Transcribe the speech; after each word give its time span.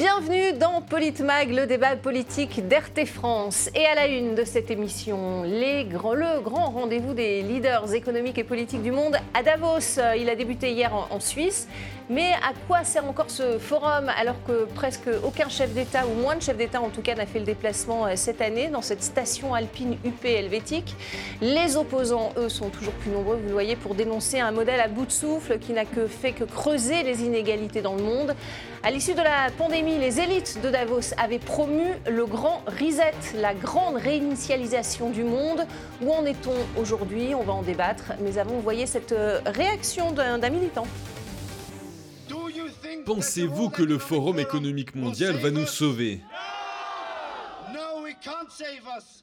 bien. 0.00 0.09
Bienvenue 0.20 0.58
dans 0.58 0.82
Politmag, 0.82 1.50
le 1.50 1.66
débat 1.66 1.96
politique 1.96 2.68
d'RT 2.68 3.06
France. 3.06 3.70
Et 3.74 3.86
à 3.86 3.94
la 3.94 4.06
une 4.06 4.34
de 4.34 4.44
cette 4.44 4.70
émission, 4.70 5.44
le 5.44 6.40
grand 6.42 6.70
rendez-vous 6.70 7.14
des 7.14 7.40
leaders 7.40 7.94
économiques 7.94 8.36
et 8.36 8.44
politiques 8.44 8.82
du 8.82 8.90
monde 8.90 9.16
à 9.32 9.42
Davos. 9.42 9.98
Il 10.18 10.28
a 10.28 10.36
débuté 10.36 10.72
hier 10.72 10.92
en, 10.94 11.20
Suisse. 11.20 11.68
Mais 12.10 12.32
à 12.32 12.52
quoi 12.66 12.82
sert 12.82 13.04
encore 13.06 13.30
ce 13.30 13.58
forum 13.58 14.10
alors 14.18 14.34
que 14.44 14.64
presque 14.74 15.08
aucun 15.22 15.48
chef 15.48 15.72
d'État, 15.72 16.02
ou 16.06 16.20
moins 16.20 16.34
de 16.34 16.42
chefs 16.42 16.56
d'État 16.56 16.82
en 16.82 16.88
tout 16.88 17.02
cas, 17.02 17.14
n'a 17.14 17.24
fait 17.24 17.38
le 17.38 17.44
déplacement 17.44 18.06
euh, 18.06 18.12
cette 18.16 18.40
année 18.40 18.66
dans 18.66 18.82
cette 18.82 19.04
station 19.04 19.54
alpine 19.54 19.96
UP 20.04 20.24
helvétique? 20.24 20.96
Les 21.40 21.76
opposants, 21.76 22.32
eux, 22.36 22.48
sont 22.48 22.68
toujours 22.68 22.94
plus 22.94 23.12
nombreux, 23.12 23.36
vous 23.36 23.46
le 23.46 23.52
voyez, 23.52 23.76
pour 23.76 23.94
dénoncer 23.94 24.40
un 24.40 24.50
modèle 24.50 24.80
à 24.80 24.88
bout 24.88 25.06
de 25.06 25.12
souffle 25.12 25.60
qui 25.60 25.72
n'a 25.72 25.84
que 25.84 26.08
fait 26.08 26.32
que 26.32 26.42
creuser 26.42 27.04
les 27.04 27.22
inégalités 27.22 27.80
dans 27.80 27.94
le 27.94 28.02
monde. 28.02 28.34
À 28.82 28.90
l'issue 28.90 29.14
de 29.14 29.22
la 29.22 29.50
pandémie, 29.56 29.98
les 29.98 30.09
élites 30.18 30.58
de 30.62 30.70
Davos 30.70 31.14
avaient 31.18 31.38
promu 31.38 31.84
le 32.08 32.26
grand 32.26 32.62
reset, 32.66 33.14
la 33.34 33.54
grande 33.54 33.96
réinitialisation 33.96 35.10
du 35.10 35.24
monde. 35.24 35.66
Où 36.02 36.12
en 36.12 36.24
est-on 36.24 36.80
aujourd'hui? 36.80 37.34
On 37.34 37.42
va 37.42 37.52
en 37.52 37.62
débattre. 37.62 38.12
Mais 38.20 38.38
avant, 38.38 38.54
vous 38.54 38.62
voyez 38.62 38.86
cette 38.86 39.12
euh, 39.12 39.40
réaction 39.46 40.12
d'un 40.12 40.50
militant. 40.50 40.86
Pensez-vous 43.04 43.70
que 43.70 43.82
le 43.82 43.98
Forum 43.98 44.38
économique 44.38 44.94
mondial 44.94 45.36
va 45.36 45.50
nous 45.50 45.66
sauver? 45.66 46.20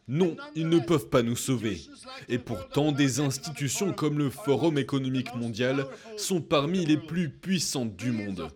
Non, 0.08 0.36
ils 0.56 0.70
ne 0.70 0.80
peuvent 0.80 1.10
pas 1.10 1.22
nous 1.22 1.36
sauver. 1.36 1.82
Et 2.30 2.38
pourtant, 2.38 2.92
des 2.92 3.20
institutions 3.20 3.94
comme 3.94 4.18
le 4.18 4.30
Forum 4.30 4.78
économique 4.78 5.34
mondial 5.36 5.86
sont 6.18 6.42
parmi 6.42 6.86
les 6.86 6.98
plus 6.98 7.30
puissantes 7.30 7.96
du 7.96 8.12
monde. 8.12 8.50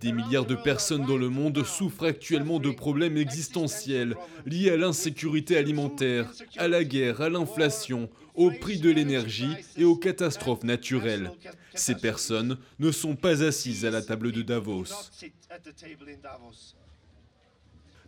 Des 0.00 0.12
milliards 0.12 0.46
de 0.46 0.54
personnes 0.54 1.06
dans 1.06 1.16
le 1.16 1.28
monde 1.28 1.64
souffrent 1.64 2.06
actuellement 2.06 2.58
de 2.58 2.70
problèmes 2.70 3.16
existentiels 3.16 4.16
liés 4.46 4.70
à 4.70 4.76
l'insécurité 4.76 5.56
alimentaire, 5.56 6.30
à 6.56 6.68
la 6.68 6.84
guerre, 6.84 7.20
à 7.20 7.28
l'inflation, 7.28 8.08
au 8.34 8.50
prix 8.50 8.78
de 8.78 8.90
l'énergie 8.90 9.54
et 9.76 9.84
aux 9.84 9.96
catastrophes 9.96 10.64
naturelles. 10.64 11.30
Ces 11.74 11.94
personnes 11.94 12.58
ne 12.78 12.90
sont 12.90 13.16
pas 13.16 13.42
assises 13.42 13.84
à 13.84 13.90
la 13.90 14.02
table 14.02 14.32
de 14.32 14.42
Davos. 14.42 14.84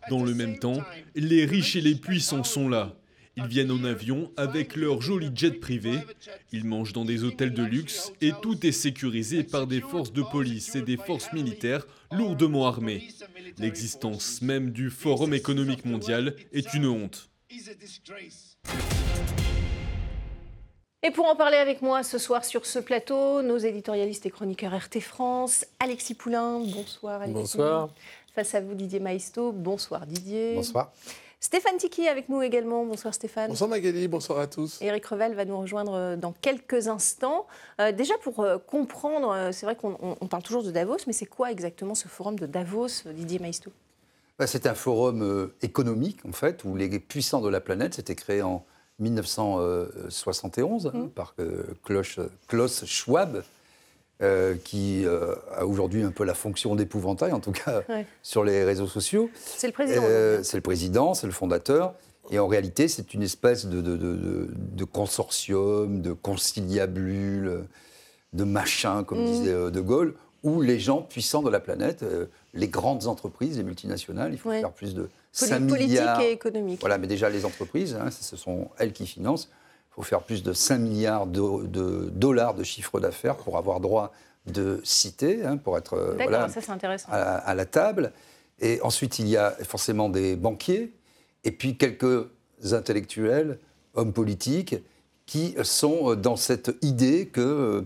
Dans 0.09 0.23
le 0.23 0.33
même 0.33 0.59
temps, 0.59 0.81
les 1.15 1.45
riches 1.45 1.75
et 1.75 1.81
les 1.81 1.95
puissants 1.95 2.43
sont 2.43 2.67
là. 2.67 2.95
Ils 3.35 3.47
viennent 3.47 3.71
en 3.71 3.83
avion 3.83 4.31
avec 4.37 4.75
leur 4.75 5.01
joli 5.01 5.31
jet 5.33 5.59
privé, 5.59 5.97
ils 6.51 6.65
mangent 6.65 6.93
dans 6.93 7.05
des 7.05 7.23
hôtels 7.23 7.53
de 7.53 7.63
luxe 7.63 8.13
et 8.21 8.31
tout 8.43 8.63
est 8.65 8.71
sécurisé 8.71 9.43
par 9.43 9.65
des 9.65 9.81
forces 9.81 10.13
de 10.13 10.21
police 10.21 10.75
et 10.75 10.83
des 10.83 10.97
forces 10.97 11.33
militaires 11.33 11.87
lourdement 12.11 12.67
armées. 12.67 13.07
L'existence 13.57 14.41
même 14.43 14.69
du 14.69 14.91
Forum 14.91 15.33
économique 15.33 15.85
mondial 15.85 16.35
est 16.51 16.75
une 16.75 16.85
honte. 16.85 17.29
Et 21.05 21.11
pour 21.11 21.25
en 21.25 21.35
parler 21.35 21.57
avec 21.57 21.81
moi 21.81 22.01
ce 22.01 22.17
soir 22.17 22.45
sur 22.45 22.65
ce 22.65 22.79
plateau, 22.79 23.41
nos 23.41 23.57
éditorialistes 23.57 24.25
et 24.25 24.29
chroniqueurs 24.29 24.73
RT 24.73 25.01
France, 25.01 25.65
Alexis 25.79 26.13
Poulain, 26.13 26.59
bonsoir 26.59 27.21
Alexis. 27.21 27.33
Bonsoir. 27.33 27.89
Face 28.33 28.55
à 28.55 28.61
vous 28.61 28.73
Didier 28.73 28.99
Maisto, 28.99 29.51
bonsoir 29.51 30.07
Didier. 30.07 30.55
Bonsoir. 30.55 30.91
Stéphane 31.39 31.77
Tiki 31.77 32.07
avec 32.07 32.29
nous 32.29 32.41
également. 32.41 32.83
Bonsoir 32.83 33.13
Stéphane. 33.13 33.49
Bonsoir 33.49 33.69
Magali, 33.69 34.07
bonsoir 34.07 34.39
à 34.39 34.47
tous. 34.47 34.81
Eric 34.81 35.05
Revel 35.05 35.35
va 35.35 35.45
nous 35.45 35.59
rejoindre 35.59 35.93
euh, 35.93 36.15
dans 36.15 36.31
quelques 36.31 36.87
instants. 36.87 37.45
Euh, 37.79 37.91
déjà 37.91 38.15
pour 38.23 38.39
euh, 38.39 38.57
comprendre, 38.57 39.49
c'est 39.51 39.67
vrai 39.67 39.75
qu'on 39.75 40.15
parle 40.27 40.41
toujours 40.41 40.63
de 40.63 40.71
Davos, 40.71 40.97
mais 41.05 41.13
c'est 41.13 41.27
quoi 41.27 41.51
exactement 41.51 41.93
ce 41.93 42.07
forum 42.07 42.39
de 42.39 42.47
Davos, 42.47 43.03
Didier 43.13 43.37
Maistou 43.37 43.71
bah, 44.39 44.47
C'est 44.47 44.65
un 44.65 44.73
forum 44.73 45.51
économique 45.61 46.25
en 46.27 46.31
fait, 46.31 46.63
où 46.63 46.75
les 46.75 46.89
puissants 46.99 47.41
de 47.41 47.49
la 47.49 47.61
planète, 47.61 47.93
s'étaient 47.93 48.15
créé 48.15 48.41
en 48.41 48.65
1971 48.97 50.87
hein, 50.87 50.91
mmh. 50.97 51.09
par 51.09 51.35
Klaus 51.83 52.85
Schwab, 52.85 53.43
euh, 54.23 54.55
qui 54.63 55.05
euh, 55.05 55.35
a 55.53 55.65
aujourd'hui 55.65 56.01
un 56.01 56.11
peu 56.11 56.23
la 56.23 56.33
fonction 56.33 56.75
d'épouvantail, 56.75 57.33
en 57.33 57.41
tout 57.41 57.51
cas 57.51 57.83
sur 58.21 58.45
les 58.45 58.63
réseaux 58.63 58.87
sociaux. 58.87 59.29
C'est 59.35 59.67
le 59.67 59.73
président. 59.73 60.01
Euh, 60.05 60.41
c'est 60.43 60.55
le 60.55 60.61
président, 60.61 61.13
c'est 61.13 61.27
le 61.27 61.33
fondateur. 61.33 61.93
Et 62.31 62.39
en 62.39 62.47
réalité, 62.47 62.87
c'est 62.87 63.13
une 63.13 63.21
espèce 63.21 63.65
de, 63.65 63.81
de, 63.81 63.97
de, 63.97 64.83
consortium, 64.85 66.01
de 66.01 66.13
conciliabule, 66.13 67.65
de 68.31 68.43
machin, 68.45 69.03
comme 69.03 69.23
mmh. 69.23 69.25
disait 69.25 69.71
De 69.71 69.81
Gaulle, 69.81 70.15
où 70.41 70.61
les 70.61 70.79
gens 70.79 71.01
puissants 71.01 71.43
de 71.43 71.49
la 71.49 71.59
planète, 71.59 72.05
les 72.53 72.69
grandes 72.69 73.07
entreprises, 73.07 73.57
les 73.57 73.63
multinationales, 73.63 74.31
il 74.31 74.39
faut 74.39 74.51
faire 74.51 74.71
plus 74.71 74.95
de 74.95 75.09
5 75.33 75.59
milliards. 75.59 76.15
Politique 76.15 76.21
et 76.21 76.31
économique. 76.31 76.79
Voilà, 76.79 76.97
mais 76.97 77.07
déjà 77.07 77.29
les 77.29 77.43
entreprises, 77.43 77.95
hein, 77.95 78.09
ce 78.09 78.37
sont 78.37 78.69
elles 78.77 78.93
qui 78.93 79.05
financent. 79.05 79.49
Il 79.93 79.97
faut 79.97 80.03
faire 80.03 80.23
plus 80.23 80.41
de 80.41 80.53
5 80.53 80.79
milliards 80.79 81.27
de, 81.27 82.09
dollars 82.09 82.55
de 82.55 82.63
chiffre 82.63 82.99
d'affaires 82.99 83.37
pour 83.37 83.57
avoir 83.59 83.79
droit 83.79 84.11
de 84.47 84.81
citer, 84.83 85.45
hein, 85.45 85.57
pour 85.57 85.77
être 85.77 85.93
euh, 85.93 86.17
à, 87.09 87.53
la 87.53 87.65
table. 87.65 88.11
Et 88.59 88.81
ensuite, 88.81 89.19
il 89.19 89.27
y 89.27 89.37
a 89.37 89.51
forcément 89.63 90.09
des 90.09 90.35
banquiers, 90.35 90.93
et 91.43 91.51
puis 91.51 91.77
quelques 91.77 92.27
intellectuels, 92.71 93.59
hommes 93.93 94.13
politiques, 94.13 94.75
qui 95.27 95.55
sont 95.63 96.15
dans 96.15 96.37
cette 96.37 96.71
idée 96.81 97.27
que, 97.27 97.85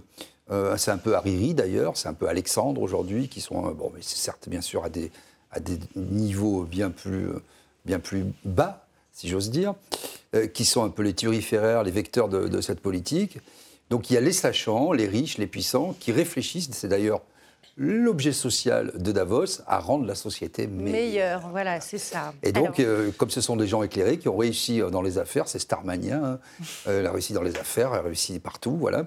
euh, 0.49 0.77
c'est 0.77 0.91
un 0.91 0.97
peu 0.97 1.13
Hariri 1.15 1.53
d'ailleurs, 1.53 1.97
c'est 1.97 2.07
un 2.07 2.13
peu 2.13 2.29
Alexandre 2.29 2.81
aujourd'hui, 2.81 3.27
qui 3.27 3.41
sont, 3.41 3.71
bon, 3.73 3.91
mais 3.93 4.01
certes 4.01 4.47
bien 4.47 4.61
sûr 4.61 4.85
à 4.85 4.89
des, 4.89 5.11
à 5.51 5.59
des 5.59 5.77
niveaux 5.95 6.63
bien 6.63 6.89
plus, 6.89 7.27
bien 7.85 7.99
plus 7.99 8.25
bas, 8.45 8.87
si 9.11 9.27
j'ose 9.27 9.49
dire, 9.49 9.75
euh, 10.37 10.47
qui 10.47 10.65
sont 10.65 10.83
un 10.83 10.89
peu 10.89 11.03
les 11.03 11.13
turiféraires, 11.13 11.83
les 11.83 11.91
vecteurs 11.91 12.29
de, 12.29 12.61
cette 12.61 12.79
politique. 12.79 13.39
Donc 13.89 14.09
il 14.09 14.13
y 14.13 14.17
a 14.17 14.21
les 14.21 14.31
sachants, 14.31 14.91
les 14.91 15.07
riches, 15.07 15.37
les 15.37 15.47
puissants, 15.47 15.95
qui 15.99 16.11
réfléchissent, 16.11 16.69
c'est 16.71 16.87
d'ailleurs 16.87 17.21
l'objet 17.79 18.31
social 18.31 18.91
de 18.95 19.11
Davos, 19.11 19.61
à 19.67 19.77
rendre 19.79 20.05
la 20.05 20.15
société 20.15 20.65
meilleure. 20.65 20.91
Meilleure, 20.91 21.49
voilà, 21.51 21.79
c'est 21.79 21.99
ça. 21.99 22.33
Et 22.41 22.51
donc, 22.51 22.79
euh, 22.79 23.11
comme 23.17 23.29
ce 23.29 23.39
sont 23.39 23.55
des 23.55 23.67
gens 23.67 23.83
éclairés 23.83 24.17
qui 24.17 24.27
ont 24.29 24.35
réussi 24.35 24.81
euh, 24.81 24.89
dans 24.89 25.03
les 25.03 25.19
affaires, 25.19 25.47
c'est 25.47 25.59
Starmania, 25.59 26.17
hein, 26.17 26.39
elle 26.87 27.05
a 27.05 27.11
réussi 27.11 27.33
dans 27.33 27.43
les 27.43 27.55
affaires, 27.55 27.91
elle 27.93 27.99
a 27.99 28.03
réussi 28.03 28.39
partout, 28.39 28.75
voilà. 28.77 29.05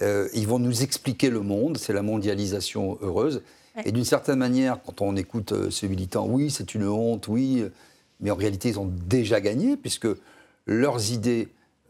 ils 0.00 0.46
vont 0.46 0.58
nous 0.58 0.82
expliquer 0.82 1.30
le 1.30 1.40
monde, 1.40 1.78
c'est 1.78 1.92
la 1.92 2.02
mondialisation 2.02 2.98
heureuse. 3.00 3.42
Et 3.84 3.92
d'une 3.92 4.04
certaine 4.04 4.38
manière, 4.38 4.78
quand 4.84 5.00
on 5.00 5.14
écoute 5.16 5.70
ces 5.70 5.88
militants, 5.88 6.26
oui, 6.28 6.50
c'est 6.50 6.74
une 6.74 6.86
honte, 6.88 7.28
oui, 7.28 7.64
mais 8.20 8.30
en 8.30 8.34
réalité, 8.36 8.68
ils 8.68 8.78
ont 8.78 8.90
déjà 9.06 9.40
gagné, 9.40 9.76
puisque 9.76 10.08
leurs 10.70 11.12
idées 11.12 11.48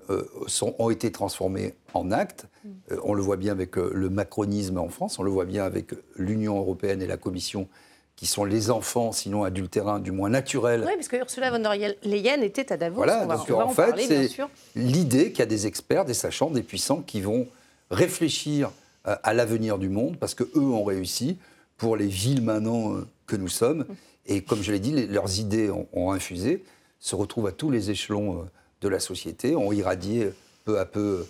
euh, 0.08 0.24
sont, 0.46 0.74
ont 0.78 0.90
été 0.90 1.12
transformées 1.12 1.74
en 1.94 2.10
actes. 2.10 2.48
Mm. 2.64 2.68
Euh, 2.92 2.96
on 3.04 3.14
le 3.14 3.22
voit 3.22 3.36
bien 3.36 3.52
avec 3.52 3.76
euh, 3.78 3.90
le 3.94 4.08
macronisme 4.08 4.78
en 4.78 4.88
France, 4.88 5.18
on 5.18 5.22
le 5.22 5.30
voit 5.30 5.44
bien 5.44 5.64
avec 5.64 5.92
l'Union 6.16 6.58
européenne 6.58 7.00
et 7.02 7.06
la 7.06 7.18
Commission, 7.18 7.68
qui 8.16 8.26
sont 8.26 8.44
les 8.44 8.70
enfants, 8.70 9.12
sinon 9.12 9.44
adultérins, 9.44 10.00
du 10.00 10.12
moins 10.12 10.30
naturels. 10.30 10.82
Oui, 10.86 10.92
parce 10.96 11.08
que 11.08 11.16
Ursula 11.16 11.50
von 11.50 11.58
der 11.60 11.94
Leyen 12.02 12.40
était 12.40 12.72
à 12.72 12.76
Davos. 12.76 12.96
Voilà, 12.96 13.26
donc 13.26 13.50
en, 13.50 13.68
fait, 13.68 13.94
c'est 13.98 14.30
l'idée 14.74 15.30
qu'il 15.30 15.40
y 15.40 15.42
a 15.42 15.46
des 15.46 15.66
experts, 15.66 16.06
des 16.06 16.14
sachants, 16.14 16.50
des 16.50 16.62
puissants 16.62 17.02
qui 17.02 17.20
vont 17.20 17.46
réfléchir 17.90 18.70
à 19.04 19.32
l'avenir 19.32 19.78
du 19.78 19.88
monde, 19.88 20.16
parce 20.18 20.34
qu'eux 20.34 20.60
ont 20.60 20.84
réussi 20.84 21.38
pour 21.76 21.96
les 21.96 22.08
villes 22.08 22.42
maintenant 22.42 22.96
que 23.26 23.36
nous 23.36 23.48
sommes. 23.48 23.80
Mm. 23.80 23.94
Et 24.26 24.42
comme 24.42 24.62
je 24.62 24.72
l'ai 24.72 24.80
dit, 24.80 25.06
leurs 25.06 25.38
idées 25.38 25.70
ont, 25.70 26.12
infusé, 26.12 26.64
se 26.98 27.14
retrouvent 27.14 27.46
à 27.46 27.52
tous 27.52 27.70
les 27.70 27.90
échelons 27.90 28.46
de 28.80 28.88
la 28.88 29.00
société, 29.00 29.56
ont 29.56 29.72
irradié 29.72 30.30
peu 30.64 30.78
à 30.78 30.86
peu 30.86 31.26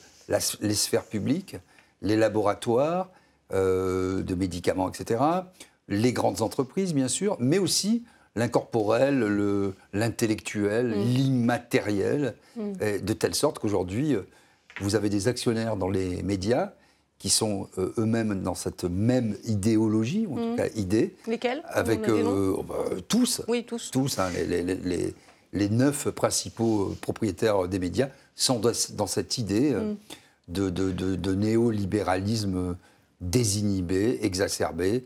les 0.60 0.74
sphères 0.74 1.04
publiques, 1.04 1.56
les 2.02 2.16
laboratoires 2.16 3.08
euh, 3.52 4.22
de 4.22 4.34
médicaments, 4.34 4.88
etc., 4.88 5.22
les 5.88 6.12
grandes 6.12 6.40
entreprises, 6.40 6.94
bien 6.94 7.08
sûr, 7.08 7.36
mais 7.40 7.58
aussi 7.58 8.04
l'incorporel, 8.36 9.74
l'intellectuel, 9.92 10.90
mm. 10.90 11.02
l'immatériel, 11.02 12.34
mm. 12.56 13.00
de 13.02 13.12
telle 13.12 13.34
sorte 13.34 13.58
qu'aujourd'hui, 13.58 14.16
vous 14.80 14.94
avez 14.94 15.08
des 15.08 15.26
actionnaires 15.26 15.76
dans 15.76 15.88
les 15.88 16.22
médias 16.22 16.72
qui 17.20 17.28
sont 17.28 17.68
euh, 17.76 17.92
eux-mêmes 17.98 18.42
dans 18.42 18.54
cette 18.54 18.84
même 18.84 19.36
idéologie, 19.44 20.26
en 20.26 20.36
tout 20.36 20.52
mmh. 20.52 20.56
cas 20.56 20.68
idée. 20.74 21.14
Lesquels 21.26 21.62
Avec 21.66 22.08
euh, 22.08 22.56
bah, 22.66 22.76
tous. 23.08 23.42
Oui, 23.46 23.62
tous. 23.64 23.90
Tous, 23.90 24.18
hein, 24.18 24.30
les, 24.34 24.62
les, 24.62 24.74
les, 24.74 25.14
neuf 25.52 26.08
principaux 26.10 26.90
euh, 26.90 26.96
propriétaires 27.00 27.68
des 27.68 27.78
médias 27.78 28.08
sont 28.36 28.60
dans 28.60 29.06
cette 29.06 29.38
idée 29.38 29.72
mmh. 29.72 29.96
de, 30.48 30.70
de, 30.70 30.90
de, 31.16 31.34
néolibéralisme 31.34 32.76
désinhibé, 33.20 34.18
exacerbé. 34.22 35.04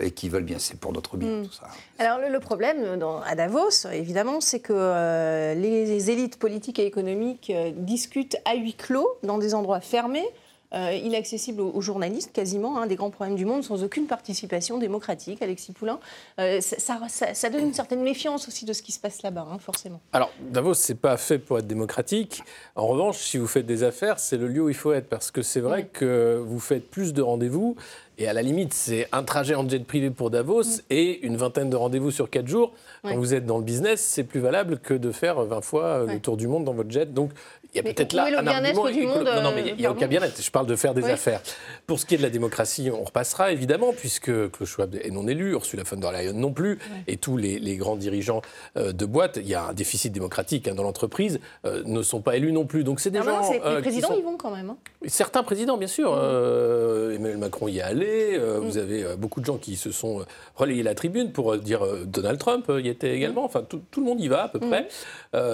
et 0.00 0.10
qui 0.10 0.28
veulent 0.28 0.44
bien, 0.44 0.58
c'est 0.58 0.80
pour 0.80 0.92
notre 0.92 1.16
bien, 1.16 1.28
mmh. 1.28 1.46
tout 1.46 1.52
ça. 1.52 1.68
Alors 1.98 2.18
le, 2.18 2.40
problème 2.40 2.98
dans, 2.98 3.20
à 3.20 3.36
Davos, 3.36 3.86
évidemment, 3.92 4.40
c'est 4.40 4.60
que 4.60 5.54
les 5.54 6.10
élites 6.10 6.38
politiques 6.38 6.80
et 6.80 6.86
économiques 6.86 7.52
discutent 7.76 8.38
à 8.44 8.56
huis 8.56 8.74
clos, 8.74 9.06
dans 9.22 9.38
des 9.38 9.54
endroits 9.54 9.80
fermés, 9.80 10.26
euh, 10.74 10.92
inaccessible 10.92 11.62
aux, 11.62 11.80
journalistes 11.80 12.32
quasiment, 12.32 12.78
un 12.78 12.86
des 12.86 12.96
grands 12.96 13.10
problèmes 13.10 13.36
du 13.36 13.46
monde, 13.46 13.64
sans 13.64 13.82
aucune 13.82 14.06
participation 14.06 14.78
démocratique. 14.78 15.40
Alexis 15.40 15.72
Poulain, 15.72 15.98
euh, 16.38 16.60
ça, 16.60 17.50
donne 17.50 17.66
une 17.66 17.74
certaine 17.74 18.02
méfiance 18.02 18.48
aussi 18.48 18.66
de 18.66 18.72
ce 18.74 18.82
qui 18.82 18.92
se 18.92 19.00
passe 19.00 19.22
là-bas, 19.22 19.46
hein, 19.50 19.58
forcément. 19.58 20.00
Alors, 20.12 20.30
Davos, 20.40 20.74
c'est 20.74 20.94
pas 20.94 21.16
fait 21.16 21.38
pour 21.38 21.58
être 21.58 21.66
démocratique. 21.66 22.42
En 22.76 22.86
revanche, 22.86 23.18
si 23.18 23.38
vous 23.38 23.46
faites 23.46 23.66
des 23.66 23.82
affaires, 23.82 24.18
c'est 24.18 24.36
le 24.36 24.48
lieu 24.48 24.62
où 24.62 24.68
il 24.68 24.74
faut 24.74 24.92
être, 24.92 25.08
parce 25.08 25.30
que 25.30 25.40
c'est 25.40 25.60
vrai 25.60 25.86
que 25.86 26.42
vous 26.46 26.60
faites 26.60 26.90
plus 26.90 27.14
de 27.14 27.22
rendez-vous. 27.22 27.76
Et 28.20 28.26
à 28.26 28.32
la 28.32 28.42
limite, 28.42 28.74
c'est 28.74 29.06
un 29.12 29.22
trajet 29.22 29.54
en 29.54 29.66
jet 29.68 29.84
privé 29.84 30.10
pour 30.10 30.30
Davos 30.30 30.82
et 30.90 31.24
une 31.24 31.36
vingtaine 31.36 31.70
de 31.70 31.76
rendez-vous 31.76 32.10
sur 32.10 32.28
quatre 32.28 32.48
jours. 32.48 32.72
Quand 33.04 33.16
vous 33.16 33.32
êtes 33.32 33.46
dans 33.46 33.58
le 33.58 33.64
business, 33.64 34.00
c'est 34.00 34.24
plus 34.24 34.40
valable 34.40 34.80
que 34.80 34.92
de 34.92 35.12
faire 35.12 35.40
20 35.40 35.60
fois 35.60 36.04
le 36.04 36.18
tour 36.18 36.36
du 36.36 36.48
monde 36.48 36.64
dans 36.64 36.74
votre 36.74 36.90
jet. 36.90 37.14
Donc, 37.14 37.30
il 37.74 37.76
y 37.76 37.80
a 37.80 37.82
peut-être 37.92 38.14
là 38.14 38.26
un 38.38 38.46
argument. 38.46 38.88
Du 38.88 39.06
monde, 39.06 39.24
non, 39.24 39.42
non, 39.42 39.52
mais 39.54 39.68
il 39.68 39.76
n'y 39.76 39.86
a 39.86 39.90
aucun 39.90 40.06
bien-être. 40.06 40.40
Je 40.40 40.50
parle 40.50 40.66
de 40.66 40.76
faire 40.76 40.94
des 40.94 41.04
affaires. 41.04 41.40
Pour 41.86 41.98
ce 41.98 42.06
qui 42.06 42.14
est 42.14 42.18
de 42.18 42.22
la 42.22 42.30
démocratie, 42.30 42.90
on 42.90 43.04
repassera 43.04 43.52
évidemment, 43.52 43.92
puisque 43.92 44.50
Klaus 44.50 44.68
Schwab 44.68 44.94
est 44.94 45.10
non 45.10 45.26
élu, 45.28 45.52
Ursula 45.52 45.82
von 45.82 45.96
der 45.96 46.12
Leyen 46.12 46.32
non 46.32 46.52
plus, 46.52 46.78
et 47.06 47.16
tous 47.16 47.36
les, 47.36 47.76
grands 47.76 47.96
dirigeants 47.96 48.42
euh, 48.76 48.92
de 48.92 49.04
boîte, 49.04 49.38
il 49.40 49.48
y 49.48 49.54
a 49.54 49.66
un 49.66 49.72
déficit 49.72 50.12
démocratique 50.12 50.66
hein, 50.66 50.74
dans 50.74 50.82
l'entreprise, 50.82 51.40
euh, 51.64 51.82
ne 51.84 52.02
sont 52.02 52.20
pas 52.20 52.36
élus 52.36 52.52
non 52.52 52.64
plus. 52.64 52.84
Donc 52.84 53.00
c'est 53.00 53.10
des 53.10 53.22
gens. 53.22 53.50
les 53.50 53.60
euh, 53.64 53.80
présidents 53.80 54.16
y 54.16 54.22
vont 54.22 54.36
quand 54.36 54.50
même. 54.50 54.70
Hein. 54.70 54.76
Certains 55.06 55.42
présidents, 55.42 55.76
bien 55.76 55.88
sûr. 55.88 56.12
Mm. 56.12 57.14
Emmanuel 57.14 57.38
Macron 57.38 57.68
y 57.68 57.78
est 57.78 57.82
allé. 57.82 58.38
Mm. 58.38 58.58
Vous 58.60 58.78
avez 58.78 59.16
beaucoup 59.16 59.40
de 59.40 59.46
gens 59.46 59.58
qui 59.58 59.76
se 59.76 59.90
sont 59.90 60.24
relayés 60.56 60.82
la 60.82 60.94
tribune 60.94 61.32
pour 61.32 61.56
dire 61.58 61.80
Donald 62.06 62.38
Trump 62.38 62.72
y 62.82 62.88
était 62.88 63.14
également. 63.14 63.42
Mm. 63.42 63.46
Enfin, 63.46 63.62
tout, 63.62 63.82
le 63.96 64.04
monde 64.04 64.20
y 64.20 64.28
va 64.28 64.44
à 64.44 64.48
peu 64.48 64.58
près. 64.58 64.88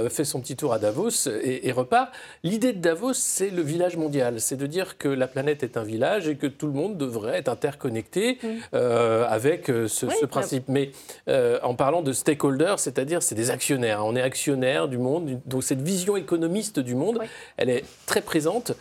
fait 0.09 0.25
son 0.25 0.41
petit 0.41 0.57
tour 0.57 0.73
à 0.73 0.79
Davos 0.79 1.29
et, 1.29 1.69
et 1.69 1.73
repart. 1.73 2.04
L'idée 2.43 2.73
de 2.73 2.79
Davos, 2.79 3.15
c'est 3.15 3.51
le 3.51 3.63
village 3.63 3.97
mondial. 3.97 4.41
C'est 4.41 4.57
de 4.57 4.67
dire 4.67 4.99
que 4.99 5.09
la 5.09 5.27
planète 5.27 5.63
est 5.63 5.77
un 5.77 5.83
village 5.83 6.29
et 6.29 6.37
que 6.37 6.47
tout 6.47 6.67
le 6.67 6.73
monde 6.73 6.97
devrait 6.97 7.39
être 7.39 7.49
interconnecté 7.49 8.39
euh, 8.75 9.27
avec 9.29 9.71
euh, 9.71 9.89
ce, 9.89 10.07
principe. 10.27 10.65
Mais 10.69 10.91
euh, 11.29 11.59
en 11.63 11.75
parlant 11.75 12.03
de 12.03 12.13
stakeholders, 12.13 12.79
c'est-à-dire 12.79 13.23
c'est 13.23 13.35
des 13.35 13.51
actionnaires. 13.51 14.05
On 14.05 14.17
est 14.17 14.23
actionnaire 14.23 14.89
du 14.89 14.99
monde. 14.99 15.41
Donc 15.47 15.65
cette 15.65 15.83
vision 15.83 16.17
économiste 16.17 16.81
du 16.81 16.95
monde, 16.95 17.21
elle 17.57 17.71
est 17.71 17.85
très 18.07 18.21
présente. 18.21 18.73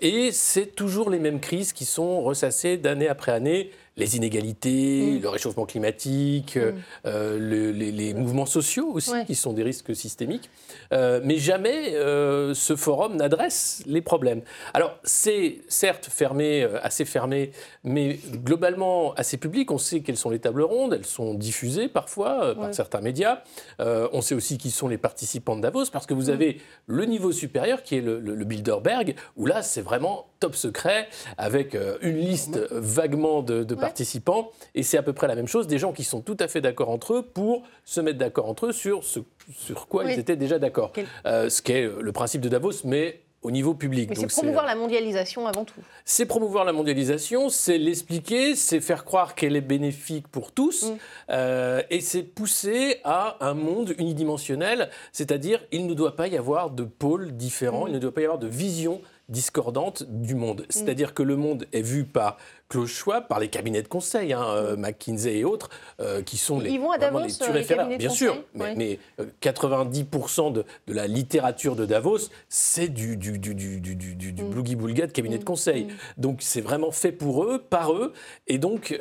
et 0.00 0.30
c'est 0.32 0.74
toujours 0.74 1.10
les 1.10 1.18
mêmes 1.18 1.40
crises 1.40 1.72
qui 1.72 1.84
sont 1.84 2.20
ressassées 2.22 2.76
d'année 2.76 3.08
après 3.08 3.32
année 3.32 3.70
les 3.98 4.16
inégalités, 4.16 5.18
mm. 5.18 5.22
le 5.22 5.28
réchauffement 5.28 5.66
climatique, 5.66 6.56
mm. 6.56 6.72
euh, 7.06 7.72
les, 7.72 8.14
mouvements 8.14 8.46
sociaux 8.46 8.90
aussi, 8.92 9.12
qui 9.26 9.34
sont 9.34 9.52
des 9.52 9.62
risques 9.62 9.94
systémiques. 9.94 10.48
Euh, 10.92 11.20
mais 11.22 11.36
jamais 11.36 11.94
euh, 11.94 12.54
ce 12.54 12.76
forum 12.76 13.16
n'adresse 13.16 13.82
les 13.86 14.00
problèmes. 14.00 14.40
Alors, 14.72 14.96
c'est 15.02 15.58
certes 15.68 16.08
fermé, 16.10 16.66
assez 16.82 17.04
fermé, 17.04 17.50
mais 17.84 18.18
globalement 18.32 19.12
assez 19.14 19.36
public. 19.36 19.70
On 19.70 19.78
sait 19.78 20.00
quelles 20.00 20.16
sont 20.16 20.30
les 20.30 20.38
tables 20.38 20.62
rondes, 20.62 20.94
elles 20.94 21.06
sont 21.06 21.34
diffusées 21.34 21.88
parfois 21.88 22.54
par 22.54 22.72
certains 22.72 23.00
médias. 23.00 23.42
on 23.78 24.20
sait 24.20 24.34
aussi 24.34 24.58
qui 24.58 24.70
sont 24.70 24.88
les 24.88 24.98
participants 24.98 25.56
de 25.56 25.62
Davos, 25.62 25.86
parce 25.92 26.06
que 26.06 26.14
vous 26.14 26.30
mm. 26.30 26.34
avez 26.34 26.60
le 26.86 27.04
niveau 27.04 27.32
supérieur 27.32 27.82
qui 27.82 27.96
est 27.96 28.00
le, 28.00 28.20
le 28.20 28.44
Bilderberg, 28.44 29.16
où 29.36 29.46
là, 29.46 29.62
c'est 29.62 29.82
vraiment 29.82 30.26
top 30.40 30.54
secret, 30.54 31.08
avec 31.36 31.76
une 32.02 32.16
liste 32.16 32.60
vaguement 32.70 33.42
de, 33.42 33.64
de 33.64 33.74
participants. 33.88 34.50
Et 34.74 34.82
c'est 34.82 34.98
à 34.98 35.02
peu 35.02 35.12
près 35.12 35.26
la 35.26 35.34
même 35.34 35.48
chose, 35.48 35.66
des 35.66 35.78
gens 35.78 35.92
qui 35.92 36.04
sont 36.04 36.20
tout 36.20 36.36
à 36.40 36.48
fait 36.48 36.60
d'accord 36.60 36.90
entre 36.90 37.14
eux 37.14 37.22
pour 37.22 37.62
se 37.84 38.00
mettre 38.00 38.18
d'accord 38.18 38.48
entre 38.48 38.66
eux 38.66 38.72
sur 38.72 39.04
ce 39.04 39.20
sur 39.56 39.88
quoi 39.88 40.04
ils 40.04 40.18
étaient 40.18 40.36
déjà 40.36 40.58
d'accord. 40.58 40.92
Euh, 41.24 41.48
ce 41.48 41.62
qui 41.62 41.72
est 41.72 41.88
le 41.88 42.12
principe 42.12 42.42
de 42.42 42.48
Davos, 42.48 42.84
mais 42.84 43.22
au 43.42 43.50
niveau 43.50 43.74
public. 43.74 44.10
c'est 44.14 44.26
promouvoir 44.26 44.66
la 44.66 44.74
mondialisation 44.74 45.46
avant 45.46 45.64
tout. 45.64 45.80
C'est 46.04 46.26
promouvoir 46.26 46.64
la 46.64 46.72
mondialisation, 46.72 47.48
c'est 47.48 47.78
l'expliquer, 47.78 48.56
c'est 48.56 48.80
faire 48.80 49.04
croire 49.04 49.34
qu'elle 49.34 49.54
est 49.54 49.60
bénéfique 49.60 50.26
pour 50.28 50.52
tous, 50.52 50.90
mm. 50.90 50.96
euh, 51.30 51.82
et 51.90 52.00
c'est 52.00 52.24
pousser 52.24 53.00
à 53.04 53.36
un 53.40 53.54
monde 53.54 53.94
unidimensionnel, 53.98 54.90
c'est-à-dire 55.12 55.64
il 55.70 55.86
ne 55.86 55.94
doit 55.94 56.16
pas 56.16 56.26
y 56.26 56.36
avoir 56.36 56.70
de 56.70 56.82
pôles 56.82 57.32
différents, 57.36 57.84
mm. 57.84 57.88
il 57.88 57.94
ne 57.94 57.98
doit 57.98 58.12
pas 58.12 58.22
y 58.22 58.24
avoir 58.24 58.38
de 58.38 58.48
visions 58.48 59.00
discordante 59.28 60.04
du 60.08 60.34
monde. 60.34 60.62
Mm. 60.62 60.66
C'est-à-dire 60.70 61.14
que 61.14 61.22
le 61.22 61.36
monde 61.36 61.66
est 61.72 61.82
vu 61.82 62.04
par 62.04 62.38
Klaus 62.68 62.90
Schwab, 62.90 63.28
par 63.28 63.40
les 63.40 63.48
cabinets 63.48 63.82
de 63.82 63.88
conseil, 63.88 64.32
hein, 64.32 64.44
euh, 64.46 64.76
mm. 64.76 64.80
McKinsey 64.80 65.38
et 65.38 65.44
autres, 65.44 65.70
euh, 66.00 66.22
qui 66.22 66.36
sont 66.36 66.60
les, 66.60 66.70
Ils 66.70 66.80
vont 66.80 66.90
à 66.90 66.98
Davos, 66.98 67.20
euh, 67.20 67.52
les 67.52 67.96
Bien 67.96 68.10
sûr, 68.10 68.42
mais, 68.54 68.98
90% 69.42 70.52
de, 70.52 70.64
la 70.86 71.06
littérature 71.06 71.76
de 71.76 71.86
Davos, 71.86 72.30
c'est 72.48 72.88
du, 72.88 73.16
du, 73.16 73.38
du, 73.38 73.54
du, 73.54 73.80
du 73.80 74.32
mm. 74.32 74.62
de 75.06 75.06
cabinet 75.06 75.38
de 75.38 75.44
conseil. 75.44 75.88
Donc 76.16 76.38
c'est 76.40 76.60
vraiment 76.60 76.90
fait 76.90 77.12
pour 77.12 77.44
eux, 77.44 77.58
par 77.58 77.92
eux. 77.92 78.12
Et 78.46 78.58
donc 78.58 78.98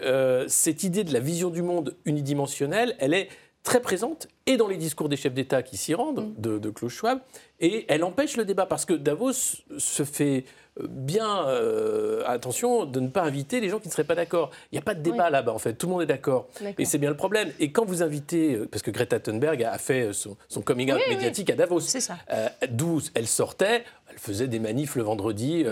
cette 0.48 0.84
idée 0.84 1.04
de 1.04 1.14
la 1.14 1.20
vision 1.20 1.50
du 1.50 1.62
monde 1.62 1.96
unidimensionnelle, 2.06 2.96
elle 3.00 3.14
est 3.14 3.30
très 3.64 3.82
présente 3.82 4.28
et 4.48 4.58
dans 4.58 4.68
les 4.68 4.78
discours 4.78 5.10
des 5.10 5.18
chefs 5.18 5.34
d'État 5.34 5.62
qui 5.62 5.78
s'y 5.78 5.94
rendent, 5.94 6.34
de, 6.38 6.58
de 6.58 6.70
Klaus 6.70 6.94
Schwab, 6.94 7.20
et 7.60 7.86
elle 7.88 8.04
empêche 8.04 8.38
le 8.38 8.46
débat 8.46 8.66
parce 8.66 8.86
que 8.86 8.94
Davos 8.94 9.34
se 9.78 10.04
fait 10.04 10.46
euh, 10.80 10.86
bien 10.88 11.48
euh, 11.48 12.22
attention 12.26 12.86
de 12.86 13.00
ne 13.00 13.08
pas 13.08 13.24
inviter 13.24 13.60
les 13.60 13.70
gens 13.70 13.80
qui 13.80 13.88
ne 13.88 13.92
seraient 13.92 14.04
pas 14.04 14.16
d'accord. 14.16 14.52
Il 14.72 14.76
n'y 14.76 14.80
a 14.80 14.84
pas 14.84 14.94
de 14.94 15.02
débat 15.02 15.30
là-bas, 15.30 15.54
en 15.54 15.58
fait. 15.58 15.74
Tout 15.74 15.88
le 15.88 15.94
monde 15.94 16.02
est 16.04 16.08
d'accord. 16.08 16.48
Et 16.78 16.86
c'est 16.86 17.00
bien 17.00 17.10
le 17.10 17.18
problème. 17.18 17.52
Et 17.60 17.72
quand 17.72 17.86
vous 17.86 18.04
invitez, 18.04 18.54
euh, 18.54 18.68
parce 18.70 18.84
que 18.84 18.92
Greta 18.92 19.20
Thunberg 19.20 19.64
a 19.64 19.78
fait 19.78 20.12
son, 20.14 20.38
coming 20.62 20.92
out 20.92 21.02
médiatique 21.10 21.50
à 21.50 21.56
Davos, 21.56 21.80
d'où 22.70 23.02
elle 23.16 23.28
sortait, 23.28 23.84
elle 24.10 24.20
faisait 24.20 24.48
des 24.48 24.60
manifs 24.60 24.96
le 24.96 25.04
vendredi 25.04 25.66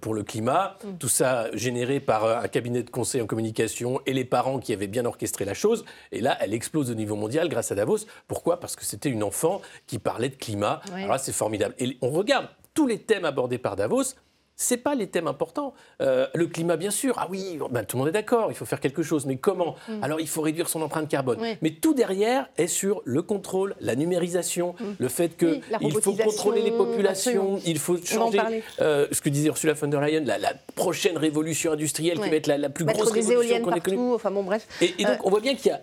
pour 0.00 0.14
le 0.14 0.22
climat, 0.22 0.76
mm. 0.84 0.88
tout 0.98 1.08
ça 1.08 1.48
généré 1.54 2.00
par 2.00 2.24
un 2.24 2.48
cabinet 2.48 2.82
de 2.82 2.90
conseil 2.90 3.20
en 3.20 3.26
communication 3.26 4.00
et 4.06 4.12
les 4.12 4.24
parents 4.24 4.58
qui 4.58 4.72
avaient 4.72 4.86
bien 4.86 5.04
orchestré 5.04 5.44
la 5.44 5.54
chose. 5.54 5.84
Et 6.12 6.20
là, 6.20 6.36
elle 6.40 6.54
explose 6.54 6.90
au 6.90 6.94
niveau 6.94 7.16
mondial 7.16 7.48
grâce 7.48 7.72
à 7.72 7.74
Davos. 7.74 7.98
Pourquoi? 8.28 8.60
Parce 8.60 8.76
que 8.76 8.84
c'était 8.84 9.10
une 9.10 9.22
enfant 9.22 9.60
qui 9.86 9.98
parlait 9.98 10.28
de 10.28 10.36
climat. 10.36 10.80
Alors 10.92 11.12
là, 11.12 11.18
c'est 11.18 11.32
formidable. 11.32 11.74
Et 11.78 11.96
on 12.02 12.10
regarde 12.10 12.48
tous 12.74 12.86
les 12.86 12.98
thèmes 12.98 13.24
abordés 13.24 13.58
par 13.58 13.76
Davos 13.76 14.14
c'est 14.60 14.76
pas 14.76 14.94
les 14.94 15.06
thèmes 15.06 15.26
importants. 15.26 15.72
Euh, 16.02 16.26
le 16.34 16.46
climat, 16.46 16.76
bien 16.76 16.90
sûr, 16.90 17.14
ah 17.16 17.26
oui, 17.30 17.58
ben, 17.70 17.82
tout 17.82 17.96
le 17.96 18.00
monde 18.00 18.08
est 18.08 18.12
d'accord, 18.12 18.52
il 18.52 18.54
faut 18.54 18.66
faire 18.66 18.78
quelque 18.78 19.02
chose, 19.02 19.24
mais 19.24 19.36
comment? 19.36 19.74
Mm. 19.88 20.04
Alors 20.04 20.20
il 20.20 20.28
faut 20.28 20.42
réduire 20.42 20.68
son 20.68 20.82
empreinte 20.82 21.08
carbone. 21.08 21.38
Mais 21.62 21.70
tout 21.70 21.94
derrière 21.94 22.46
est 22.58 22.66
sur 22.66 23.00
le 23.06 23.22
contrôle, 23.22 23.74
la 23.80 23.96
numérisation, 23.96 24.74
mm. 24.78 24.84
le 24.98 25.08
fait 25.08 25.36
qu'il 25.36 25.62
il 25.80 25.92
faut 26.00 26.12
contrôler 26.12 26.60
les 26.60 26.72
populations, 26.72 27.58
il 27.64 27.78
faut 27.78 27.96
changer 28.04 28.62
euh, 28.80 29.06
ce 29.10 29.22
que 29.22 29.30
disait 29.30 29.48
Ursula 29.48 29.72
von 29.72 29.88
der 29.88 30.02
Leyen, 30.02 30.24
la, 30.24 30.52
prochaine 30.74 31.16
révolution 31.16 31.72
industrielle 31.72 32.20
qui 32.20 32.28
va 32.28 32.36
être 32.36 32.46
la, 32.46 32.68
plus 32.68 32.84
grosse 32.84 33.10
révolution 33.12 33.62
qu'on 33.62 33.72
ait 33.72 33.80
connue. 33.80 34.14
Enfin 34.14 34.30
bon, 34.30 34.42
bref. 34.42 34.68
Et, 34.82 34.88
donc 35.04 35.14
euh, 35.14 35.24
on 35.24 35.30
voit 35.30 35.40
bien 35.40 35.54
qu'il 35.54 35.70
y 35.70 35.74
a 35.74 35.80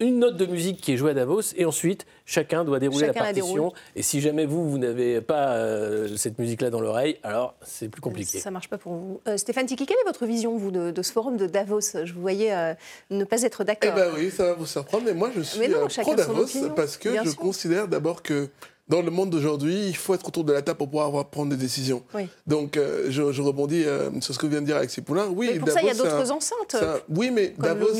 une 0.00 0.20
note 0.20 0.36
de 0.36 0.46
musique 0.46 0.80
qui 0.80 0.92
est 0.92 0.96
jouée 0.96 1.10
à 1.10 1.14
Davos 1.14 1.52
et 1.56 1.64
ensuite 1.64 2.06
chacun 2.24 2.64
doit 2.64 2.78
dérouler 2.78 3.08
la 3.08 3.12
partition. 3.12 3.72
et 3.94 4.02
si 4.02 4.20
jamais 4.20 4.46
vous, 4.46 4.70
vous 4.70 4.78
n'avez 4.78 5.20
pas 5.20 5.54
euh, 5.54 6.16
cette 6.16 6.38
musique-là 6.38 6.70
dans 6.70 6.80
l'oreille, 6.80 7.18
alors 7.22 7.54
c'est 7.62 7.88
plus 7.88 8.00
compliqué. 8.00 8.38
Ça 8.38 8.50
ne 8.50 8.54
marche 8.54 8.68
pas 8.68 8.78
pour 8.78 8.94
vous. 8.94 9.20
Euh, 9.28 9.36
Stéphane 9.36 9.66
Tiki, 9.66 9.84
quelle 9.84 9.98
est 9.98 10.06
votre 10.06 10.26
vision, 10.26 10.56
vous, 10.56 10.70
de, 10.70 11.02
ce 11.02 11.12
forum 11.12 11.36
de 11.36 11.46
Davos? 11.46 11.80
Je 11.80 12.12
vous 12.12 12.20
voyais 12.20 12.54
euh, 12.54 12.74
ne 13.10 13.24
pas 13.24 13.42
être 13.42 13.64
d'accord. 13.64 13.90
Eh 13.92 13.94
bien 13.94 14.10
oui, 14.16 14.30
ça 14.30 14.44
va 14.46 14.52
vous 14.54 14.66
surprendre, 14.66 15.04
mais 15.04 15.14
moi 15.14 15.30
je 15.34 15.42
suis 15.42 15.68
pro-Davos 16.00 16.70
parce 16.74 16.96
que 16.96 17.10
je 17.24 17.34
considère 17.34 17.88
d'abord 17.88 18.22
que 18.22 18.48
dans 18.88 19.00
le 19.00 19.10
monde 19.10 19.30
d'aujourd'hui, 19.30 19.88
il 19.88 19.96
faut 19.96 20.14
être 20.14 20.28
autour 20.28 20.44
de 20.44 20.52
la 20.52 20.60
table 20.60 20.76
pour 20.76 20.90
pouvoir 20.90 21.30
prendre 21.30 21.50
des 21.50 21.56
décisions. 21.56 22.02
Donc, 22.46 22.76
euh, 22.76 23.06
je, 23.08 23.22
rebondis 23.40 23.84
euh, 23.84 24.10
sur 24.20 24.34
ce 24.34 24.38
que 24.38 24.46
vient 24.46 24.60
de 24.60 24.66
dire 24.66 24.76
Alexis 24.76 25.00
Poulain. 25.00 25.26
Oui, 25.34 25.50
mais 25.52 25.58
pour 25.58 25.70
ça, 25.70 25.80
il 25.80 25.86
y 25.86 25.90
a 25.90 25.94
d'autres 25.94 26.30
enceintes. 26.30 26.76
oui, 27.08 27.30
mais 27.30 27.54
Davos, 27.58 27.94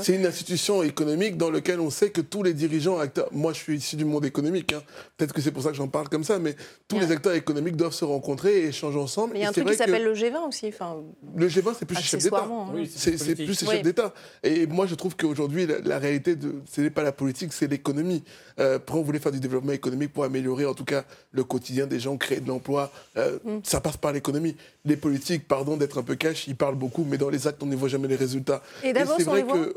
c'est 0.00 0.14
une 0.14 0.26
institution 0.26 0.82
économique 0.82 1.36
dans 1.36 1.50
laquelle 1.50 1.78
on 1.78 1.90
sait 1.90 2.10
que 2.10 2.20
tous 2.20 2.42
les 2.42 2.52
dirigeants, 2.52 2.98
acteurs. 2.98 3.28
Moi, 3.30 3.52
je 3.52 3.58
suis 3.58 3.76
issu 3.76 3.96
du 3.96 4.04
monde 4.04 4.24
économique. 4.24 4.72
Hein. 4.72 4.82
Peut-être 5.16 5.32
que 5.32 5.40
c'est 5.40 5.52
pour 5.52 5.62
ça 5.62 5.70
que 5.70 5.76
j'en 5.76 5.88
parle 5.88 6.08
comme 6.08 6.24
ça, 6.24 6.38
mais 6.38 6.56
tous 6.88 6.98
les 6.98 7.12
acteurs 7.12 7.34
économiques 7.34 7.76
doivent 7.76 7.92
se 7.92 8.04
rencontrer 8.04 8.62
et 8.62 8.66
échanger 8.68 8.98
ensemble. 8.98 9.34
Mais 9.34 9.40
il 9.40 9.42
y 9.42 9.46
a 9.46 9.50
un 9.50 9.52
truc 9.52 9.68
qui 9.68 9.76
s'appelle 9.76 10.04
le 10.04 10.14
G20 10.14 10.48
aussi. 10.48 10.72
Le 11.36 11.48
G20, 11.48 11.74
c'est 11.78 11.84
plus 11.84 11.96
les 11.96 12.02
chefs 12.02 12.22
d'État. 12.22 12.48
Hein. 12.50 12.84
c'est 12.88 13.34
plus 13.36 13.60
les 13.60 13.66
chefs 13.66 13.82
d'État. 13.82 14.12
Et 14.42 14.66
moi, 14.66 14.86
je 14.86 14.96
trouve 14.96 15.16
qu'aujourd'hui, 15.16 15.68
la, 15.84 15.98
réalité, 15.98 16.36
ce 16.70 16.80
n'est 16.80 16.90
pas 16.90 17.04
la 17.04 17.12
politique, 17.12 17.52
c'est 17.52 17.68
l'économie. 17.68 18.24
Euh, 18.58 18.78
on 18.90 19.02
voulait 19.02 19.18
faire 19.18 19.32
du 19.32 19.40
développement 19.40 19.72
économique 19.72 20.12
pour 20.12 20.23
améliorer, 20.24 20.66
en 20.66 20.74
tout 20.74 20.84
cas, 20.84 21.04
le 21.32 21.44
quotidien 21.44 21.86
des 21.86 22.00
gens, 22.00 22.16
créer 22.16 22.40
de 22.40 22.48
l'emploi. 22.48 22.90
Euh, 23.16 23.38
mm. 23.44 23.60
Ça 23.62 23.80
passe 23.80 23.96
par 23.96 24.12
l'économie. 24.12 24.56
Les 24.84 24.96
politiques, 24.96 25.46
pardon 25.46 25.76
d'être 25.76 25.98
un 25.98 26.02
peu 26.02 26.14
cash, 26.14 26.46
ils 26.48 26.56
parlent 26.56 26.74
beaucoup, 26.74 27.06
mais 27.08 27.18
dans 27.18 27.30
les 27.30 27.46
actes, 27.46 27.62
on 27.62 27.66
ne 27.66 27.76
voit 27.76 27.88
jamais 27.88 28.08
les 28.08 28.16
résultats. 28.16 28.62
Et, 28.82 28.92
c'est 28.94 29.24
vrai 29.24 29.44
que, 29.44 29.74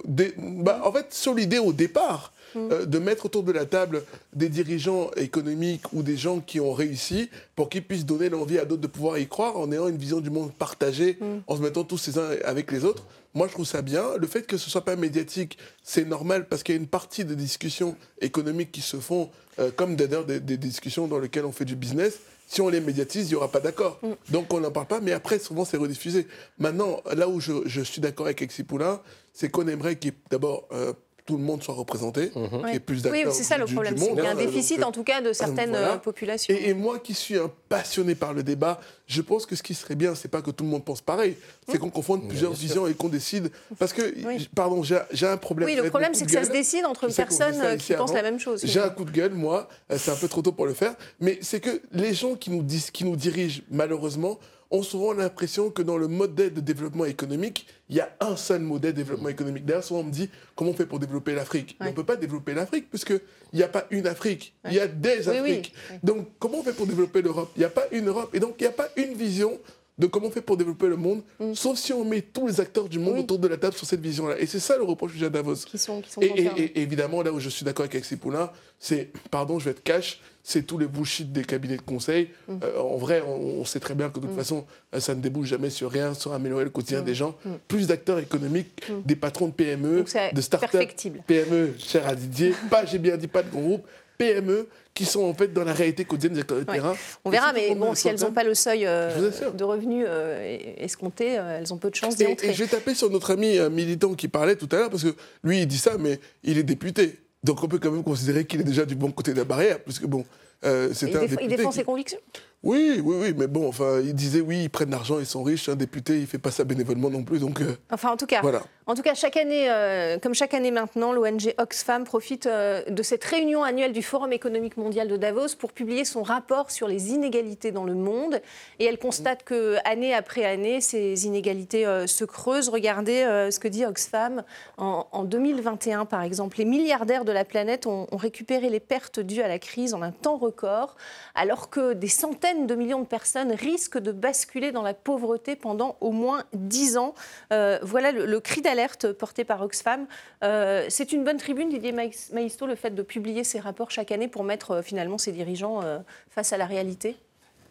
bah, 0.63 0.81
en 0.83 0.91
fait, 0.91 1.13
sur 1.13 1.33
l'idée 1.33 1.59
au 1.59 1.73
départ, 1.73 2.31
mm. 2.55 2.85
de 2.85 2.99
mettre 2.99 3.25
autour 3.25 3.43
de 3.43 3.51
la 3.51 3.65
table 3.65 4.03
des 4.33 4.49
dirigeants 4.49 5.11
économiques 5.15 5.93
ou 5.93 6.03
des 6.03 6.17
gens 6.17 6.39
qui 6.39 6.59
ont 6.59 6.73
réussi 6.73 7.29
pour 7.55 7.69
qu'ils 7.69 7.83
puissent 7.83 8.05
donner 8.05 8.29
l'envie 8.29 8.59
à 8.59 8.65
d'autres 8.65 8.81
de 8.81 8.87
pouvoir 8.87 9.17
y 9.17 9.27
croire 9.27 9.57
en 9.57 9.71
ayant 9.71 9.87
une 9.87 9.97
vision 9.97 10.19
du 10.19 10.29
monde 10.29 10.51
partagée, 10.53 11.17
mm. 11.19 11.25
en 11.47 11.57
se 11.57 11.61
mettant 11.61 11.83
tous 11.83 12.07
les 12.07 12.17
uns 12.17 12.29
avec 12.43 12.71
les 12.71 12.85
autres. 12.85 13.03
Moi, 13.33 13.47
je 13.47 13.53
trouve 13.53 13.67
ça 13.67 13.81
bien. 13.83 14.17
Le 14.17 14.25
fait 14.25 14.47
que 14.47 14.57
ce 14.57 14.69
soit 14.69 14.83
pas 14.83 14.95
médiatique, 14.95 15.59
c'est 15.83 16.05
normal 16.05 16.47
parce 16.47 16.63
qu'il 16.63 16.73
y 16.73 16.77
a 16.77 16.81
une 16.81 16.87
partie 16.87 17.23
des 17.23 17.35
discussions 17.35 17.95
économiques 18.19 18.71
qui 18.71 18.81
se 18.81 18.97
font, 18.97 19.29
euh, 19.59 19.69
comme 19.75 19.95
d'ailleurs 19.95 20.25
des, 20.25 20.39
des, 20.39 20.57
discussions 20.57 21.07
dans 21.07 21.19
lesquelles 21.19 21.45
on 21.45 21.51
fait 21.51 21.65
du 21.65 21.75
business. 21.75 22.19
Si 22.47 22.61
on 22.61 22.69
les 22.69 22.79
médiatise, 22.79 23.27
il 23.27 23.29
n'y 23.29 23.35
aura 23.35 23.51
pas 23.51 23.59
d'accord. 23.59 23.99
Mm. 24.01 24.31
Donc 24.31 24.53
on 24.53 24.59
n'en 24.59 24.71
parle 24.71 24.87
pas, 24.87 25.01
mais 25.01 25.11
après, 25.11 25.37
souvent, 25.37 25.65
c'est 25.65 25.77
rediffusé. 25.77 26.27
Maintenant, 26.57 27.01
là 27.15 27.29
où 27.29 27.39
je, 27.39 27.81
suis 27.83 28.01
d'accord 28.01 28.25
avec 28.25 28.41
Exipoula, 28.41 29.03
c'est 29.33 29.49
qu'on 29.49 29.67
aimerait 29.67 29.97
qu'il 29.97 30.11
y 30.11 30.13
ait 30.15 30.17
d'abord 30.31 30.67
euh, 30.71 30.93
tout 31.27 31.37
le 31.37 31.43
monde 31.43 31.61
soit 31.61 31.75
représenté, 31.75 32.31
et 32.73 32.79
plus 32.79 33.03
d'acteurs 33.03 33.27
Oui, 33.27 33.31
c'est 33.35 33.43
ça 33.43 33.57
le 33.57 33.65
problème, 33.65 33.97
c'est 33.97 34.07
qu'il 34.09 34.23
y 34.23 34.25
a 34.25 34.31
un 34.31 34.35
déficit 34.35 34.81
en 34.81 34.93
tout 34.93 35.03
cas 35.03 35.21
de 35.21 35.33
certaines 35.33 35.75
euh, 35.75 35.97
populations. 35.97 36.55
Et, 36.57 36.73
moi 36.73 36.99
qui 36.99 37.13
suis 37.13 37.37
un 37.37 37.51
passionné 37.67 38.15
par 38.15 38.33
le 38.33 38.43
débat, 38.43 38.79
je 39.07 39.21
pense 39.21 39.45
que 39.45 39.55
ce 39.55 39.61
qui 39.61 39.73
serait 39.73 39.95
bien, 39.95 40.15
c'est 40.15 40.29
pas 40.29 40.41
que 40.41 40.51
tout 40.51 40.63
le 40.63 40.69
monde 40.69 40.85
pense 40.85 41.01
pareil, 41.01 41.35
c'est 41.69 41.77
qu'on 41.77 41.89
confonde 41.89 42.27
plusieurs 42.29 42.53
visions 42.53 42.87
et 42.87 42.93
qu'on 42.93 43.09
décide. 43.09 43.51
Parce 43.77 43.91
que, 43.91 44.13
pardon, 44.55 44.83
j'ai 44.83 45.27
un 45.27 45.37
problème. 45.37 45.67
Oui, 45.67 45.75
le 45.75 45.89
problème 45.89 46.13
c'est 46.13 46.25
que 46.25 46.31
ça 46.31 46.45
se 46.45 46.51
décide 46.51 46.85
entre 46.85 47.13
personnes 47.13 47.59
euh, 47.61 47.75
qui 47.75 47.93
pensent 47.93 48.13
la 48.13 48.23
même 48.23 48.39
chose. 48.39 48.61
J'ai 48.63 48.79
un 48.79 48.89
coup 48.89 49.03
de 49.03 49.11
gueule, 49.11 49.33
moi, 49.33 49.67
euh, 49.91 49.97
c'est 49.99 50.11
un 50.11 50.15
peu 50.15 50.29
trop 50.29 50.41
tôt 50.41 50.53
pour 50.53 50.65
le 50.65 50.73
faire, 50.73 50.95
mais 51.19 51.39
c'est 51.41 51.59
que 51.59 51.81
les 51.91 52.13
gens 52.13 52.35
qui 52.35 52.51
nous, 52.51 52.63
disent, 52.63 52.89
qui 52.89 53.03
nous 53.03 53.17
dirigent, 53.17 53.61
malheureusement, 53.69 54.39
ont 54.69 54.83
souvent 54.83 55.13
l'impression 55.13 55.69
que 55.69 55.81
dans 55.81 55.97
le 55.97 56.07
modèle 56.07 56.53
de 56.53 56.61
développement 56.61 57.05
économique, 57.05 57.67
il 57.89 57.95
y 57.95 57.99
a 58.01 58.09
un 58.19 58.35
seul 58.35 58.61
modèle 58.61 58.93
de 58.93 58.97
développement 58.97 59.29
économique. 59.29 59.65
D'ailleurs, 59.65 59.83
souvent 59.83 60.01
on 60.01 60.03
me 60.03 60.11
dit 60.11 60.29
comment 60.55 60.71
on 60.71 60.73
fait 60.73 60.85
pour 60.85 60.99
développer 60.99 61.33
l'Afrique? 61.33 61.77
On 61.79 61.85
ne 61.85 61.91
peut 61.91 62.03
pas 62.03 62.17
développer 62.17 62.53
l'Afrique 62.53 62.89
puisqu'il 62.89 63.21
n'y 63.53 63.63
a 63.63 63.67
pas 63.67 63.85
une 63.91 64.07
Afrique, 64.07 64.53
il 64.65 64.73
y 64.73 64.79
a 64.79 64.87
des 64.87 65.29
Afriques. 65.29 65.73
Donc 66.03 66.27
comment 66.39 66.59
on 66.59 66.63
fait 66.63 66.73
pour 66.73 66.87
développer 66.87 67.21
l'Europe? 67.21 67.51
Il 67.55 67.59
n'y 67.59 67.65
a 67.65 67.69
pas 67.69 67.85
une 67.91 68.07
Europe. 68.07 68.35
Et 68.35 68.39
donc 68.39 68.55
il 68.59 68.63
n'y 68.63 68.67
a 68.67 68.71
pas 68.71 68.89
une 68.97 69.13
vision 69.13 69.57
de 69.97 70.05
comment 70.05 70.27
on 70.27 70.31
fait 70.31 70.41
pour 70.41 70.57
développer 70.57 70.87
le 70.87 70.95
monde, 70.95 71.23
mm. 71.39 71.53
sauf 71.55 71.77
si 71.77 71.91
on 71.91 72.05
met 72.05 72.21
tous 72.21 72.47
les 72.47 72.61
acteurs 72.61 72.87
du 72.87 72.99
monde 72.99 73.19
autour 73.19 73.39
de 73.39 73.47
la 73.47 73.57
table 73.57 73.75
sur 73.75 73.87
cette 73.87 74.01
vision-là. 74.01 74.39
Et 74.39 74.45
c'est 74.45 74.59
ça 74.59 74.77
le 74.77 74.83
reproche 74.83 75.13
que 75.13 75.17
j'ai 75.17 75.25
à 75.25 75.29
Davos. 75.29 75.55
Qui 75.55 75.77
sont, 75.77 76.01
qui 76.01 76.11
sont 76.11 76.21
et, 76.21 76.27
et, 76.27 76.81
évidemment, 76.81 77.23
là 77.23 77.31
où 77.31 77.39
je 77.39 77.49
suis 77.49 77.65
d'accord 77.65 77.83
avec 77.83 77.95
Alexis 77.95 78.15
Poulain, 78.15 78.51
c'est, 78.79 79.09
pardon, 79.31 79.57
je 79.57 79.65
vais 79.65 79.71
être 79.71 79.83
cash, 79.83 80.21
c'est 80.43 80.61
tous 80.61 80.77
les 80.77 80.85
bullshit 80.85 81.31
des 81.31 81.43
cabinets 81.43 81.77
de 81.77 81.81
conseil. 81.81 82.29
Mm. 82.47 82.57
Euh, 82.63 82.79
en 82.79 82.97
vrai, 82.97 83.21
on, 83.21 83.65
sait 83.65 83.79
très 83.79 83.95
bien 83.95 84.09
que 84.09 84.19
de 84.19 84.27
toute 84.27 84.35
mm. 84.35 84.37
façon, 84.37 84.65
euh, 84.93 84.99
ça 84.99 85.15
ne 85.15 85.21
débouche 85.21 85.47
jamais 85.47 85.71
sur 85.71 85.91
rien, 85.91 86.13
sur 86.13 86.31
améliorer 86.33 86.63
le 86.63 86.69
quotidien 86.69 87.01
des 87.01 87.15
gens. 87.15 87.35
Plus 87.67 87.87
d'acteurs 87.87 88.19
économiques, 88.19 88.83
des 89.03 89.15
patrons 89.15 89.47
de 89.47 89.53
PME, 89.53 90.05
de 90.31 90.41
start-up, 90.41 90.89
PME, 91.25 91.73
cher 91.79 92.07
à 92.07 92.13
Didier, 92.13 92.53
pas, 92.69 92.85
j'ai 92.85 92.99
bien 92.99 93.17
dit, 93.17 93.27
pas 93.27 93.41
de 93.41 93.49
groupe, 93.49 93.85
PME 94.17 94.67
qui 94.97 95.05
sont 95.05 95.21
en 95.21 95.33
fait 95.35 95.53
dans 95.53 95.63
la 95.63 95.73
réalité 95.73 96.05
quotidienne 96.05 96.33
de 96.33 96.41
terrain. 96.41 96.95
On 97.23 97.29
verra, 97.29 97.53
mais 97.53 97.75
bon, 97.75 97.93
si 97.93 98.07
elles 98.07 98.19
n'ont 98.19 98.31
pas 98.31 98.43
le 98.43 98.55
seuil 98.55 98.87
euh, 98.87 99.29
de 99.53 99.63
revenus 99.63 100.05
euh, 100.09 100.57
escompté, 100.77 101.37
euh, 101.37 101.59
elles 101.59 101.71
ont 101.71 101.77
peu 101.77 101.91
de 101.91 101.95
chances 101.95 102.15
d'y 102.15 102.25
entrer. 102.25 102.47
Et 102.47 102.53
je 102.53 102.63
vais 102.63 102.69
taper 102.69 102.95
sur 102.95 103.11
notre 103.11 103.31
ami 103.31 103.59
militant 103.69 104.15
qui 104.15 104.27
parlait 104.27 104.55
tout 104.55 104.67
à 104.71 104.77
l'heure, 104.77 104.89
parce 104.89 105.03
que 105.03 105.15
lui, 105.43 105.61
il 105.61 105.67
dit 105.67 105.77
ça, 105.77 105.97
mais 105.99 106.19
il 106.43 106.57
est 106.57 106.63
député. 106.63 107.19
Donc 107.43 107.63
on 107.63 107.67
peut 107.67 107.77
quand 107.77 107.91
même 107.91 108.03
considérer 108.03 108.45
qu'il 108.45 108.59
est 108.59 108.63
déjà 108.63 108.85
du 108.85 108.95
bon 108.95 109.11
côté 109.11 109.33
de 109.33 109.37
la 109.37 109.43
barrière, 109.43 109.79
puisque 109.83 110.07
bon, 110.07 110.25
c'est 110.63 111.15
un 111.15 111.19
député. 111.19 111.43
Il 111.43 111.49
défend 111.49 111.71
ses 111.71 111.83
convictions 111.83 112.19
oui, 112.63 112.99
oui, 113.03 113.15
oui, 113.21 113.33
mais 113.37 113.45
bon, 113.45 113.67
enfin, 113.67 114.01
ils 114.03 114.15
disaient 114.15 114.41
oui, 114.41 114.63
ils 114.63 114.69
prennent 114.69 114.89
l'argent, 114.89 115.19
ils 115.19 115.27
sont 115.27 115.43
riches. 115.43 115.69
Un 115.69 115.75
député, 115.75 116.19
il 116.19 116.25
fait 116.25 116.39
pas 116.39 116.49
ça 116.49 116.63
bénévolement 116.63 117.11
non 117.11 117.23
plus, 117.23 117.39
donc. 117.39 117.61
Euh, 117.61 117.77
enfin, 117.91 118.09
en 118.09 118.17
tout 118.17 118.25
cas, 118.25 118.41
voilà. 118.41 118.63
en 118.87 118.95
tout 118.95 119.03
cas, 119.03 119.13
chaque 119.13 119.37
année, 119.37 119.69
euh, 119.69 120.17
comme 120.17 120.33
chaque 120.33 120.55
année 120.55 120.71
maintenant, 120.71 121.13
l'ONG 121.13 121.53
Oxfam 121.59 122.03
profite 122.03 122.47
euh, 122.47 122.83
de 122.89 123.03
cette 123.03 123.23
réunion 123.23 123.63
annuelle 123.63 123.93
du 123.93 124.01
Forum 124.01 124.33
économique 124.33 124.75
mondial 124.75 125.07
de 125.07 125.17
Davos 125.17 125.55
pour 125.59 125.71
publier 125.71 126.03
son 126.03 126.23
rapport 126.23 126.71
sur 126.71 126.87
les 126.87 127.11
inégalités 127.11 127.71
dans 127.71 127.83
le 127.83 127.93
monde. 127.93 128.41
Et 128.79 128.85
elle 128.85 128.97
constate 128.97 129.43
que 129.43 129.75
année 129.85 130.15
après 130.15 130.43
année, 130.43 130.81
ces 130.81 131.27
inégalités 131.27 131.85
se 132.07 132.25
creusent. 132.25 132.69
Regardez 132.69 133.47
ce 133.51 133.59
que 133.59 133.67
dit 133.67 133.85
Oxfam 133.85 134.43
en, 134.77 135.23
2021, 135.25 136.05
par 136.05 136.23
exemple, 136.23 136.57
les 136.57 136.65
milliardaires 136.65 137.23
de 137.23 137.31
la 137.31 137.45
planète 137.45 137.85
ont, 137.85 138.07
ont 138.11 138.17
récupéré 138.17 138.69
les 138.69 138.79
pertes 138.79 139.19
dues 139.19 139.41
à 139.41 139.47
la 139.47 139.59
crise 139.59 139.93
en 139.93 140.01
un 140.01 140.11
temps 140.11 140.37
record, 140.37 140.95
alors 141.35 141.69
que 141.69 141.93
des 141.93 142.07
centaines 142.07 142.46
de 142.53 142.75
millions 142.75 143.01
de 143.01 143.05
personnes 143.05 143.51
risquent 143.51 143.97
de 143.97 144.11
basculer 144.11 144.71
dans 144.71 144.81
la 144.81 144.93
pauvreté 144.93 145.55
pendant 145.55 145.97
au 146.01 146.11
moins 146.11 146.43
10 146.53 146.97
ans. 146.97 147.15
Euh, 147.51 147.79
voilà 147.81 148.11
le, 148.11 148.39
cri 148.39 148.61
d'alerte 148.61 149.11
porté 149.11 149.43
par 149.43 149.61
Oxfam. 149.61 150.07
Euh, 150.43 150.85
c'est 150.89 151.11
une 151.11 151.23
bonne 151.23 151.37
tribune, 151.37 151.69
Didier 151.69 151.91
Maisto, 151.91 152.67
le 152.67 152.75
fait 152.75 152.91
de 152.91 153.01
publier 153.01 153.43
ces 153.43 153.59
rapports 153.59 153.91
chaque 153.91 154.11
année 154.11 154.27
pour 154.27 154.43
mettre 154.43 154.71
euh, 154.71 154.81
finalement 154.81 155.17
ces 155.17 155.31
dirigeants 155.31 155.81
face 156.29 156.53
à 156.53 156.57
la 156.57 156.65
réalité? 156.65 157.15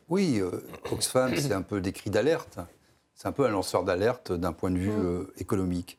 Oui, 0.09 0.40
Oxfam, 0.90 1.35
c'est 1.37 1.52
un 1.52 1.62
peu 1.62 1.80
des 1.80 1.92
cris 1.92 2.11
d'alerte. 2.11 2.59
C'est 3.14 3.28
un 3.28 3.33
peu 3.33 3.45
un 3.45 3.50
lanceur 3.50 3.83
d'alerte 3.85 4.33
d'un 4.33 4.52
point 4.52 4.71
de 4.71 4.78
vue 4.78 4.90
mm. 4.90 5.26
économique. 5.38 5.99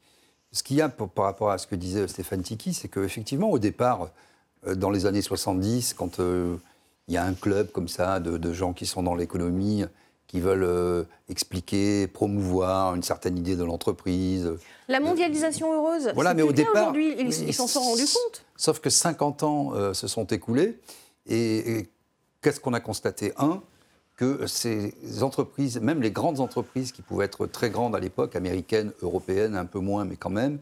Ce 0.52 0.64
qu'il 0.64 0.78
y 0.78 0.82
a 0.82 0.90
par 0.90 1.26
rapport 1.26 1.52
à 1.52 1.58
ce 1.58 1.68
que 1.68 1.76
disait 1.76 2.08
Stéphane 2.08 2.42
Tiki, 2.42 2.74
c'est 2.74 2.88
qu'effectivement, 2.88 3.50
au 3.50 3.60
départ, 3.60 4.10
dans 4.66 4.90
les 4.90 5.06
années 5.06 5.22
70, 5.22 5.94
quand 5.94 6.20
il 7.08 7.14
y 7.14 7.18
a 7.18 7.24
un 7.24 7.34
club 7.34 7.72
comme 7.72 7.88
ça 7.88 8.20
de, 8.20 8.54
gens 8.54 8.74
qui 8.74 8.86
sont 8.86 9.04
dans 9.04 9.16
l'économie, 9.16 9.86
qui 10.28 10.42
veulent 10.42 10.64
euh, 10.64 11.04
expliquer, 11.30 12.08
promouvoir 12.08 12.96
une 12.96 13.04
certaine 13.04 13.38
idée 13.38 13.56
de 13.56 13.64
l'entreprise. 13.64 14.52
La 14.90 15.00
mondialisation 15.00 15.74
heureuse. 15.74 16.12
Voilà, 16.16 16.34
mais 16.34 16.42
au 16.42 16.52
départ, 16.52 16.90
aujourd'hui, 16.90 17.16
ils 17.18 17.54
s'en 17.54 17.68
sont 17.68 17.80
rendus 17.82 18.06
compte. 18.06 18.44
Sauf 18.58 18.80
que 18.80 18.90
50 18.90 19.44
ans 19.44 19.74
euh, 19.74 19.94
se 19.94 20.08
sont 20.08 20.26
écoulés, 20.26 20.80
et, 21.30 21.90
qu'est-ce 22.42 22.60
qu'on 22.60 22.74
a 22.74 22.80
constaté? 22.80 23.34
Un, 23.38 23.62
que 24.18 24.48
ces 24.48 24.94
entreprises, 25.22 25.80
même 25.80 26.02
les 26.02 26.12
grandes 26.12 26.40
entreprises 26.40 26.92
qui 26.92 27.04
pouvaient 27.04 27.26
être 27.26 27.46
très 27.46 27.70
grandes 27.70 27.96
à 27.96 28.00
l'époque, 28.00 28.36
américaines, 28.36 28.92
européennes, 29.02 29.56
un 29.56 29.66
peu 29.66 29.80
moins, 29.80 30.06
mais 30.06 30.16
quand 30.16 30.32
même, 30.32 30.60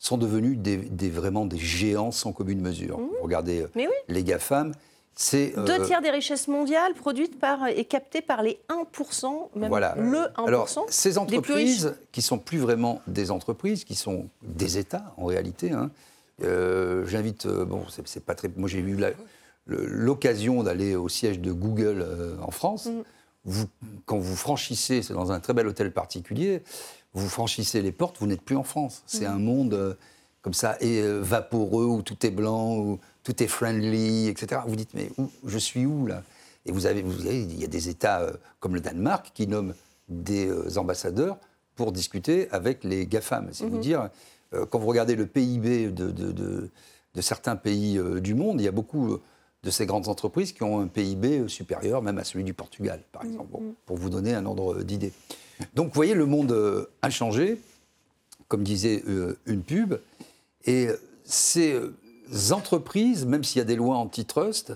sont 0.00 0.18
devenues 0.18 0.56
des, 0.56 1.08
vraiment 1.08 1.46
des 1.46 1.58
géants 1.58 2.10
sans 2.10 2.32
commune 2.32 2.60
mesure. 2.60 2.98
Mmh. 2.98 3.08
Regardez 3.22 3.62
euh, 3.62 3.88
les 4.08 4.24
GAFAM, 4.24 4.72
deux 5.18 5.52
euh, 5.56 5.84
tiers 5.84 6.00
des 6.00 6.10
richesses 6.10 6.46
mondiales 6.46 6.94
produites 6.94 7.38
par, 7.40 7.66
et 7.66 7.84
captées 7.84 8.22
par 8.22 8.42
les 8.42 8.60
1%, 8.68 9.48
même 9.56 9.68
voilà. 9.68 9.96
le 9.98 10.18
1%. 10.18 10.46
Alors, 10.46 10.68
ces 10.88 11.18
entreprises 11.18 11.94
qui 12.12 12.22
sont 12.22 12.38
plus 12.38 12.58
vraiment 12.58 13.02
des 13.08 13.32
entreprises, 13.32 13.84
qui 13.84 13.96
sont 13.96 14.28
des 14.42 14.78
États 14.78 15.12
en 15.16 15.26
réalité. 15.26 15.72
Hein, 15.72 15.90
euh, 16.44 17.04
j'invite, 17.06 17.46
euh, 17.46 17.64
bon, 17.64 17.84
c'est 17.88 18.24
pas 18.24 18.36
très. 18.36 18.48
Moi, 18.56 18.68
j'ai 18.68 18.78
eu 18.78 18.96
l'occasion 19.66 20.62
d'aller 20.62 20.94
au 20.94 21.08
siège 21.08 21.40
de 21.40 21.50
Google 21.50 22.06
en 22.40 22.52
France. 22.52 22.86
Mm. 22.86 23.02
Vous, 23.44 23.66
quand 24.06 24.18
vous 24.18 24.36
franchissez, 24.36 25.02
c'est 25.02 25.14
dans 25.14 25.32
un 25.32 25.40
très 25.40 25.52
bel 25.52 25.66
hôtel 25.66 25.92
particulier, 25.92 26.62
vous 27.14 27.28
franchissez 27.28 27.82
les 27.82 27.92
portes, 27.92 28.18
vous 28.20 28.26
n'êtes 28.26 28.42
plus 28.42 28.56
en 28.56 28.62
France. 28.62 29.02
C'est 29.06 29.26
mm. 29.26 29.32
un 29.32 29.38
monde 29.38 29.98
comme 30.42 30.54
ça, 30.54 30.76
et 30.80 31.02
vaporeux, 31.02 31.86
où 31.86 32.02
tout 32.02 32.24
est 32.24 32.30
blanc, 32.30 32.76
où 32.76 33.00
tout 33.28 33.42
est 33.42 33.46
friendly, 33.46 34.28
etc. 34.28 34.62
Vous 34.66 34.74
dites, 34.74 34.94
mais 34.94 35.10
je 35.44 35.58
suis 35.58 35.84
où 35.84 36.06
là? 36.06 36.22
Et 36.64 36.72
vous 36.72 36.86
avez, 36.86 37.02
vous 37.02 37.26
avez, 37.26 37.42
il 37.42 37.60
y 37.60 37.64
a 37.64 37.66
des 37.66 37.90
États 37.90 38.22
euh, 38.22 38.32
comme 38.58 38.74
le 38.74 38.80
Danemark 38.80 39.32
qui 39.34 39.46
nomment 39.46 39.74
des 40.08 40.46
euh, 40.46 40.78
ambassadeurs 40.78 41.36
pour 41.76 41.92
discuter 41.92 42.50
avec 42.52 42.84
les 42.84 43.06
GAFAM. 43.06 43.50
C'est 43.52 43.66
vous 43.66 43.76
mhm. 43.76 43.82
dire, 43.82 44.08
euh, 44.54 44.64
quand 44.64 44.78
vous 44.78 44.86
regardez 44.86 45.14
le 45.14 45.26
PIB 45.26 45.90
de, 45.90 46.10
de, 46.10 46.32
de, 46.32 47.20
certains 47.20 47.56
pays 47.56 48.00
du 48.20 48.32
monde, 48.32 48.60
il 48.60 48.64
y 48.64 48.68
a 48.68 48.72
beaucoup 48.72 49.18
de 49.64 49.70
ces 49.70 49.84
grandes 49.84 50.08
entreprises 50.08 50.52
qui 50.52 50.62
ont 50.62 50.80
un 50.80 50.86
PIB 50.86 51.48
supérieur 51.48 52.00
même 52.00 52.16
à 52.16 52.24
celui 52.24 52.44
du 52.44 52.54
Portugal, 52.54 53.02
par 53.12 53.24
mhm. 53.24 53.30
exemple, 53.30 53.60
mhm. 53.60 53.74
pour 53.84 53.98
vous 53.98 54.08
donner 54.08 54.32
un 54.34 54.46
ordre 54.46 54.82
d'idée. 54.82 55.12
Donc 55.74 55.88
vous 55.88 55.94
voyez, 55.94 56.14
le 56.14 56.26
monde 56.26 56.88
a 57.02 57.10
changé, 57.10 57.60
comme 58.46 58.62
disait 58.62 59.02
une 59.46 59.62
pub, 59.62 59.96
et 60.64 60.88
c'est 61.24 61.74
entreprises, 62.50 63.24
même 63.24 63.44
s'il 63.44 63.58
y 63.58 63.62
a 63.62 63.64
des 63.64 63.76
lois 63.76 63.96
antitrust, 63.96 64.74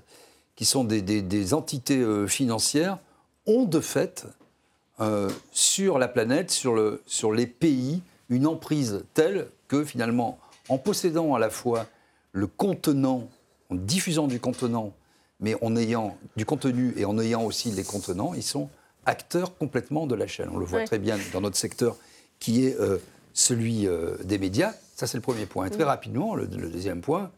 qui 0.56 0.64
sont 0.64 0.84
des, 0.84 1.54
entités 1.54 1.98
euh, 1.98 2.26
financières, 2.26 2.98
ont 3.46 3.64
de 3.64 3.80
fait 3.80 4.26
euh, 5.00 5.30
sur 5.50 5.98
la 5.98 6.08
planète, 6.08 6.50
sur, 6.50 6.74
le, 6.74 7.02
sur 7.06 7.32
les 7.32 7.46
pays, 7.46 8.02
une 8.28 8.46
emprise 8.46 9.04
telle 9.14 9.48
que 9.68 9.84
finalement, 9.84 10.38
en 10.68 10.78
possédant 10.78 11.34
à 11.34 11.38
la 11.38 11.50
fois 11.50 11.86
le 12.32 12.46
contenant, 12.46 13.28
en 13.70 13.74
diffusant 13.74 14.26
du 14.26 14.40
contenant, 14.40 14.92
mais 15.40 15.56
en 15.62 15.74
ayant 15.76 16.16
du 16.36 16.44
contenu 16.44 16.94
et 16.96 17.04
en 17.04 17.18
ayant 17.18 17.42
aussi 17.42 17.70
les 17.70 17.82
contenants, 17.82 18.32
ils 18.34 18.42
sont 18.42 18.68
acteurs 19.06 19.56
complètement 19.56 20.06
de 20.06 20.14
la 20.14 20.26
chaîne. 20.26 20.48
On 20.52 20.58
le 20.58 20.64
voit 20.64 20.84
très 20.84 20.98
bien 20.98 21.18
dans 21.32 21.40
notre 21.40 21.56
secteur 21.56 21.96
qui 22.38 22.66
est 22.66 22.78
euh, 22.78 22.98
celui 23.34 23.88
des 24.22 24.38
médias. 24.38 24.74
Ça, 24.94 25.06
c'est 25.06 25.16
le 25.16 25.22
premier 25.22 25.46
point. 25.46 25.66
Et 25.66 25.70
très 25.70 25.84
rapidement, 25.84 26.34
le, 26.34 26.46
deuxième 26.46 27.00
point, 27.00 27.30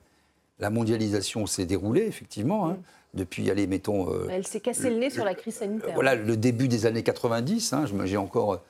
la 0.65 0.71
mondialisation 0.71 1.47
s'est 1.47 1.67
déroulée, 1.67 2.07
effectivement, 2.07 2.71
hein, 2.71 2.79
depuis, 3.13 3.51
allez, 3.51 3.67
mettons... 3.67 4.11
Euh, 4.11 4.29
Elle 4.31 4.47
s'est 4.47 4.61
cassé 4.61 4.89
le, 4.89 4.97
nez 4.97 5.11
sur 5.11 5.23
la 5.23 5.35
crise 5.35 5.57
sanitaire. 5.57 5.93
voilà, 5.93 6.15
le 6.15 6.39
début 6.39 6.69
des 6.69 6.87
années 6.87 7.03
90. 7.03 7.75
Hein, 7.75 7.85
J'ai 8.05 8.17
encore 8.17 8.55
euh, 8.55 8.61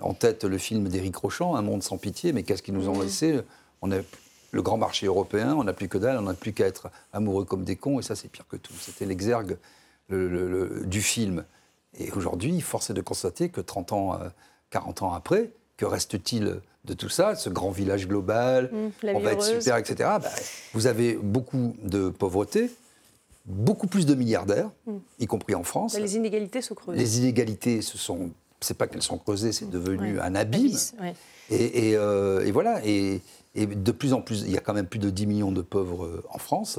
en 0.00 0.14
tête 0.14 0.44
le 0.44 0.56
film 0.56 0.88
d'Éric 0.88 1.14
Rochant, 1.14 1.54
Un 1.54 1.60
monde 1.60 1.82
sans 1.82 1.98
pitié, 1.98 2.32
mais 2.32 2.42
qu'est-ce 2.42 2.62
qu'ils 2.62 2.72
nous 2.72 2.88
ont 2.88 2.98
laissé 3.02 3.40
on 3.82 3.92
a, 3.92 3.96
le 4.52 4.62
grand 4.62 4.78
marché 4.78 5.04
européen, 5.04 5.54
on 5.54 5.64
n'a 5.64 5.74
plus 5.74 5.88
que 5.90 5.98
dalle, 5.98 6.16
on 6.16 6.22
n'a 6.22 6.32
plus 6.32 6.54
qu'à 6.54 6.66
être 6.66 6.88
amoureux 7.12 7.44
comme 7.44 7.64
des 7.64 7.76
cons, 7.76 7.98
et 7.98 8.02
ça 8.02 8.16
c'est 8.16 8.28
pire 8.28 8.46
que 8.48 8.56
tout. 8.56 8.72
C'était 8.80 9.04
l'exergue 9.04 9.58
du 10.08 11.02
film. 11.02 11.44
Et 11.98 12.10
aujourd'hui, 12.12 12.62
force 12.62 12.88
est 12.88 12.94
de 12.94 13.02
constater 13.02 13.50
que 13.50 13.60
30 13.60 13.92
ans, 13.92 14.18
40 14.70 15.02
ans 15.02 15.12
après, 15.12 15.50
que 15.76 15.84
reste-t-il 15.84 16.62
de 16.86 16.94
tout 16.94 17.08
ça, 17.08 17.34
ce 17.34 17.50
grand 17.50 17.70
village 17.70 18.06
global, 18.06 18.70
mmh, 18.72 19.08
on 19.14 19.18
va 19.18 19.32
être 19.32 19.42
super, 19.42 19.76
etc. 19.76 19.96
Bah, 20.22 20.30
vous 20.72 20.86
avez 20.86 21.14
beaucoup 21.14 21.76
de 21.82 22.08
pauvreté, 22.08 22.70
beaucoup 23.44 23.86
plus 23.86 24.06
de 24.06 24.14
milliardaires, 24.14 24.70
mmh. 24.86 24.96
y 25.20 25.26
compris 25.26 25.54
en 25.54 25.64
France. 25.64 25.94
Bah, 25.94 26.00
les 26.00 26.16
inégalités 26.16 26.62
se 26.62 26.74
creusent. 26.74 26.96
Les 26.96 27.18
inégalités, 27.18 27.82
ce 27.82 27.98
sont, 27.98 28.30
c'est 28.60 28.76
pas 28.76 28.86
qu'elles 28.86 29.02
sont 29.02 29.18
creusées, 29.18 29.52
c'est 29.52 29.68
devenu 29.68 30.20
un 30.20 30.34
abîme. 30.34 30.76
Euh, 31.52 32.44
et, 32.44 32.50
voilà. 32.50 32.80
Et, 32.84 33.20
de 33.54 33.92
plus 33.92 34.12
en 34.12 34.20
plus, 34.20 34.42
il 34.42 34.50
y 34.50 34.56
a 34.56 34.60
quand 34.60 34.74
même 34.74 34.86
plus 34.86 34.98
de 34.98 35.10
10 35.10 35.26
millions 35.26 35.52
de 35.52 35.62
pauvres 35.62 36.04
euh, 36.04 36.24
en 36.30 36.38
France, 36.38 36.78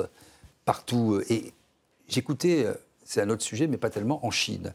partout. 0.64 1.16
Euh, 1.16 1.26
et 1.32 1.54
j'écoutais, 2.08 2.68
c'est 3.04 3.22
un 3.22 3.30
autre 3.30 3.44
sujet, 3.44 3.68
mais 3.68 3.78
pas 3.78 3.90
tellement, 3.90 4.26
en 4.26 4.32
Chine 4.32 4.74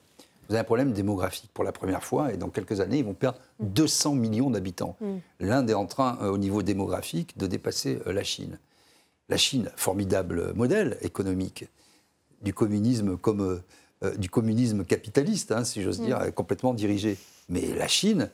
vous 0.49 0.55
avez 0.55 0.61
un 0.61 0.65
problème 0.65 0.93
démographique 0.93 1.51
pour 1.55 1.65
la 1.65 1.73
première 1.73 2.05
fois, 2.05 2.33
et 2.33 2.37
dans 2.37 2.49
quelques 2.49 2.81
années, 2.81 2.99
ils 2.99 3.05
vont 3.05 3.15
perdre 3.15 3.39
200 3.61 4.15
millions 4.15 4.51
d'habitants. 4.51 4.97
Mm. 5.01 5.17
L'Inde 5.41 5.71
est 5.71 5.75
en 5.75 5.87
train, 5.87 6.19
euh, 6.23 6.31
au 6.31 6.39
niveau 6.39 6.63
démographique, 6.63 7.39
de 7.39 7.47
dépasser 7.47 8.01
euh, 8.07 8.13
la 8.13 8.25
Chine. 8.25 8.59
La 9.29 9.37
Chine, 9.37 9.71
formidable 9.77 10.53
modèle 10.55 10.99
économique 11.01 11.67
du 12.43 12.53
communisme 12.53 13.17
comme 13.17 13.63
euh, 14.03 14.17
du 14.17 14.29
communisme 14.29 14.85
capitaliste, 14.85 15.53
hein, 15.53 15.65
si 15.65 15.83
j'ose 15.83 16.01
mm. 16.01 16.05
dire, 16.05 16.35
complètement 16.35 16.75
dirigé. 16.75 17.17
Mais 17.49 17.75
la 17.75 17.89
Chine, 17.89 18.31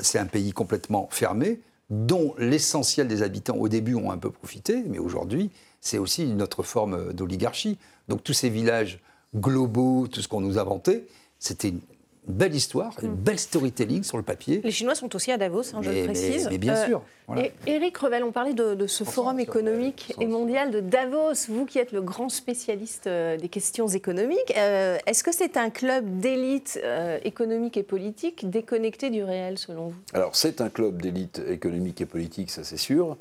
c'est 0.00 0.18
un 0.18 0.26
pays 0.26 0.52
complètement 0.52 1.08
fermé, 1.10 1.60
dont 1.88 2.34
l'essentiel 2.38 3.08
des 3.08 3.22
habitants 3.22 3.56
au 3.56 3.68
début 3.68 3.94
ont 3.94 4.10
un 4.10 4.18
peu 4.18 4.30
profité, 4.30 4.84
mais 4.86 4.98
aujourd'hui, 4.98 5.50
c'est 5.80 5.98
aussi 5.98 6.24
une 6.24 6.42
autre 6.42 6.62
forme 6.62 7.12
d'oligarchie. 7.14 7.78
Donc 8.08 8.22
tous 8.22 8.34
ces 8.34 8.50
villages 8.50 9.00
globaux, 9.36 10.08
tout 10.08 10.22
ce 10.22 10.28
qu'on 10.28 10.40
nous 10.40 10.58
inventait. 10.58 11.04
C'était 11.38 11.68
une 11.68 11.80
belle 12.26 12.54
histoire, 12.54 12.92
une 13.02 13.12
mm. 13.12 13.16
belle 13.16 13.38
storytelling 13.38 14.02
sur 14.02 14.16
le 14.16 14.22
papier. 14.22 14.60
Les 14.64 14.70
Chinois 14.70 14.94
sont 14.94 15.14
aussi 15.14 15.30
à 15.30 15.38
Davos, 15.38 15.74
hein, 15.74 15.80
je 15.82 15.90
le 15.90 16.04
précise. 16.04 16.48
Mais, 16.50 16.58
bien 16.58 16.74
euh, 16.74 16.86
sûr. 16.86 17.02
Et 17.36 17.52
Eric 17.66 17.96
Revel, 17.98 18.24
on 18.24 18.32
parlait 18.32 18.54
de, 18.54 18.86
ce 18.86 19.04
forum 19.04 19.40
économique 19.40 20.14
et 20.20 20.26
mondial 20.26 20.70
de 20.70 20.80
Davos. 20.80 21.48
Vous 21.48 21.66
qui 21.66 21.78
êtes 21.78 21.92
le 21.92 22.02
grand 22.02 22.28
spécialiste 22.28 23.06
euh, 23.06 23.36
des 23.36 23.48
questions 23.48 23.88
économiques, 23.88 24.54
euh, 24.56 24.98
est-ce 25.06 25.24
que 25.24 25.32
c'est 25.32 25.56
un 25.56 25.70
club 25.70 26.20
d'élite 26.20 26.80
économique 27.24 27.76
et 27.76 27.82
politique 27.82 28.48
déconnecté 28.48 29.10
du 29.10 29.22
réel, 29.22 29.58
selon 29.58 29.88
vous? 29.88 29.96
Alors, 30.12 30.36
c'est 30.36 30.60
un 30.60 30.68
club 30.68 31.00
d'élite 31.02 31.40
économique 31.48 32.00
et 32.00 32.06
politique, 32.06 32.50
ça 32.50 32.64
c'est 32.64 32.76
sûr. 32.76 33.16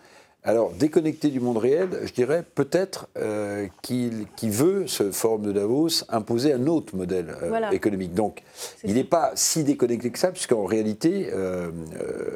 Alors, 0.48 0.72
déconnecté 0.74 1.30
du 1.30 1.40
monde 1.40 1.58
réel, 1.58 1.90
je 2.04 2.14
dirais 2.14 2.44
peut-être 2.54 3.08
euh, 3.18 3.66
qu'il 3.82 4.28
veut, 4.44 4.86
ce 4.86 5.12
forum 5.12 5.42
de 5.42 5.52
Davos, 5.52 6.04
imposer 6.08 6.54
un 6.54 6.68
autre 6.68 6.96
modèle 6.96 7.36
euh, 7.42 7.72
économique. 7.72 8.14
Donc, 8.14 8.44
il 8.84 8.94
n'est 8.94 9.04
pas 9.04 9.32
si 9.34 9.64
déconnecté 9.64 10.12
que 10.12 10.20
ça, 10.20 10.32
puisqu'en 10.32 10.66
réalité, 10.66 11.32
euh, 11.34 11.72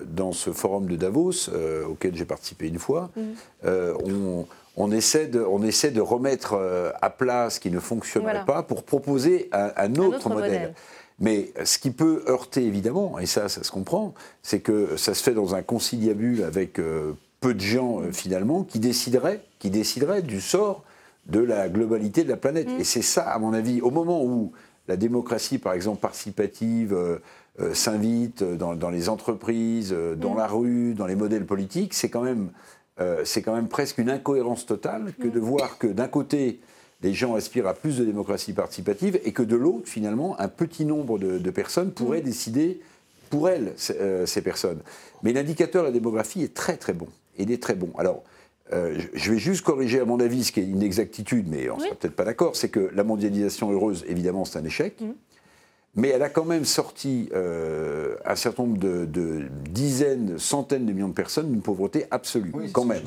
dans 0.07 0.31
ce 0.31 0.51
forum 0.51 0.87
de 0.87 0.95
Davos, 0.95 1.51
auquel 1.87 2.15
j'ai 2.15 2.25
participé 2.25 2.67
une 2.67 2.79
fois, 2.79 3.11
mhm. 3.15 4.47
on, 4.75 4.91
essaie 4.91 5.27
de, 5.27 5.41
on 5.41 5.61
essaie 5.61 5.91
de 5.91 6.01
remettre 6.01 6.59
à 6.99 7.09
plat 7.11 7.51
ce 7.51 7.59
qui 7.59 7.69
ne 7.69 7.79
fonctionnerait 7.79 8.45
pas 8.45 8.63
pour 8.63 8.83
proposer 8.83 9.51
un, 9.53 9.95
autre, 9.97 10.29
modèle. 10.29 10.73
Mais 11.19 11.51
ce 11.63 11.77
qui 11.77 11.91
peut 11.91 12.23
heurter 12.27 12.63
évidemment, 12.63 13.19
et 13.19 13.27
ça, 13.27 13.49
ça 13.49 13.61
se 13.61 13.69
comprend, 13.69 14.15
c'est 14.41 14.61
que 14.61 14.97
ça 14.97 15.13
se 15.13 15.21
fait 15.21 15.33
dans 15.33 15.53
un 15.53 15.61
conciliabule 15.61 16.43
avec 16.43 16.79
peu 17.39 17.53
de 17.53 17.61
gens 17.61 18.01
euh, 18.01 18.11
finalement 18.11 18.63
qui 18.63 18.79
décideraient, 18.79 19.41
qui 19.59 19.69
décideraient 19.69 20.21
du 20.21 20.41
sort 20.41 20.83
de 21.27 21.39
la 21.39 21.69
globalité 21.69 22.23
de 22.23 22.29
la 22.29 22.37
planète. 22.37 22.67
Mm. 22.69 22.79
Et 22.79 22.83
c'est 22.83 23.01
ça, 23.01 23.23
à 23.23 23.39
mon 23.39 23.53
avis, 23.53 23.81
au 23.81 23.91
moment 23.91 24.23
où 24.23 24.51
la 24.87 24.97
démocratie, 24.97 25.57
par 25.57 25.73
exemple, 25.73 26.01
participative, 26.01 26.93
euh, 26.93 27.19
euh, 27.59 27.73
s'invite 27.73 28.43
dans, 28.43 28.89
les 28.89 29.09
entreprises, 29.09 29.95
dans 30.17 30.33
mm. 30.33 30.37
la 30.37 30.47
rue, 30.47 30.93
dans 30.93 31.05
les 31.05 31.15
modèles 31.15 31.45
politiques, 31.45 31.93
c'est 31.93 32.09
quand, 32.09 32.21
même, 32.21 32.49
c'est 33.25 33.41
quand 33.41 33.53
même 33.53 33.67
presque 33.67 33.97
une 33.97 34.09
incohérence 34.09 34.65
totale 34.65 35.13
que 35.21 35.27
mm. 35.27 35.31
de 35.31 35.39
voir 35.39 35.77
que 35.77 35.87
d'un 35.87 36.07
côté, 36.07 36.61
les 37.01 37.13
gens 37.13 37.35
aspirent 37.35 37.67
à 37.67 37.73
plus 37.73 37.97
de 37.97 38.05
démocratie 38.05 38.53
participative 38.53 39.19
et 39.23 39.33
que 39.33 39.43
de 39.43 39.55
l'autre, 39.55 39.87
finalement, 39.87 40.39
un 40.39 40.47
petit 40.47 40.85
nombre 40.85 41.19
de, 41.19 41.49
personnes 41.51 41.91
pourraient 41.91 42.21
décider 42.21 42.79
pour 43.29 43.49
elles, 43.49 43.73
ces 43.77 44.41
personnes. 44.41 44.79
Mais 45.23 45.33
l'indicateur 45.33 45.83
de 45.83 45.87
la 45.87 45.93
démographie 45.93 46.43
est 46.43 46.53
très 46.53 46.77
très 46.77 46.93
bon 46.93 47.07
il 47.37 47.51
est 47.51 47.61
très 47.61 47.75
bon. 47.75 47.91
Alors, 47.97 48.23
euh, 48.73 48.99
je 49.13 49.31
vais 49.31 49.39
juste 49.39 49.63
corriger, 49.63 49.99
à 49.99 50.05
mon 50.05 50.19
avis, 50.19 50.43
ce 50.43 50.51
qui 50.51 50.59
est 50.59 50.63
une 50.63 50.77
inexactitude, 50.77 51.47
mais 51.47 51.69
on 51.69 51.77
ne 51.77 51.81
sera 51.81 51.95
peut-être 51.95 52.15
pas 52.15 52.25
d'accord, 52.25 52.55
c'est 52.55 52.69
que 52.69 52.91
la 52.93 53.03
mondialisation 53.03 53.71
heureuse, 53.71 54.05
évidemment, 54.07 54.45
c'est 54.45 54.59
un 54.59 54.65
échec. 54.65 54.99
Mmh 55.01 55.11
mais 55.95 56.09
elle 56.09 56.21
a 56.21 56.29
quand 56.29 56.45
même 56.45 56.65
sorti 56.65 57.29
euh, 57.33 58.15
un 58.25 58.35
certain 58.35 58.63
nombre 58.63 58.77
de, 58.77 59.07
dizaines, 59.69 60.37
centaines 60.37 60.85
de 60.85 60.93
millions 60.93 61.09
de 61.09 61.13
personnes 61.13 61.49
d'une 61.49 61.61
pauvreté 61.61 62.05
absolue, 62.11 62.51
quand, 62.71 62.85
même. 62.85 63.01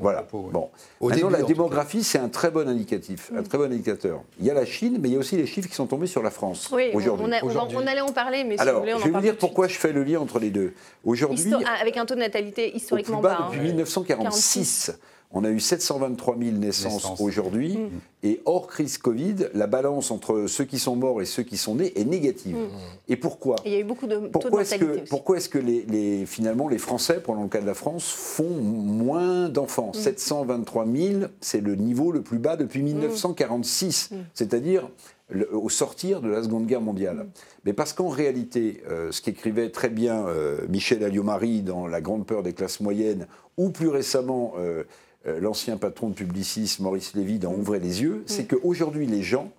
voilà. 0.00 0.26
Bon. 0.32 0.70
Maintenant, 1.00 1.30
la 1.30 1.42
démographie, 1.42 2.02
c'est 2.02 2.18
un 2.18 2.28
très 2.28 2.50
bon 2.50 2.68
indicatif, 2.68 3.30
un 3.36 3.42
très 3.42 3.58
bon 3.58 3.64
indicateur. 3.64 4.22
Il 4.40 4.46
y 4.46 4.50
a 4.50 4.54
la 4.54 4.64
Chine, 4.64 4.98
mais 5.00 5.08
il 5.08 5.12
y 5.12 5.16
a 5.16 5.18
aussi 5.18 5.36
les 5.36 5.46
chiffres 5.46 5.68
qui 5.68 5.74
sont 5.74 5.86
tombés 5.86 6.06
sur 6.06 6.22
la 6.22 6.30
France 6.30 6.72
aujourd'hui. 6.94 7.26
On, 7.42 7.48
on, 7.48 7.86
allait 7.86 8.00
en 8.00 8.12
parler, 8.12 8.44
mais 8.44 8.56
si 8.56 8.64
vous 8.66 8.80
voulez, 8.80 8.94
on 8.94 8.98
je 8.98 9.04
vais 9.04 9.10
vous 9.10 9.20
dire 9.20 9.36
pourquoi 9.36 9.68
je 9.68 9.76
fais 9.78 9.92
le 9.92 10.02
lien 10.02 10.20
entre 10.20 10.38
les 10.38 10.50
deux. 10.50 10.72
Aujourd'hui, 11.04 11.52
ah, 11.66 11.80
avec 11.80 11.96
un 11.96 12.06
taux 12.06 12.14
de 12.14 12.20
natalité 12.20 12.74
historiquement 12.74 13.20
bas, 13.20 13.48
depuis 13.50 13.60
1946. 13.60 14.90
Hein. 14.92 14.98
On 15.34 15.42
a 15.44 15.50
eu 15.50 15.58
723 15.58 16.38
000 16.38 16.56
naissances 16.56 17.20
aujourd'hui. 17.20 17.76
Mm. 17.76 17.90
Et 18.22 18.40
hors 18.46 18.68
crise 18.68 18.98
Covid, 18.98 19.48
la 19.52 19.66
balance 19.66 20.10
entre 20.10 20.46
ceux 20.46 20.64
qui 20.64 20.78
sont 20.78 20.96
morts 20.96 21.20
et 21.20 21.26
ceux 21.26 21.42
qui 21.42 21.56
sont 21.56 21.74
nés 21.74 21.92
est 22.00 22.04
négative. 22.04 22.56
Mm. 22.56 22.68
Et 23.08 23.16
pourquoi 23.16 23.56
Il 23.66 23.72
y 23.72 23.74
a 23.74 23.80
eu 23.80 23.84
beaucoup 23.84 24.06
de 24.06 24.16
pourquoi 24.28 24.62
est-ce 24.62 24.76
que 24.76 25.08
Pourquoi 25.08 25.36
est-ce 25.36 25.48
que 25.48 25.58
les, 25.58 26.24
finalement 26.24 26.68
les 26.68 26.78
Français, 26.78 27.20
pour 27.20 27.34
le 27.34 27.48
cas 27.48 27.60
de 27.60 27.66
la 27.66 27.74
France, 27.74 28.10
font 28.10 28.48
moins 28.48 29.48
d'enfants? 29.48 29.92
723 29.92 30.86
mm. 30.86 30.96
000, 30.96 31.20
c'est 31.40 31.60
le 31.60 31.74
niveau 31.74 32.12
le 32.12 32.22
plus 32.22 32.38
bas 32.38 32.56
depuis 32.56 32.82
1946. 32.82 34.10
C'est-à-dire 34.34 34.88
au 35.52 35.70
sortir 35.70 36.20
de 36.20 36.28
la 36.28 36.42
Seconde 36.42 36.66
Guerre 36.66 36.80
mondiale. 36.80 37.26
Mais 37.64 37.72
parce 37.72 37.92
qu'en 37.92 38.08
réalité, 38.08 38.82
euh, 38.88 39.10
ce 39.10 39.22
qu'écrivait 39.22 39.70
très 39.70 39.88
bien 39.88 40.26
euh, 40.26 40.66
Michel 40.68 41.02
Alliot-Marie 41.02 41.62
dans 41.62 41.86
La 41.86 42.00
grande 42.00 42.26
peur 42.26 42.42
des 42.42 42.52
classes 42.52 42.80
moyennes, 42.80 43.26
ou 43.56 43.70
plus 43.70 43.88
récemment 43.88 44.52
euh, 44.58 44.84
euh, 45.26 45.40
l'ancien 45.40 45.76
patron 45.76 46.10
de 46.10 46.14
Publicis, 46.14 46.76
Maurice 46.80 47.14
Lévy, 47.14 47.38
dans 47.38 47.54
Ouvrez 47.54 47.80
les 47.80 48.02
yeux, 48.02 48.22
c'est 48.26 48.46
qu'aujourd'hui, 48.46 49.06
les 49.06 49.22
gens, 49.22 49.50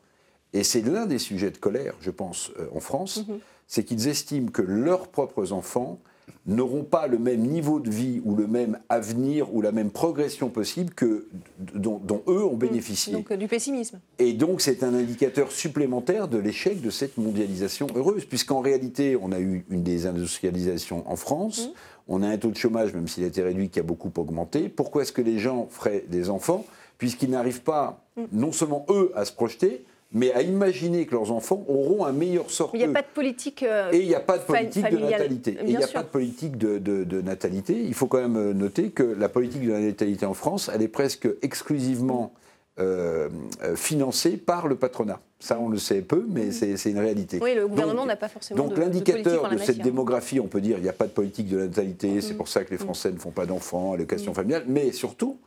et 0.53 0.63
c'est 0.63 0.81
l'un 0.81 1.05
des 1.05 1.19
sujets 1.19 1.51
de 1.51 1.57
colère, 1.57 1.95
je 2.01 2.11
pense, 2.11 2.51
euh, 2.59 2.67
en 2.73 2.79
France, 2.79 3.25
mhm. 3.27 3.39
c'est 3.67 3.83
qu'ils 3.83 4.07
estiment 4.07 4.51
que 4.51 4.61
leurs 4.61 5.07
propres 5.07 5.51
enfants 5.51 5.99
n'auront 6.47 6.83
pas 6.83 7.07
le 7.07 7.17
même 7.17 7.41
niveau 7.41 7.79
de 7.79 7.89
vie 7.89 8.21
ou 8.23 8.35
le 8.35 8.47
même 8.47 8.79
avenir 8.89 9.53
ou 9.53 9.61
la 9.61 9.71
même 9.71 9.89
progression 9.89 10.49
possible 10.49 10.93
que 10.93 11.27
dont, 11.73 12.01
eux 12.27 12.43
ont 12.43 12.55
bénéficié. 12.55 13.13
Donc 13.13 13.31
euh, 13.31 13.37
du 13.37 13.47
pessimisme. 13.47 13.99
Et 14.19 14.33
donc 14.33 14.61
c'est 14.61 14.83
un 14.83 14.93
indicateur 14.93 15.51
supplémentaire 15.51 16.27
de 16.27 16.37
l'échec 16.37 16.81
de 16.81 16.89
cette 16.89 17.17
mondialisation 17.17 17.87
heureuse, 17.95 18.25
puisqu'en 18.25 18.61
réalité 18.61 19.17
on 19.19 19.31
a 19.31 19.39
eu 19.39 19.65
une 19.69 19.83
désindustrialisation 19.83 21.09
en 21.09 21.15
France. 21.15 21.69
On 22.07 22.21
a 22.21 22.27
un 22.27 22.37
taux 22.37 22.51
de 22.51 22.57
chômage, 22.57 22.93
même 22.93 23.07
s'il 23.07 23.23
a 23.23 23.27
été 23.27 23.41
réduit, 23.41 23.69
qui 23.69 23.79
a 23.79 23.83
beaucoup 23.83 24.11
augmenté. 24.17 24.69
Pourquoi 24.69 25.01
est-ce 25.01 25.11
que 25.11 25.21
les 25.21 25.39
gens 25.39 25.67
feraient 25.69 26.05
des 26.07 26.29
enfants 26.29 26.65
Puisqu'ils 26.97 27.29
n'arrivent 27.29 27.63
pas, 27.63 27.99
mm. 28.15 28.23
non 28.31 28.51
seulement 28.51 28.85
eux, 28.89 29.11
à 29.15 29.25
se 29.25 29.31
projeter, 29.31 29.85
mais 30.11 30.31
à 30.31 30.41
imaginer 30.41 31.05
que 31.05 31.11
leurs 31.11 31.31
enfants 31.31 31.65
auront 31.67 32.05
un 32.05 32.13
meilleur 32.13 32.49
sort. 32.49 32.71
Il 32.73 32.77
n'y 32.77 32.85
a 32.85 32.93
pas 32.93 33.01
de 33.01 33.13
politique. 33.13 33.63
Euh, 33.63 33.91
et 33.91 33.99
il 33.99 34.07
n'y 34.07 34.15
a 34.15 34.19
pas 34.19 34.37
de 34.37 34.43
politique 34.43 34.89
de 34.89 34.97
natalité. 34.97 35.51
Et 35.51 35.63
il 35.65 35.77
n'y 35.77 35.83
a 35.83 35.87
pas 35.87 36.03
de 36.03 36.07
politique 36.07 36.57
de, 36.57 37.21
natalité. 37.21 37.81
Il 37.81 37.93
faut 37.93 38.07
quand 38.07 38.25
même 38.25 38.51
noter 38.51 38.91
que 38.91 39.03
la 39.03 39.27
politique 39.27 39.65
de 39.65 39.71
la 39.71 39.81
natalité 39.81 40.25
en 40.25 40.33
France, 40.33 40.71
elle 40.73 40.81
est 40.81 40.87
presque 40.87 41.27
exclusivement 41.41 42.33
euh, 42.79 43.29
euh, 43.63 43.75
financée 43.75 44.37
par 44.37 44.67
le 44.67 44.75
patronat. 44.75 45.19
Ça, 45.39 45.59
on 45.59 45.69
le 45.69 45.77
sait 45.77 46.01
peu, 46.01 46.25
mais 46.29 46.45
mm. 46.45 46.77
c'est 46.77 46.89
une 46.89 46.99
réalité. 46.99 47.39
Oui, 47.41 47.55
le 47.55 47.67
gouvernement 47.67 48.05
n'a 48.05 48.15
pas 48.15 48.29
forcément 48.29 48.63
donc, 48.63 48.77
l'indicateur 48.77 49.49
de, 49.49 49.57
cette 49.57 49.79
démographie, 49.79 50.39
on 50.39 50.47
peut 50.47 50.61
dire, 50.61 50.77
il 50.77 50.83
n'y 50.83 50.89
a 50.89 50.93
pas 50.93 51.07
de 51.07 51.11
politique 51.11 51.49
de 51.49 51.59
natalité, 51.59 52.21
c'est 52.21 52.33
mm. 52.33 52.37
pour 52.37 52.47
ça 52.47 52.63
que 52.63 52.71
les 52.71 52.77
Français 52.77 53.11
ne 53.11 53.17
font 53.17 53.31
pas 53.31 53.45
d'enfants, 53.45 53.93
allocation 53.93 54.33
familiale, 54.33 54.63
mais 54.67 54.91
surtout, 54.91 55.37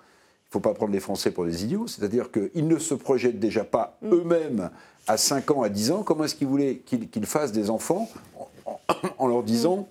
il 0.48 0.48
ne 0.48 0.52
faut 0.52 0.60
pas 0.60 0.74
prendre 0.74 0.92
les 0.92 1.00
Français 1.00 1.30
pour 1.30 1.44
des 1.44 1.64
idiots, 1.64 1.86
c'est-à-dire 1.86 2.30
qu'ils 2.30 2.66
ne 2.66 2.78
se 2.78 2.94
projettent 2.94 3.40
déjà 3.40 3.64
pas 3.64 3.98
eux-mêmes 4.04 4.70
à 5.06 5.16
5 5.16 5.50
ans, 5.50 5.62
à 5.62 5.68
10 5.68 5.90
ans. 5.90 6.02
Comment 6.02 6.24
est-ce 6.24 6.34
qu'ils 6.34 6.46
voulaient 6.46 6.76
qu'ils 6.76 7.26
fassent 7.26 7.52
des 7.52 7.70
enfants 7.70 8.08
en, 9.18 9.26
leur 9.26 9.42
disant 9.42 9.88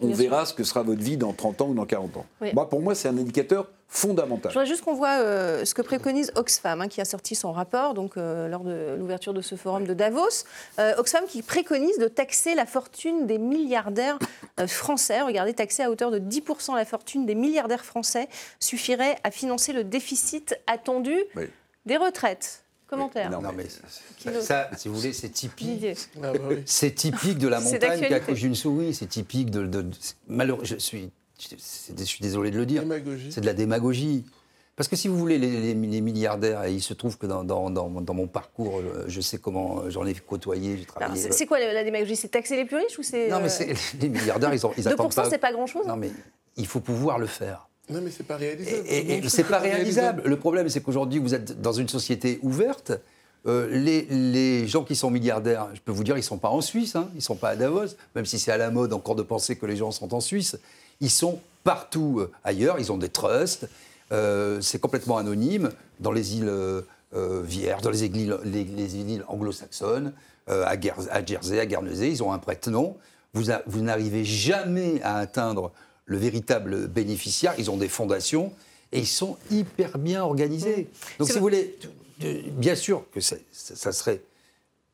on 0.00 0.12
verra 0.12 0.46
ce 0.46 0.54
que 0.54 0.64
sera 0.64 0.82
votre 0.82 1.02
vie 1.02 1.16
dans 1.16 1.32
30 1.32 1.62
ans 1.62 1.68
ou 1.68 1.74
dans 1.74 1.86
40 1.86 2.16
ans. 2.18 2.26
Moi, 2.52 2.68
pour 2.68 2.80
moi, 2.80 2.94
c'est 2.94 3.08
un 3.08 3.18
indicateur 3.18 3.68
fondamental. 3.88 4.52
Je 4.52 4.58
voudrais 4.58 4.66
juste 4.66 4.84
qu'on 4.84 4.94
voit 4.94 5.18
euh, 5.20 5.64
ce 5.64 5.74
que 5.74 5.80
préconise 5.80 6.30
Oxfam, 6.36 6.82
hein, 6.82 6.88
qui 6.88 7.00
a 7.00 7.06
sorti 7.06 7.34
son 7.34 7.52
rapport 7.52 7.94
donc, 7.94 8.16
euh, 8.16 8.46
lors 8.48 8.62
de 8.62 8.96
l'ouverture 8.98 9.32
de 9.32 9.40
ce 9.40 9.54
forum 9.54 9.86
de 9.86 9.94
Davos. 9.94 10.44
Euh, 10.78 10.94
Oxfam 10.98 11.24
qui 11.26 11.42
préconise 11.42 11.98
de 11.98 12.06
taxer 12.06 12.54
la 12.54 12.66
fortune 12.66 13.26
des 13.26 13.38
milliardaires 13.38 14.18
français. 14.66 15.22
Regardez, 15.22 15.54
taxer 15.54 15.84
à 15.84 15.90
hauteur 15.90 16.10
de 16.10 16.18
10% 16.18 16.76
la 16.76 16.84
fortune 16.84 17.24
des 17.24 17.34
milliardaires 17.34 17.84
français 17.84 18.28
suffirait 18.60 19.16
à 19.24 19.30
financer 19.30 19.72
le 19.72 19.84
déficit 19.84 20.54
attendu 20.66 21.16
des 21.86 21.96
retraites. 21.96 22.64
Commentaire. 22.88 23.30
Non, 23.30 23.52
mais 23.54 23.66
ça, 24.40 24.70
si 24.76 24.88
vous 24.88 24.94
voulez, 24.94 25.12
c'est 25.12 25.28
typique. 25.28 25.86
Ah, 26.22 26.32
bah 26.32 26.38
c'est 26.64 26.94
typique 26.94 27.38
de 27.38 27.48
la 27.48 27.60
montagne 27.60 28.00
qui 28.00 28.14
accouche 28.14 28.40
d'une 28.40 28.54
souris. 28.54 28.94
C'est 28.94 29.06
typique 29.06 29.50
de. 29.50 29.66
de, 29.66 29.86
malheureux, 30.26 30.64
je 30.64 30.76
suis, 30.76 31.10
je 31.38 32.04
suis 32.04 32.22
désolé 32.22 32.50
de 32.50 32.56
le 32.56 32.66
dire. 32.66 32.84
C'est 33.30 33.42
de 33.42 33.46
la 33.46 33.52
démagogie. 33.52 34.24
Parce 34.74 34.86
que 34.86 34.94
si 34.94 35.08
vous 35.08 35.18
voulez, 35.18 35.38
les, 35.38 35.74
milliardaires, 35.74 36.64
et 36.64 36.72
il 36.72 36.80
se 36.80 36.94
trouve 36.94 37.18
que 37.18 37.26
dans, 37.26 37.42
dans, 37.42 37.68
dans, 37.68 38.14
mon 38.14 38.28
parcours, 38.28 38.78
euh, 38.78 39.04
je 39.08 39.20
sais 39.20 39.38
comment 39.38 39.90
j'en 39.90 40.06
ai 40.06 40.14
côtoyé, 40.14 40.78
j'ai 40.78 40.84
travaillé. 40.84 41.32
C'est 41.32 41.46
quoi 41.46 41.58
la 41.58 41.82
démagogie? 41.82 42.14
C'est 42.14 42.28
taxer 42.28 42.54
les 42.54 42.64
plus 42.64 42.76
riches 42.76 42.96
ou 42.96 43.02
c'est. 43.02 43.28
Non, 43.28 43.40
mais 43.40 43.50
euh, 43.60 43.74
les 44.00 44.08
milliardaires, 44.08 44.54
ils, 44.54 44.64
ont, 44.64 44.72
ils 44.78 44.86
attendent 44.86 45.12
pas. 45.12 45.26
2%, 45.26 45.30
c'est 45.30 45.38
pas 45.38 45.52
grand-chose 45.52 45.84
Non, 45.86 45.96
mais 45.96 46.10
il 46.56 46.66
faut 46.66 46.80
pouvoir 46.80 47.18
le 47.18 47.26
faire. 47.26 47.67
Non, 47.90 48.00
mais 48.02 48.10
c'est 48.10 48.26
pas 48.26 48.36
réalisable. 48.36 48.86
Et, 48.88 49.28
c'est 49.28 49.44
pas 49.44 49.58
réalisable. 49.58 50.22
Le 50.24 50.36
problème, 50.36 50.68
c'est 50.68 50.80
qu'aujourd'hui, 50.80 51.18
vous 51.18 51.34
êtes 51.34 51.60
dans 51.60 51.72
une 51.72 51.88
société 51.88 52.38
ouverte. 52.42 52.92
Euh, 53.46 53.68
les, 53.70 54.02
les, 54.10 54.66
gens 54.66 54.84
qui 54.84 54.96
sont 54.96 55.10
milliardaires, 55.10 55.68
je 55.72 55.80
peux 55.80 55.92
vous 55.92 56.04
dire, 56.04 56.16
ils 56.16 56.20
ne 56.20 56.24
sont 56.24 56.38
pas 56.38 56.48
en 56.48 56.60
Suisse, 56.60 56.96
hein, 56.96 57.08
ils 57.14 57.18
ne 57.18 57.22
sont 57.22 57.36
pas 57.36 57.50
à 57.50 57.56
Davos, 57.56 57.94
même 58.14 58.26
si 58.26 58.38
c'est 58.38 58.50
à 58.50 58.56
la 58.58 58.70
mode 58.70 58.92
encore 58.92 59.14
de 59.14 59.22
penser 59.22 59.56
que 59.56 59.64
les 59.64 59.76
gens 59.76 59.90
sont 59.90 60.12
en 60.12 60.20
Suisse. 60.20 60.58
Ils 61.00 61.10
sont 61.10 61.40
partout 61.64 62.18
euh, 62.18 62.32
ailleurs, 62.42 62.78
ils 62.78 62.90
ont 62.90 62.98
des 62.98 63.08
trusts, 63.08 63.68
euh, 64.12 64.60
c'est 64.60 64.80
complètement 64.80 65.18
anonyme 65.18 65.70
dans 66.00 66.12
les 66.12 66.36
îles 66.36 66.52
Vierges, 67.12 67.80
dans 67.80 67.90
les 67.90 68.04
îles, 68.04 68.36
les, 68.44 68.96
îles 68.96 69.24
anglo-saxonnes, 69.28 70.12
à, 70.46 70.74
à, 71.10 71.24
Jersey, 71.24 71.58
à 71.58 71.64
Guernesey, 71.64 72.10
ils 72.10 72.22
ont 72.22 72.32
un 72.32 72.38
prête-nom. 72.38 72.96
Vous, 73.32 73.44
vous 73.66 73.80
n'arrivez 73.80 74.24
jamais 74.24 75.00
à 75.02 75.16
atteindre 75.16 75.72
le 76.08 76.16
véritable 76.16 76.88
bénéficiaire. 76.88 77.54
Ils 77.58 77.70
ont 77.70 77.76
des 77.76 77.88
fondations 77.88 78.52
et 78.90 78.98
ils 78.98 79.06
sont 79.06 79.36
hyper 79.50 79.98
bien 79.98 80.24
organisés. 80.24 80.88
Mmh. 80.90 81.18
Donc, 81.18 81.28
si 81.28 81.34
vous 81.34 81.40
voulez, 81.40 81.78
bien 82.52 82.74
sûr 82.74 83.04
que 83.12 83.20
ça, 83.20 83.36
serait 83.92 84.22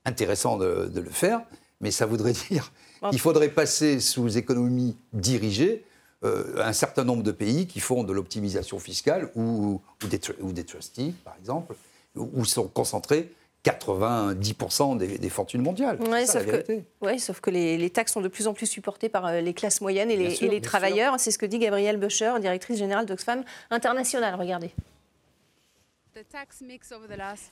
intéressant 0.05 0.59
de, 0.59 0.91
le 0.95 1.11
faire, 1.11 1.41
mais 1.81 1.91
ça 1.91 2.05
voudrait 2.05 2.35
dire 2.51 2.73
qu'il 3.11 3.21
faudrait 3.21 3.49
passer 3.49 4.01
sous 4.01 4.37
économie 4.37 4.97
dirigée 5.13 5.85
euh, 6.25 6.63
un 6.63 6.73
certain 6.73 7.05
nombre 7.05 7.23
de 7.23 7.33
pays 7.33 7.67
qui 7.67 7.81
font 7.81 8.03
de 8.03 8.13
l'optimisation 8.13 8.79
fiscale 8.79 9.31
ou, 9.35 9.81
des, 10.09 10.21
ou 10.41 10.53
des 10.53 10.65
trustees, 10.65 11.15
par 11.25 11.37
exemple, 11.39 11.75
où 12.17 12.45
sont 12.45 12.67
concentrés 12.69 13.33
90% 13.65 14.99
des, 14.99 15.29
fortunes 15.31 15.63
mondiales. 15.63 15.99
Oui, 16.11 16.27
sauf, 16.27 16.45
que, 16.45 17.19
sauf 17.19 17.41
que 17.41 17.51
les, 17.51 17.91
taxes 17.91 18.13
sont 18.13 18.21
de 18.21 18.29
plus 18.29 18.47
en 18.47 18.53
plus 18.53 18.67
supportées 18.67 19.09
par 19.09 19.27
euh, 19.27 19.41
les 19.41 19.55
classes 19.55 19.81
moyennes 19.81 20.11
et 20.11 20.17
les, 20.17 20.61
travailleurs. 20.61 21.15
C'est 21.19 21.31
ce 21.31 21.39
que 21.39 21.47
dit 21.47 21.59
Gabrielle 21.59 21.97
Boucher, 21.97 22.33
directrice 22.41 22.79
générale 22.79 23.07
d'Oxfam 23.07 23.43
International. 23.71 24.35
Regardez. 24.39 24.71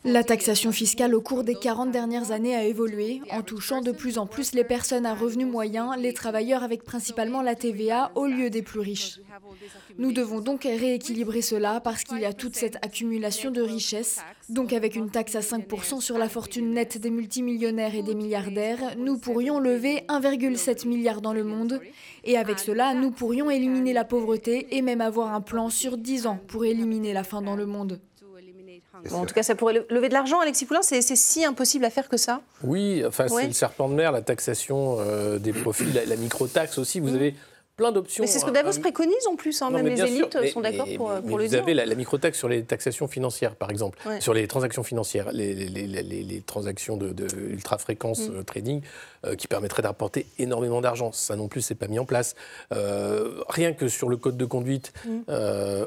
La 0.05 0.23
taxation 0.23 0.71
fiscale 0.71 1.17
au 1.17 1.21
cours 1.21 1.43
des 1.43 1.57
40 1.57 1.91
dernières 1.91 2.31
années 2.31 2.55
a 2.55 2.65
évolué, 2.65 3.21
en 3.31 3.43
touchant 3.43 3.81
de 3.81 3.91
plus 3.91 4.19
en 4.19 4.27
plus 4.27 4.53
les 4.53 4.63
personnes 4.63 5.05
à 5.05 5.15
revenus 5.15 5.49
moyens, 5.49 5.97
les 5.99 6.13
travailleurs 6.13 6.63
avec 6.63 6.85
principalement 6.85 7.43
la 7.43 7.57
TVA 7.57 8.13
au 8.15 8.27
lieu 8.27 8.51
des 8.51 8.63
plus 8.63 8.79
riches. 8.79 9.21
Nous 9.99 10.13
devons 10.13 10.41
donc 10.41 10.63
rééquilibrer 10.63 11.43
cela 11.43 11.81
parce 11.81 12.05
qu'il 12.05 12.21
y 12.21 12.25
a 12.25 12.33
toute 12.33 12.55
cette 12.55 12.77
accumulation 12.85 13.51
de 13.51 13.63
richesses. 13.63 14.21
Donc 14.49 14.73
avec 14.73 14.95
une 14.95 15.11
taxe 15.11 15.35
à 15.35 15.41
5% 15.41 16.01
sur 16.01 16.17
la 16.17 16.29
fortune 16.29 16.71
nette 16.71 16.99
des 16.99 17.11
multimillionnaires 17.11 17.97
et 17.97 18.03
des 18.03 18.15
milliardaires, 18.15 18.97
nous 18.97 19.19
pourrions 19.19 19.59
lever 19.59 20.05
1,7 20.09 20.87
milliard 20.87 21.21
dans 21.21 21.33
le 21.33 21.43
monde. 21.43 21.81
Et 22.23 22.39
avec 22.39 22.61
cela, 22.61 22.95
nous 22.95 23.11
pourrions 23.11 23.51
éliminer 23.51 23.93
la 23.93 24.05
pauvreté 24.05 24.77
et 24.77 24.83
même 24.83 25.01
avoir 25.01 25.35
un 25.35 25.41
plan 25.41 25.69
sur 25.69 25.99
10 25.99 26.27
ans 26.29 26.39
pour 26.47 26.65
éliminer 26.65 27.13
la 27.13 27.25
faim 27.25 27.43
dans 27.43 27.57
le 27.57 27.67
monde 27.67 28.01
en 29.11 29.27
tout 29.27 29.35
cas, 29.35 29.43
ça 29.43 29.55
pourrait 29.55 29.85
lever 29.91 30.09
de 30.09 30.15
l'argent, 30.15 30.41
Alexis 30.41 30.65
Poulain. 30.65 30.83
C'est 30.83 31.03
si 31.03 31.45
impossible 31.45 31.85
à 31.85 31.91
faire 31.91 32.09
que 32.09 32.17
ça? 32.17 32.41
Oui, 32.63 33.03
enfin, 33.07 33.27
c'est 33.29 33.47
le 33.47 33.53
serpent 33.53 33.89
de 33.89 33.95
mer, 33.95 34.13
la 34.13 34.23
taxation 34.23 34.99
euh, 35.01 35.39
des 35.39 35.53
profits, 35.53 35.93
la, 35.93 36.05
la 36.05 36.17
micro-taxe 36.17 36.79
aussi. 36.79 37.01
Vous 37.01 37.11
mm. 37.11 37.17
avez 37.17 37.35
plein 37.77 37.93
d'options. 37.93 38.23
Mais 38.23 38.27
c'est 38.27 38.39
ce 38.39 38.45
que 38.45 38.51
Davos 38.51 38.77
euh, 38.77 38.81
préconise 38.81 39.27
en 39.31 39.37
plus, 39.37 39.63
hein, 39.63 39.71
même 39.71 39.87
les 39.87 40.01
élites 40.01 40.37
sont 40.53 40.61
d'accord 40.61 40.87
pour, 40.97 41.11
pour 41.23 41.39
le 41.39 41.45
vous 41.45 41.51
dire. 41.51 41.63
Vous 41.63 41.71
avez 41.71 41.75
la, 41.75 41.95
micro-taxe 41.95 42.39
sur 42.39 42.49
les 42.49 42.65
taxations 42.65 43.09
financières, 43.09 43.57
par 43.57 43.71
exemple, 43.71 43.99
sur 44.21 44.35
les 44.35 44.47
transactions 44.47 44.83
financières, 44.83 45.33
les, 45.33 45.55
les, 45.55 45.87
les 46.03 46.41
transactions 46.43 46.97
de, 46.97 47.13
de 47.13 47.27
ultra-fréquence 47.51 48.29
mm. 48.29 48.37
euh, 48.37 48.43
trading, 48.43 48.83
euh, 49.25 49.37
qui 49.37 49.49
permettraient 49.49 49.83
d'apporter 49.83 50.27
énormément 50.39 50.81
d'argent. 50.81 51.13
Ça 51.13 51.37
non 51.37 51.49
plus, 51.49 51.63
c'est 51.63 51.75
pas 51.75 51.89
mis 51.89 51.99
en 51.99 52.05
place. 52.05 52.35
rien 52.71 53.73
que 53.73 53.89
sur 53.89 54.09
le 54.09 54.17
code 54.17 54.37
de 54.37 54.45
conduite 54.45 54.93
mm. 55.07 55.31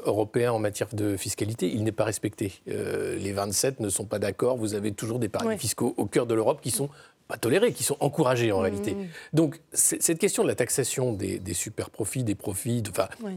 européen 0.06 0.52
en 0.52 0.58
matière 0.58 0.88
de 0.92 1.16
fiscalité, 1.16 1.70
il 1.72 1.84
n'est 1.84 1.92
pas 1.92 2.04
respecté. 2.04 2.60
les 2.66 3.32
27 3.32 3.80
ne 3.80 3.88
sont 3.88 4.04
pas 4.04 4.18
d'accord. 4.18 4.56
Vous 4.56 4.74
avez 4.74 4.92
toujours 4.92 5.18
des 5.18 5.28
paradis 5.28 5.58
fiscaux 5.58 5.94
au 5.96 6.06
cœur 6.06 6.26
de 6.26 6.34
l'Europe 6.34 6.60
qui 6.62 6.70
sont 6.70 6.88
pas 7.28 7.36
tolérés, 7.36 7.72
qui 7.72 7.82
sont 7.82 7.96
encouragés 8.00 8.52
en 8.52 8.58
mmh. 8.58 8.62
réalité. 8.62 8.96
Donc 9.32 9.60
cette 9.72 10.18
question 10.18 10.42
de 10.42 10.48
la 10.48 10.54
taxation 10.54 11.12
des, 11.12 11.40
super 11.54 11.90
profits, 11.90 12.24
des 12.24 12.34
profits, 12.34 12.82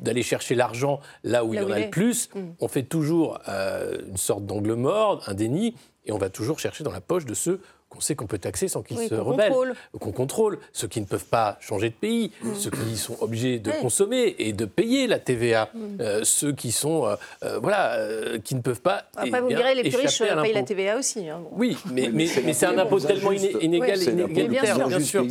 d'aller 0.01 0.23
chercher 0.23 0.55
l'argent 0.55 0.99
là 1.23 1.43
où 1.43 1.53
il 1.53 1.59
y 1.59 1.63
en 1.63 1.71
a 1.71 1.79
le 1.79 1.89
plus, 1.89 2.29
mmh. 2.33 2.39
on 2.59 2.67
fait 2.67 2.83
toujours 2.83 3.39
euh, 3.47 3.97
une 4.07 4.17
sorte 4.17 4.45
d'angle 4.45 4.73
mort, 4.73 5.23
un 5.27 5.33
déni, 5.33 5.75
et 6.05 6.11
on 6.11 6.17
va 6.17 6.29
toujours 6.29 6.59
chercher 6.59 6.83
dans 6.83 6.91
la 6.91 7.01
poche 7.01 7.25
de 7.25 7.33
ceux 7.33 7.61
qu'on 7.89 8.01
sait 8.01 8.15
qu'on 8.15 8.27
peut 8.27 8.37
taxer 8.37 8.67
sans 8.67 8.83
qu'ils 8.83 8.99
se 8.99 9.15
rebellent, 9.15 9.73
qu'on 9.99 10.11
contrôle, 10.11 10.59
ceux 10.73 10.87
qui 10.87 11.01
ne 11.01 11.05
peuvent 11.05 11.25
pas 11.25 11.57
changer 11.59 11.89
de 11.89 11.95
pays, 11.95 12.31
mm. 12.41 12.55
ceux 12.55 12.69
qui 12.69 12.97
sont 12.97 13.17
obligés 13.21 13.57
de 13.57 13.71
consommer 13.81 14.35
et 14.37 14.53
de 14.53 14.65
payer 14.65 15.07
la 15.07 15.17
TVA, 15.17 15.69
mm. 15.73 15.79
euh, 15.99 16.23
ceux 16.23 16.51
qui 16.51 16.71
sont, 16.71 17.05
euh, 17.05 17.15
euh, 17.43 17.59
voilà, 17.59 17.97
qui 18.43 18.53
ne 18.53 18.61
peuvent 18.61 18.81
pas. 18.81 19.05
Après, 19.15 19.41
vous 19.41 19.49
direz, 19.49 19.73
les 19.73 19.89
plus 19.89 19.97
riches 19.97 20.19
payent 20.19 20.53
la 20.53 20.63
TVA 20.63 20.97
aussi. 20.97 21.27
Hein, 21.29 21.41
oui, 21.51 21.77
mais, 21.91 22.09
mais, 22.13 22.27
c'est 22.27 22.67
un 22.67 22.77
impôt 22.77 22.99
tellement 22.99 23.31
inégal, 23.31 24.01
inégalitaire, 24.01 24.87
bien 24.87 24.99
sûr. 24.99 25.25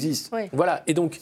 Voilà, 0.52 0.82
et 0.86 0.94
donc 0.94 1.20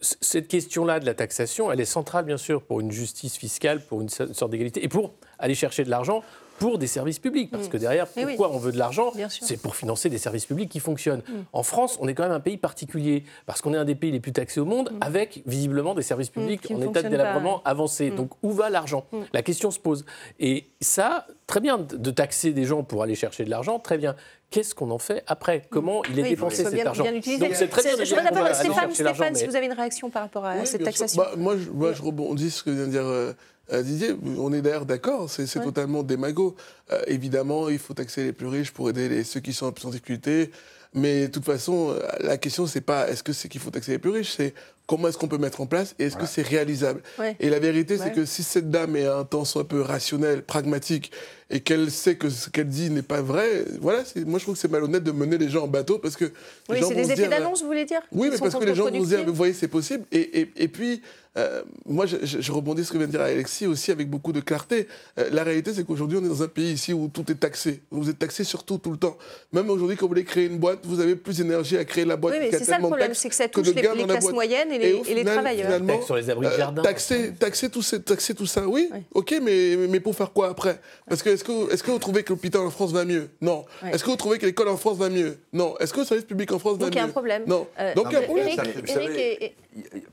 cette 0.00 0.48
question-là 0.48 1.00
de 1.00 1.06
la 1.06 1.14
taxation, 1.14 1.70
elle 1.70 1.80
est 1.80 1.84
centrale, 1.84 2.24
bien 2.24 2.38
sûr, 2.38 2.62
pour 2.62 2.80
une 2.80 2.90
justice 2.90 3.36
fiscale, 3.36 3.80
pour 3.80 4.00
une 4.00 4.08
sorte 4.08 4.50
d'égalité, 4.50 4.82
et 4.82 4.88
pour 4.88 5.12
aller 5.38 5.54
chercher 5.54 5.84
de 5.84 5.90
l'argent 5.90 6.22
pour 6.58 6.78
des 6.78 6.86
services 6.86 7.18
publics. 7.18 7.50
Parce 7.50 7.66
mm. 7.66 7.70
que 7.70 7.76
derrière, 7.76 8.06
pourquoi 8.06 8.50
on 8.50 8.58
veut 8.58 8.72
de 8.72 8.78
l'argent 8.78 9.12
C'est 9.28 9.60
pour 9.60 9.76
financer 9.76 10.08
des 10.08 10.18
services 10.18 10.46
publics 10.46 10.68
qui 10.68 10.80
fonctionnent. 10.80 11.22
Mm. 11.28 11.32
En 11.52 11.62
France, 11.62 11.98
on 12.00 12.08
est 12.08 12.14
quand 12.14 12.24
même 12.24 12.32
un 12.32 12.40
pays 12.40 12.56
particulier, 12.56 13.24
parce 13.46 13.60
qu'on 13.60 13.74
est 13.74 13.78
un 13.78 13.84
des 13.84 13.94
pays 13.94 14.10
les 14.10 14.20
plus 14.20 14.32
taxés 14.32 14.60
au 14.60 14.64
monde, 14.64 14.90
mm. 14.92 14.98
avec 15.00 15.42
visiblement 15.46 15.94
des 15.94 16.02
services 16.02 16.30
publics 16.30 16.70
en 16.70 16.80
état 16.80 17.02
de 17.02 17.08
délabrement 17.08 17.62
avancé. 17.64 18.10
Donc 18.10 18.30
où 18.42 18.52
va 18.52 18.70
l'argent 18.70 19.06
La 19.32 19.42
question 19.42 19.70
se 19.70 19.78
pose. 19.78 20.04
Et 20.38 20.66
ça, 20.80 21.26
très 21.46 21.60
bien 21.60 21.78
de 21.78 22.10
taxer 22.10 22.52
des 22.52 22.64
gens 22.64 22.82
pour 22.82 23.02
aller 23.02 23.14
chercher 23.14 23.44
de 23.44 23.50
l'argent, 23.50 23.78
très 23.78 23.98
bien 23.98 24.14
qu'est-ce 24.50 24.74
qu'on 24.74 24.90
en 24.90 24.98
fait 24.98 25.22
après? 25.26 25.66
Comment 25.70 26.02
il 26.10 26.18
est 26.18 26.22
dépensé 26.22 26.64
cet 26.64 26.86
argent? 26.86 27.04
Donc 27.04 27.54
c'est 27.54 27.68
très 27.68 27.82
bien 27.82 28.04
Je 28.04 28.14
voudrais 28.14 28.30
d'abord 28.30 28.54
Stéphane, 28.54 28.92
Stéphane 28.92 29.34
si 29.34 29.46
vous 29.46 29.56
avez 29.56 29.66
une 29.66 29.72
réaction 29.72 30.10
par 30.10 30.22
rapport 30.22 30.44
à 30.44 30.64
cette 30.64 30.84
taxation. 30.84 31.22
Bah, 31.22 31.32
moi, 31.36 31.56
je, 31.56 31.70
moi, 31.70 31.92
je 31.92 32.02
rebondis 32.02 32.50
sur 32.50 32.60
ce 32.60 32.64
que 32.64 32.70
vient 32.70 32.86
de 32.86 32.90
dire 32.90 33.06
euh, 33.06 33.32
euh, 33.72 33.82
Didier, 33.82 34.16
on 34.38 34.52
est 34.52 34.62
d'ailleurs 34.62 34.86
d'accord, 34.86 35.28
c'est 35.30 35.46
totalement 35.60 36.02
démago. 36.02 36.56
Euh, 36.90 37.00
évidemment, 37.06 37.68
il 37.68 37.78
faut 37.78 37.94
taxer 37.94 38.24
les 38.24 38.32
plus 38.32 38.46
riches 38.46 38.72
pour 38.72 38.88
aider 38.90 39.08
les, 39.08 39.24
ceux 39.24 39.40
qui 39.40 39.52
sont 39.52 39.66
en 39.66 39.90
difficulté. 39.90 40.50
Mais 40.94 41.26
de 41.26 41.32
toute 41.32 41.44
façon, 41.44 41.90
euh, 41.90 42.00
la 42.20 42.38
question, 42.38 42.66
c'est 42.66 42.80
pas 42.80 43.08
est-ce 43.08 43.22
que 43.22 43.32
c'est 43.32 43.48
qu'il 43.48 43.60
faut 43.60 43.70
taxer 43.70 43.92
les 43.92 43.98
plus 43.98 44.10
riches, 44.10 44.34
c'est 44.36 44.54
comment 44.86 45.08
est-ce 45.08 45.18
qu'on 45.18 45.28
peut 45.28 45.38
mettre 45.38 45.60
en 45.60 45.66
place 45.66 45.94
et 45.98 46.04
est-ce 46.04 46.16
que 46.16 46.24
c'est 46.24 46.42
réalisable. 46.42 47.02
Et 47.40 47.50
la 47.50 47.58
vérité, 47.58 47.98
c'est 47.98 48.12
que 48.12 48.24
si 48.24 48.42
cette 48.42 48.70
dame 48.70 48.96
est 48.96 49.06
un 49.06 49.24
temps 49.24 49.44
soit 49.44 49.62
un 49.62 49.66
peu 49.66 49.82
rationnel, 49.82 50.42
pragmatique, 50.42 51.12
et 51.50 51.60
qu'elle 51.60 51.90
sait 51.90 52.16
que 52.16 52.28
ce 52.28 52.50
qu'elle 52.50 52.68
dit 52.68 52.90
n'est 52.90 53.02
pas 53.02 53.22
vrai, 53.22 53.64
voilà, 53.80 54.02
moi 54.26 54.38
je 54.38 54.44
trouve 54.44 54.54
que 54.54 54.60
c'est 54.60 54.70
malhonnête 54.70 55.02
de 55.02 55.12
mener 55.12 55.38
les 55.38 55.48
gens 55.48 55.64
en 55.64 55.68
bateau 55.68 55.98
parce 55.98 56.16
que. 56.16 56.26
Oui, 56.68 56.78
c'est 56.86 56.94
des 56.94 57.12
effets 57.12 57.28
d'annonce, 57.28 57.62
vous 57.62 57.68
voulez 57.68 57.86
dire 57.86 58.00
Oui, 58.12 58.28
mais 58.30 58.38
parce 58.38 58.54
que 58.54 58.64
les 58.64 58.74
gens 58.74 58.90
vont 58.90 59.04
se 59.04 59.08
dire, 59.08 59.24
vous 59.24 59.34
voyez, 59.34 59.54
c'est 59.54 59.68
possible. 59.68 60.04
Et, 60.12 60.40
et, 60.40 60.50
et 60.56 60.68
puis, 60.68 61.00
euh, 61.38 61.62
moi, 61.86 62.06
je, 62.06 62.52
rebondis 62.52 62.82
sur 62.82 62.88
ce 62.88 62.92
que 62.94 62.98
vient 62.98 63.06
de 63.06 63.12
dire 63.12 63.20
Alexis 63.20 63.66
aussi 63.66 63.92
avec 63.92 64.10
beaucoup 64.10 64.32
de 64.32 64.40
clarté. 64.40 64.88
Euh, 65.18 65.28
la 65.30 65.44
réalité, 65.44 65.72
c'est 65.72 65.84
qu'aujourd'hui, 65.84 66.18
on 66.20 66.24
est 66.24 66.28
dans 66.28 66.42
un 66.42 66.48
pays 66.48 66.72
ici 66.72 66.92
où 66.92 67.08
tout 67.08 67.30
est 67.30 67.36
taxé. 67.36 67.82
Vous 67.90 68.10
êtes 68.10 68.18
taxé 68.18 68.44
sur 68.44 68.64
tout, 68.64 68.78
tout 68.78 68.90
le 68.90 68.96
temps. 68.96 69.16
Même 69.52 69.70
aujourd'hui, 69.70 69.96
quand 69.96 70.06
vous 70.06 70.10
voulez 70.10 70.24
créer 70.24 70.46
une 70.46 70.58
boîte, 70.58 70.80
vous 70.84 71.00
avez 71.00 71.14
plus 71.14 71.36
d'énergie 71.36 71.76
à 71.76 71.84
créer 71.84 72.04
la 72.04 72.16
boîte. 72.16 72.34
Oui, 72.34 72.40
mais 72.40 72.58
c'est 72.58 72.64
ça 72.64 72.78
le 72.78 72.86
problème, 72.86 73.14
c'est 73.14 73.28
que 73.28 73.34
ça 73.34 73.48
touche 73.48 73.68
les, 73.68 73.74
les 73.74 74.04
classes 74.04 74.32
moyennes 74.32 74.72
et 74.72 74.78
les, 74.78 75.02
et 75.06 75.14
les 75.14 75.24
travailleurs. 75.24 75.80
sur 76.04 76.16
les 76.16 76.28
abris 76.28 76.48
de 76.48 76.52
euh, 76.52 76.82
taxer, 76.82 77.32
taxer, 77.38 77.68
tout, 77.68 77.82
taxer 77.82 78.34
tout 78.34 78.46
ça, 78.46 78.66
oui, 78.66 78.90
ok, 79.12 79.40
mais, 79.42 79.76
mais 79.88 80.00
pour 80.00 80.16
faire 80.16 80.32
quoi 80.32 80.48
après? 80.48 80.80
Parce 81.08 81.22
que 81.22 81.36
est-ce 81.38 81.44
que, 81.44 81.72
est 81.72 81.82
que 81.82 81.90
vous 81.90 81.98
trouvez 81.98 82.22
que 82.24 82.30
l'hôpital 82.30 82.62
en 82.62 82.70
France 82.70 82.92
va 82.92 83.04
mieux 83.04 83.28
Non. 83.40 83.64
Est-ce 83.92 84.02
que 84.02 84.10
vous 84.10 84.16
trouvez 84.16 84.38
que 84.38 84.46
l'école 84.46 84.68
en 84.68 84.76
France 84.76 84.98
va 84.98 85.08
mieux 85.08 85.38
Non. 85.52 85.76
Est-ce 85.78 85.92
que 85.92 86.00
le 86.00 86.06
service 86.06 86.24
public 86.24 86.52
en 86.52 86.58
France 86.58 86.78
va 86.78 86.86
mieux 86.86 86.90
Donc 86.90 86.94
il 86.94 86.98
y 86.98 87.00
a 87.00 87.04
un 87.04 87.08
problème. 87.08 87.44
Non. 87.46 87.66
Donc 87.94 88.06
il 88.10 88.12
y 88.12 88.16
a 88.16 88.18
un 88.18 88.22
problème. 88.22 88.48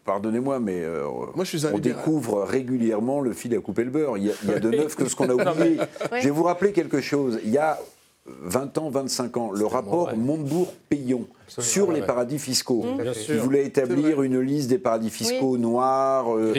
Pardonnez-moi, 0.03 0.59
mais 0.59 0.83
Moi, 1.35 1.43
je 1.45 1.57
suis 1.57 1.65
on 1.65 1.79
découvre 1.79 2.43
régulièrement 2.43 3.21
le 3.21 3.33
fil 3.33 3.55
à 3.55 3.59
couper 3.59 3.83
le 3.83 3.89
beurre. 3.89 4.17
Il 4.17 4.25
y 4.25 4.29
a, 4.29 4.33
il 4.43 4.51
y 4.51 4.53
a 4.53 4.59
de 4.59 4.69
neuf 4.77 4.95
que 4.95 5.07
ce 5.09 5.15
qu'on 5.15 5.29
a 5.29 5.33
oublié. 5.33 5.77
Je 6.11 6.25
vais 6.25 6.29
vous 6.29 6.43
rappeler 6.43 6.71
quelque 6.71 7.01
chose. 7.01 7.39
Il 7.43 7.51
y 7.51 7.57
a 7.57 7.79
20 8.27 8.77
ans, 8.79 8.89
25 8.89 9.37
ans, 9.37 9.51
le 9.51 9.65
rapport 9.67 10.15
Montebourg-Payon 10.15 11.27
sur 11.47 11.91
les 11.91 12.01
paradis 12.01 12.39
fiscaux. 12.39 12.83
Il 13.29 13.37
voulait 13.37 13.65
établir 13.65 14.23
une 14.23 14.39
liste 14.39 14.69
des 14.69 14.79
paradis 14.79 15.11
fiscaux 15.11 15.57
noirs, 15.57 16.35
euh, 16.35 16.53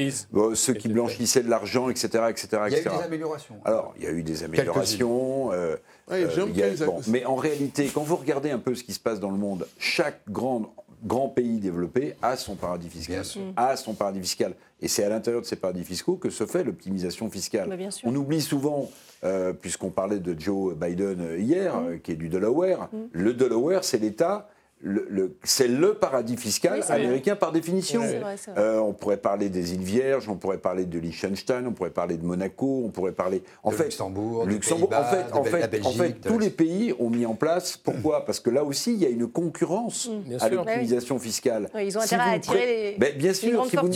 ceux 0.54 0.74
qui 0.74 0.88
blanchissaient 0.88 1.42
de 1.42 1.50
l'argent, 1.50 1.88
etc., 1.90 2.08
etc., 2.28 2.48
Il 2.68 2.72
y 2.72 2.76
a 2.76 2.78
eu 2.78 2.82
des 2.82 3.04
améliorations. 3.04 3.56
Alors, 3.64 3.94
il 3.98 4.04
y 4.04 4.06
a 4.06 4.12
eu 4.12 4.22
des 4.22 4.44
améliorations. 4.44 5.52
Euh, 5.52 5.76
euh, 6.12 6.46
mais 7.08 7.24
en 7.24 7.34
réalité, 7.34 7.90
quand 7.92 8.02
vous 8.02 8.16
regardez 8.16 8.50
un 8.50 8.60
peu 8.60 8.76
ce 8.76 8.84
qui 8.84 8.92
se 8.92 9.00
passe 9.00 9.18
dans 9.18 9.30
le 9.30 9.38
monde, 9.38 9.66
chaque 9.78 10.20
grand, 10.30 10.72
grand 11.06 11.28
pays 11.28 11.58
développé 11.58 12.14
a 12.22 12.36
son 12.36 12.54
paradis 12.56 12.88
fiscal. 12.88 13.24
A 13.56 13.76
son 13.76 13.94
paradis 13.94 14.20
fiscal. 14.20 14.54
Et 14.80 14.88
c'est 14.88 15.04
à 15.04 15.08
l'intérieur 15.08 15.40
de 15.40 15.46
ces 15.46 15.56
paradis 15.56 15.84
fiscaux 15.84 16.16
que 16.16 16.30
se 16.30 16.44
fait 16.46 16.64
l'optimisation 16.64 17.30
fiscale. 17.30 17.68
Bah, 17.68 17.76
On 18.04 18.14
oublie 18.14 18.40
souvent 18.40 18.90
puisqu'on 19.60 19.90
parlait 19.90 20.20
de 20.20 20.38
Joe 20.38 20.76
Biden 20.76 21.36
hier, 21.38 21.80
mm. 21.80 22.00
qui 22.00 22.12
est 22.12 22.16
du 22.16 22.28
Delaware, 22.28 22.88
mm. 22.92 22.96
le 23.12 23.34
Delaware, 23.34 23.82
c'est 23.82 23.98
l'État 23.98 24.48
c'est 25.42 25.68
le 25.68 25.94
paradis 25.94 26.36
fiscal 26.36 26.84
américain 26.88 27.34
par 27.34 27.50
définition. 27.50 28.02
Euh, 28.56 28.78
on 28.78 28.92
pourrait 28.92 29.16
parler 29.16 29.48
des 29.48 29.72
îles 29.72 29.80
Vierges, 29.80 30.28
on 30.28 30.36
pourrait 30.36 30.58
parler 30.58 30.84
de 30.84 30.98
Liechtenstein, 30.98 31.66
on 31.66 31.72
pourrait 31.72 31.90
parler 31.90 32.16
de 32.16 32.24
Monaco, 32.24 32.82
on 32.84 32.90
pourrait 32.90 33.12
parler 33.12 33.42
en 33.62 33.70
fait 33.70 33.84
Luxembourg, 33.84 34.44
Luxembourg. 34.44 34.90
en 34.92 35.04
fait, 35.04 35.32
en 35.32 35.44
fait, 35.44 35.84
en 35.84 35.92
fait 35.92 36.20
tous 36.20 36.38
les 36.38 36.50
pays 36.50 36.94
ont 36.98 37.08
mis 37.08 37.24
en 37.24 37.34
place. 37.34 37.76
Pourquoi? 37.76 38.26
Parce 38.26 38.38
que 38.38 38.50
là 38.50 38.64
aussi, 38.64 38.92
il 38.92 38.98
y 38.98 39.06
a 39.06 39.08
une 39.08 39.26
concurrence 39.26 40.10
mm. 40.10 40.36
à 40.40 40.48
l'optimisation 40.50 41.18
fiscale. 41.18 41.70
ils 41.80 41.96
ont 41.96 42.02
intérêt 42.02 42.22
à 42.22 42.30
attirer 42.32 42.66
les, 42.66 42.96
ben, 42.98 43.16
bien 43.16 43.32
sûr, 43.32 43.66
si 43.66 43.76
vous 43.76 43.88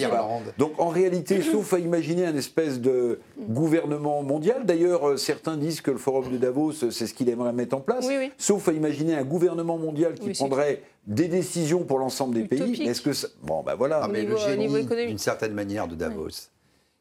Donc 0.56 0.72
en 0.78 0.88
réalité, 0.88 1.42
sauf 1.42 1.74
à 1.74 1.78
imaginer 1.78 2.24
un 2.24 2.36
espèce 2.36 2.80
de 2.80 3.20
mm. 3.36 3.52
gouvernement 3.52 4.22
mondial. 4.22 4.64
D'ailleurs, 4.64 5.10
euh, 5.10 5.16
certains 5.18 5.56
disent 5.58 5.82
que 5.82 5.90
le 5.90 5.98
forum 5.98 6.32
de 6.32 6.38
Davos, 6.38 6.72
c'est 6.72 7.06
ce 7.06 7.12
qu'il 7.12 7.28
aimerait 7.28 7.52
mettre 7.52 7.76
en 7.76 7.80
place. 7.80 8.08
Sauf 8.38 8.68
à 8.68 8.72
imaginer 8.72 9.14
un 9.14 9.24
gouvernement 9.24 9.76
mondial 9.76 10.14
qui 10.14 10.30
prendrait 10.30 10.69
des 11.06 11.28
décisions 11.28 11.84
pour 11.84 11.98
l'ensemble 11.98 12.34
des 12.34 12.44
pays. 12.44 12.82
Est-ce 12.82 13.02
que 13.02 13.10
bon 13.42 13.62
ben 13.62 13.74
voilà. 13.74 14.00
Ah, 14.02 14.08
mais 14.08 14.22
le 14.22 14.36
génie, 14.36 14.68
d'une 14.84 15.18
certaine 15.18 15.54
manière, 15.54 15.88
de 15.88 15.94
Davos, 15.94 16.50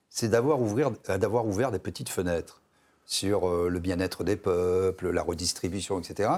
c'est 0.09 0.29
d'avoir 0.29 0.61
ouvert, 0.61 0.91
euh, 1.09 1.17
d'avoir 1.17 1.45
ouvert 1.45 1.71
des 1.71 1.79
petites 1.79 2.09
fenêtres 2.09 2.61
sur 3.05 3.47
euh, 3.47 3.69
le 3.69 3.79
bien-être 3.79 4.23
des 4.23 4.35
peuples, 4.35 5.09
la 5.09 5.21
redistribution, 5.21 5.99
etc. 5.99 6.29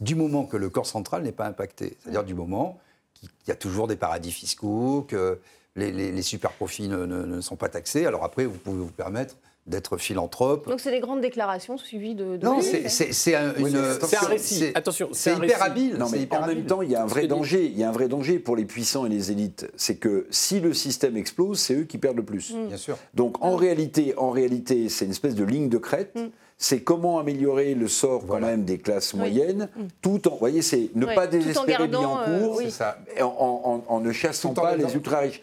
Du 0.00 0.14
moment 0.14 0.44
que 0.44 0.56
le 0.56 0.68
corps 0.68 0.86
central 0.86 1.22
n'est 1.22 1.32
pas 1.32 1.46
impacté, 1.46 1.96
c'est-à-dire 2.00 2.24
du 2.24 2.34
moment 2.34 2.78
qu'il 3.14 3.30
y 3.48 3.50
a 3.50 3.56
toujours 3.56 3.88
des 3.88 3.96
paradis 3.96 4.30
fiscaux, 4.30 5.04
que 5.08 5.40
les, 5.74 6.22
super 6.22 6.52
profits 6.52 6.88
ne, 6.88 7.04
ne, 7.04 7.40
sont 7.40 7.56
pas 7.56 7.68
taxés. 7.68 8.06
Alors 8.06 8.24
après, 8.24 8.44
vous 8.44 8.58
pouvez 8.58 8.78
vous 8.78 8.90
permettre 8.90 9.36
d'être 9.68 9.96
philanthrope. 9.96 10.68
Donc 10.68 10.80
c'est 10.80 10.90
des 10.90 11.00
grandes 11.00 11.20
déclarations 11.20 11.78
suivies 11.78 12.14
de... 12.14 12.38
non, 12.42 12.60
c'est 12.60 13.34
un, 13.34 13.48
un, 13.48 14.26
récit. 14.26 14.72
Attention, 14.74 15.10
c'est 15.12 15.36
hyper 15.36 15.62
habile. 15.62 15.96
Non, 15.96 16.08
mais 16.10 16.26
en 16.34 16.46
même 16.46 16.64
temps, 16.64 16.82
il 16.82 16.90
y 16.90 16.96
a 16.96 17.02
un 17.02 17.06
vrai 17.06 17.26
danger. 17.26 17.66
Il 17.66 17.78
y 17.78 17.84
a 17.84 17.88
un 17.88 17.92
vrai 17.92 18.08
danger 18.08 18.38
pour 18.38 18.56
les 18.56 18.64
puissants 18.64 19.06
et 19.06 19.08
les 19.08 19.30
élites. 19.30 19.70
C'est 19.76 19.96
que 19.96 20.26
si 20.30 20.60
le 20.60 20.74
système 20.74 21.16
explose, 21.16 21.58
c'est 21.58 21.74
eux 21.74 21.84
qui 21.84 21.98
perdent 21.98 22.16
le 22.16 22.24
plus. 22.24 22.54
Mm. 22.54 22.68
Bien 22.68 22.76
sûr. 22.76 22.98
Donc 23.14 23.42
en 23.44 23.56
réalité, 23.56 24.14
en 24.16 24.30
réalité, 24.30 24.88
c'est 24.88 25.04
une 25.04 25.10
espèce 25.10 25.34
de 25.34 25.44
ligne 25.44 25.68
de 25.68 25.78
crête. 25.78 26.14
Mm 26.14 26.28
c'est 26.60 26.80
comment 26.80 27.20
améliorer 27.20 27.74
le 27.74 27.86
sort 27.86 28.26
quand 28.26 28.40
même 28.40 28.64
des 28.64 28.78
classes 28.78 29.14
moyennes, 29.14 29.68
mm. 29.76 29.82
tout 30.02 30.28
en, 30.28 30.34
voyez, 30.34 30.60
c'est 30.60 30.90
ne 30.96 31.06
pas 31.06 31.28
désespérer 31.28 31.86
bien 31.86 32.00
en 32.00 32.24
cours, 32.24 32.60
en, 33.88 34.00
ne 34.00 34.12
chassant 34.12 34.52
pas 34.54 34.74
les 34.74 34.92
ultra 34.94 35.20
riches. 35.20 35.40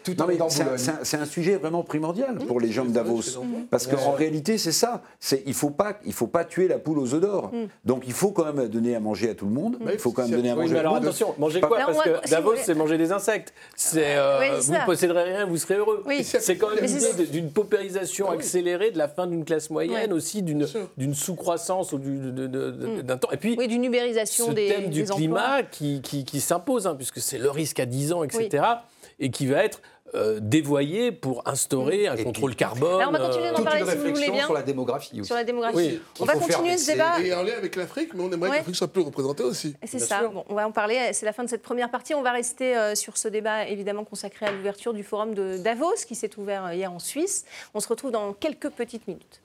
c'est 0.98 1.16
un, 1.16 1.24
sujet 1.24 1.56
vraiment 1.56 1.82
primordial 1.82 2.34
mm. 2.34 2.46
pour 2.46 2.60
les 2.60 2.70
gens 2.70 2.84
de 2.84 2.90
Davos, 2.90 3.40
parce 3.70 3.86
qu'en 3.86 4.12
réalité 4.12 4.58
c'est 4.58 4.72
ça. 4.72 5.02
C'est 5.18 5.42
il 5.46 5.54
faut 5.54 5.70
pas 5.70 5.98
il 6.04 6.12
faut 6.12 6.26
pas 6.26 6.44
tuer 6.44 6.68
la 6.68 6.78
poule 6.78 6.98
aux 6.98 7.14
œufs 7.14 7.20
d'or. 7.20 7.50
Mm. 7.52 7.66
Donc 7.86 8.02
il 8.06 8.12
faut 8.12 8.32
quand 8.32 8.52
même 8.52 8.68
donner 8.68 8.94
à 8.94 9.00
manger 9.00 9.30
à 9.30 9.34
tout 9.34 9.46
le 9.46 9.52
monde. 9.52 9.78
Il 9.90 9.98
faut 9.98 10.12
quand 10.12 10.22
même 10.22 10.32
donner 10.32 10.50
à 10.50 10.54
manger. 10.54 10.76
à 10.76 10.80
tout 10.80 10.84
le 10.84 10.90
monde. 10.90 11.02
attention, 11.02 11.34
manger 11.38 11.60
quoi? 11.62 11.78
Parce 11.78 12.02
que 12.02 12.30
Davos 12.30 12.56
c'est 12.62 12.74
manger 12.74 12.98
des 12.98 13.10
insectes. 13.12 13.54
Euh, 13.96 14.58
vous 14.60 14.72
ne 14.72 14.84
posséderez 14.84 15.22
rien, 15.22 15.46
vous 15.46 15.56
serez 15.56 15.76
heureux. 15.76 16.04
C'est 16.22 16.56
quand 16.56 16.74
même 16.74 16.84
l'idée 16.84 17.26
d'une 17.26 17.50
paupérisation 17.50 18.28
accélérée 18.28 18.90
de 18.90 18.98
la 18.98 19.08
fin 19.08 19.26
d'une 19.26 19.46
classe 19.46 19.70
moyenne, 19.70 20.12
aussi 20.12 20.42
d'une 20.42 20.66
d'une 21.06 21.14
sous-croissance 21.14 21.92
ou 21.92 21.98
mm. 21.98 23.02
d'un 23.02 23.16
temps. 23.16 23.30
Et 23.30 23.36
puis, 23.36 23.54
oui, 23.56 23.68
d'une 23.68 23.84
ubérisation 23.84 24.52
des, 24.52 24.68
thème 24.68 24.90
du 24.90 25.04
climat 25.04 25.62
qui, 25.62 26.02
qui, 26.02 26.40
s'impose, 26.40 26.86
hein, 26.86 26.96
puisque 26.96 27.20
c'est 27.20 27.38
le 27.38 27.50
risque 27.50 27.78
à 27.78 27.86
10 27.86 28.12
ans, 28.12 28.24
etc., 28.24 28.64
et 29.18 29.30
qui 29.30 29.46
va 29.46 29.64
être 29.64 29.80
euh, 30.14 30.40
dévoyé 30.42 31.10
pour 31.10 31.42
instaurer 31.48 32.06
un 32.06 32.16
contrôle 32.16 32.54
carbone. 32.54 33.00
Alors 33.00 33.08
on 33.08 33.12
va 33.12 33.18
continuer 33.18 33.50
d'en 33.50 33.62
parler 33.62 33.84
si 33.86 33.96
vous 33.96 34.14
voulez 34.14 34.30
bien. 34.30 34.44
sur 34.44 34.52
la 34.52 34.62
démographie 34.62 35.20
aussi. 35.20 35.26
Sur 35.26 35.36
la 35.36 35.44
démographie. 35.44 36.00
On 36.20 36.24
va 36.24 36.34
continuer 36.34 36.76
ce 36.76 36.92
débat. 36.92 37.20
Et 37.20 37.32
en 37.32 37.42
lien 37.42 37.54
avec 37.56 37.76
l'Afrique, 37.76 38.12
mais 38.14 38.22
on 38.22 38.30
aimerait 38.30 38.50
que 38.50 38.56
l'Afrique 38.56 38.76
soit 38.76 38.88
plus 38.88 39.02
représentée 39.02 39.44
aussi. 39.44 39.74
C'est 39.84 39.98
ça. 39.98 40.28
Bon, 40.28 40.44
on 40.48 40.54
va 40.54 40.66
en 40.66 40.72
parler. 40.72 41.12
C'est 41.12 41.24
la 41.24 41.32
fin 41.32 41.44
de 41.44 41.48
cette 41.48 41.62
première 41.62 41.90
partie. 41.90 42.14
On 42.14 42.22
va 42.22 42.32
rester 42.32 42.76
euh, 42.76 42.94
sur 42.94 43.16
ce 43.16 43.28
débat 43.28 43.66
évidemment 43.66 44.04
consacré 44.04 44.46
à 44.46 44.52
l'ouverture 44.52 44.92
du 44.92 45.02
forum 45.02 45.34
de 45.34 45.56
Davos 45.58 45.94
qui 46.06 46.14
s'est 46.14 46.36
ouvert 46.36 46.66
euh, 46.66 46.74
hier 46.74 46.92
en 46.92 46.98
Suisse. 46.98 47.44
On 47.74 47.80
se 47.80 47.88
retrouve 47.88 48.10
dans 48.10 48.32
quelques 48.32 48.70
petites 48.70 49.06
minutes. 49.08 49.40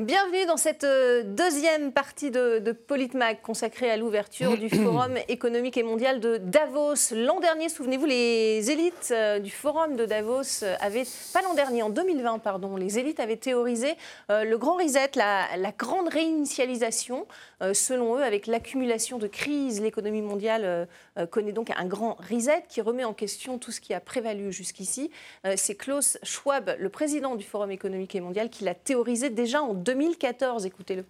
Bienvenue 0.00 0.44
dans 0.46 0.56
cette 0.56 0.82
euh, 0.82 1.22
deuxième 1.22 1.92
partie 1.92 2.32
de, 2.32 2.58
de 2.58 2.72
Politmag 2.72 3.40
consacrée 3.42 3.88
à 3.88 3.96
l'ouverture 3.96 4.58
du 4.58 4.68
Forum 4.82 5.14
économique 5.28 5.76
et 5.76 5.84
mondial 5.84 6.18
de 6.18 6.36
Davos. 6.36 7.14
L'an 7.14 7.38
dernier, 7.38 7.68
souvenez-vous, 7.68 8.06
les 8.06 8.72
élites 8.72 9.10
euh, 9.12 9.38
du 9.38 9.52
Forum 9.52 9.94
de 9.94 10.04
Davos 10.04 10.64
avaient, 10.80 11.04
pas 11.32 11.42
l'an 11.42 11.54
dernier, 11.54 11.84
en 11.84 11.90
2020, 11.90 12.40
pardon, 12.40 12.74
les 12.74 12.98
élites 12.98 13.20
avaient 13.20 13.36
théorisé 13.36 13.94
euh, 14.32 14.42
le 14.42 14.58
grand 14.58 14.78
reset, 14.78 15.12
la, 15.14 15.56
la 15.56 15.70
grande 15.70 16.08
réinitialisation. 16.08 17.28
selon 17.72 18.16
eux, 18.16 18.22
avec 18.24 18.48
l'accumulation 18.48 19.18
de 19.18 19.28
crises, 19.28 19.80
l'économie 19.80 20.22
mondiale 20.22 20.88
connaît 21.30 21.52
donc 21.52 21.70
un 21.74 21.86
grand 21.86 22.18
reset 22.28 22.64
qui 22.68 22.82
remet 22.82 23.04
en 23.04 23.14
question 23.14 23.58
tout 23.58 23.70
ce 23.70 23.80
qui 23.80 23.94
a 23.94 24.00
prévalu 24.00 24.52
jusqu'ici. 24.52 25.10
C'est 25.56 25.74
Klaus 25.74 26.18
Schwab, 26.22 26.76
le 26.78 26.88
président 26.90 27.36
du 27.36 27.44
Forum 27.44 27.70
économique 27.70 28.14
et 28.14 28.20
mondial, 28.20 28.50
qui 28.50 28.64
l'a 28.64 28.74
théorisé 28.74 29.30
déjà 29.30 29.62
en 29.62 29.72
2014. 29.84 30.66
Écoutez-le. 30.66 31.04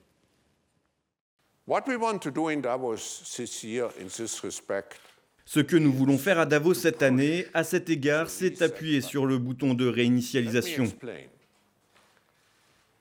Ce 5.46 5.60
que 5.60 5.76
nous 5.76 5.92
voulons 5.92 6.18
faire 6.18 6.38
à 6.38 6.46
Davos 6.46 6.74
cette 6.74 7.02
année, 7.02 7.46
à 7.54 7.64
cet 7.64 7.88
égard, 7.88 8.28
c'est 8.28 8.62
appuyer 8.62 9.00
sur 9.00 9.26
le 9.26 9.38
bouton 9.38 9.74
de 9.74 9.86
réinitialisation. 9.86 10.84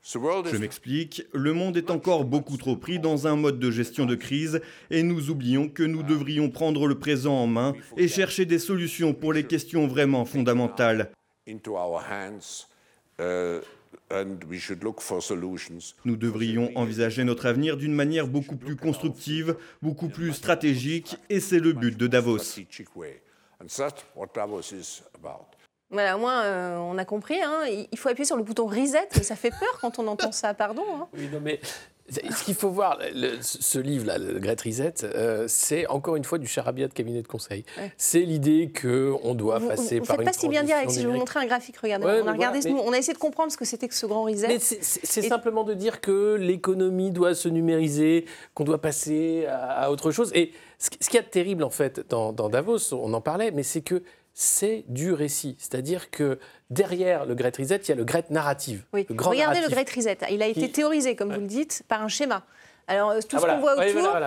Je 0.06 0.58
m'explique, 0.58 1.24
le 1.34 1.54
monde 1.54 1.78
est 1.78 1.90
encore 1.90 2.26
beaucoup 2.26 2.58
trop 2.58 2.76
pris 2.76 3.00
dans 3.00 3.26
un 3.26 3.38
mode 3.38 3.60
de 3.60 3.72
gestion 3.72 4.06
de 4.06 4.16
crise 4.16 4.60
et 4.92 5.02
nous 5.02 5.30
oublions 5.30 5.70
que 5.70 5.84
nous 5.84 6.04
devrions 6.04 6.50
prendre 6.50 6.88
le 6.88 7.00
présent 7.00 7.36
en 7.36 7.48
main 7.48 7.74
et 7.96 8.10
chercher 8.10 8.46
des 8.46 8.60
solutions 8.60 9.14
pour 9.14 9.32
les 9.32 9.46
questions 9.46 9.88
vraiment 9.88 10.26
fondamentales. 10.26 11.10
Nous 16.06 16.16
devrions 16.16 16.72
envisager 16.76 17.24
notre 17.24 17.46
avenir 17.46 17.78
d'une 17.78 17.94
manière 17.94 18.28
beaucoup 18.28 18.56
plus 18.56 18.76
constructive, 18.76 19.56
beaucoup 19.82 20.10
plus 20.10 20.34
stratégique, 20.34 21.18
et 21.30 21.40
c'est 21.40 21.60
le 21.60 21.74
but 21.74 21.98
de 21.98 22.08
Davos. 22.08 22.38
Voilà, 25.90 26.18
au 26.18 26.20
moins, 26.20 26.44
euh, 26.44 26.78
on 26.78 26.98
a 26.98 27.06
compris. 27.06 27.40
Hein. 27.42 27.66
Il 27.92 27.98
faut 27.98 28.10
appuyer 28.10 28.26
sur 28.26 28.36
le 28.36 28.44
bouton 28.44 28.66
reset. 28.66 29.08
Ça 29.22 29.36
fait 29.36 29.52
peur 29.52 29.78
quand 29.80 30.00
on 30.00 30.08
entend 30.08 30.32
ça, 30.32 30.56
pardon. 30.56 30.84
Hein. 30.92 31.08
Oui, 31.14 31.30
non, 31.32 31.40
mais 31.40 31.60
ce 32.10 32.44
qu'il 32.44 32.56
faut 32.56 32.70
voir, 32.70 33.00
ce 33.42 33.80
livre-là, 33.80 34.18
le 34.18 34.40
Great 34.40 34.60
Reset, 34.62 34.94
euh, 35.04 35.46
c'est 35.48 35.88
encore 35.88 36.16
une 36.18 36.26
fois 36.26 36.38
du 36.38 36.48
charabia 36.48 36.88
de 36.88 36.94
cabinet 36.94 37.22
de 37.22 37.28
conseil. 37.28 37.64
C'est 37.98 38.22
l'idée 38.22 38.72
qu'on 38.80 39.36
doit 39.36 39.60
passer 39.60 40.02
par 40.02 40.20
une. 40.20 40.26
pas 40.26 40.34
si 40.34 40.50
bien 40.50 40.64
dire, 40.64 40.76
si 40.90 41.02
je 41.02 41.08
vous 41.08 41.14
montrer 41.14 41.40
un 41.40 41.46
graphique, 41.46 41.78
regardez. 41.78 42.06
on, 42.06 42.28
a 42.28 42.34
regardé, 42.34 42.60
on 42.72 42.92
a 42.92 42.98
essayé 42.98 43.14
de 43.14 43.20
comprendre 43.20 43.52
ce 43.52 43.58
que 43.58 43.66
c'était 43.66 43.88
que 43.88 43.96
ce 43.96 44.06
grand 44.06 44.24
reset. 44.24 44.60
C'est 44.60 45.22
simplement 45.22 45.64
de 45.64 45.74
dire 45.74 46.02
que 46.02 46.36
l'économie 46.36 47.12
doit 47.12 47.36
se 47.36 47.48
numériser, 47.48 48.26
qu'on 48.54 48.64
doit 48.64 48.82
passer 48.82 49.46
à, 49.48 49.92
autre 49.92 50.12
chose. 50.12 50.32
Et 50.36 50.52
ce, 50.80 50.90
ce 51.00 51.10
qu'il 51.10 51.16
y 51.16 51.20
a 51.20 51.24
de 51.24 51.30
terrible, 51.30 51.64
en 51.64 51.70
fait, 51.70 52.06
dans, 52.10 52.34
dans 52.34 52.50
Davos, 52.50 52.94
on 52.94 53.14
en 53.14 53.22
parlait, 53.22 53.52
mais 53.52 53.64
c'est 53.64 53.82
que 53.82 54.04
c'est 54.34 54.84
du 54.88 55.14
récit. 55.14 55.56
C'est-à-dire 55.60 56.10
que 56.10 56.40
derrière 56.70 57.26
le 57.26 57.36
Great 57.36 57.56
Reset, 57.58 57.78
il 57.78 57.90
y 57.90 57.92
a 57.92 57.96
le 57.96 58.04
Great 58.04 58.30
Narrative. 58.32 58.84
Oui. 58.94 59.06
Regardez 59.10 59.62
le 59.62 59.70
Great 59.70 59.90
Reset. 59.90 60.18
Il 60.32 60.42
a 60.42 60.48
été 60.48 60.72
théorisé, 60.72 61.16
comme 61.16 61.34
vous 61.34 61.42
le 61.42 61.48
dites, 61.48 61.84
par 61.88 62.02
un 62.02 62.08
schéma. 62.08 62.44
Alors, 62.88 63.12
euh, 63.12 63.20
tout 63.22 63.38
ah, 63.38 63.40
ce 63.40 63.46
qu'on 63.46 63.60
voit 63.60 63.74
autour, 63.74 64.20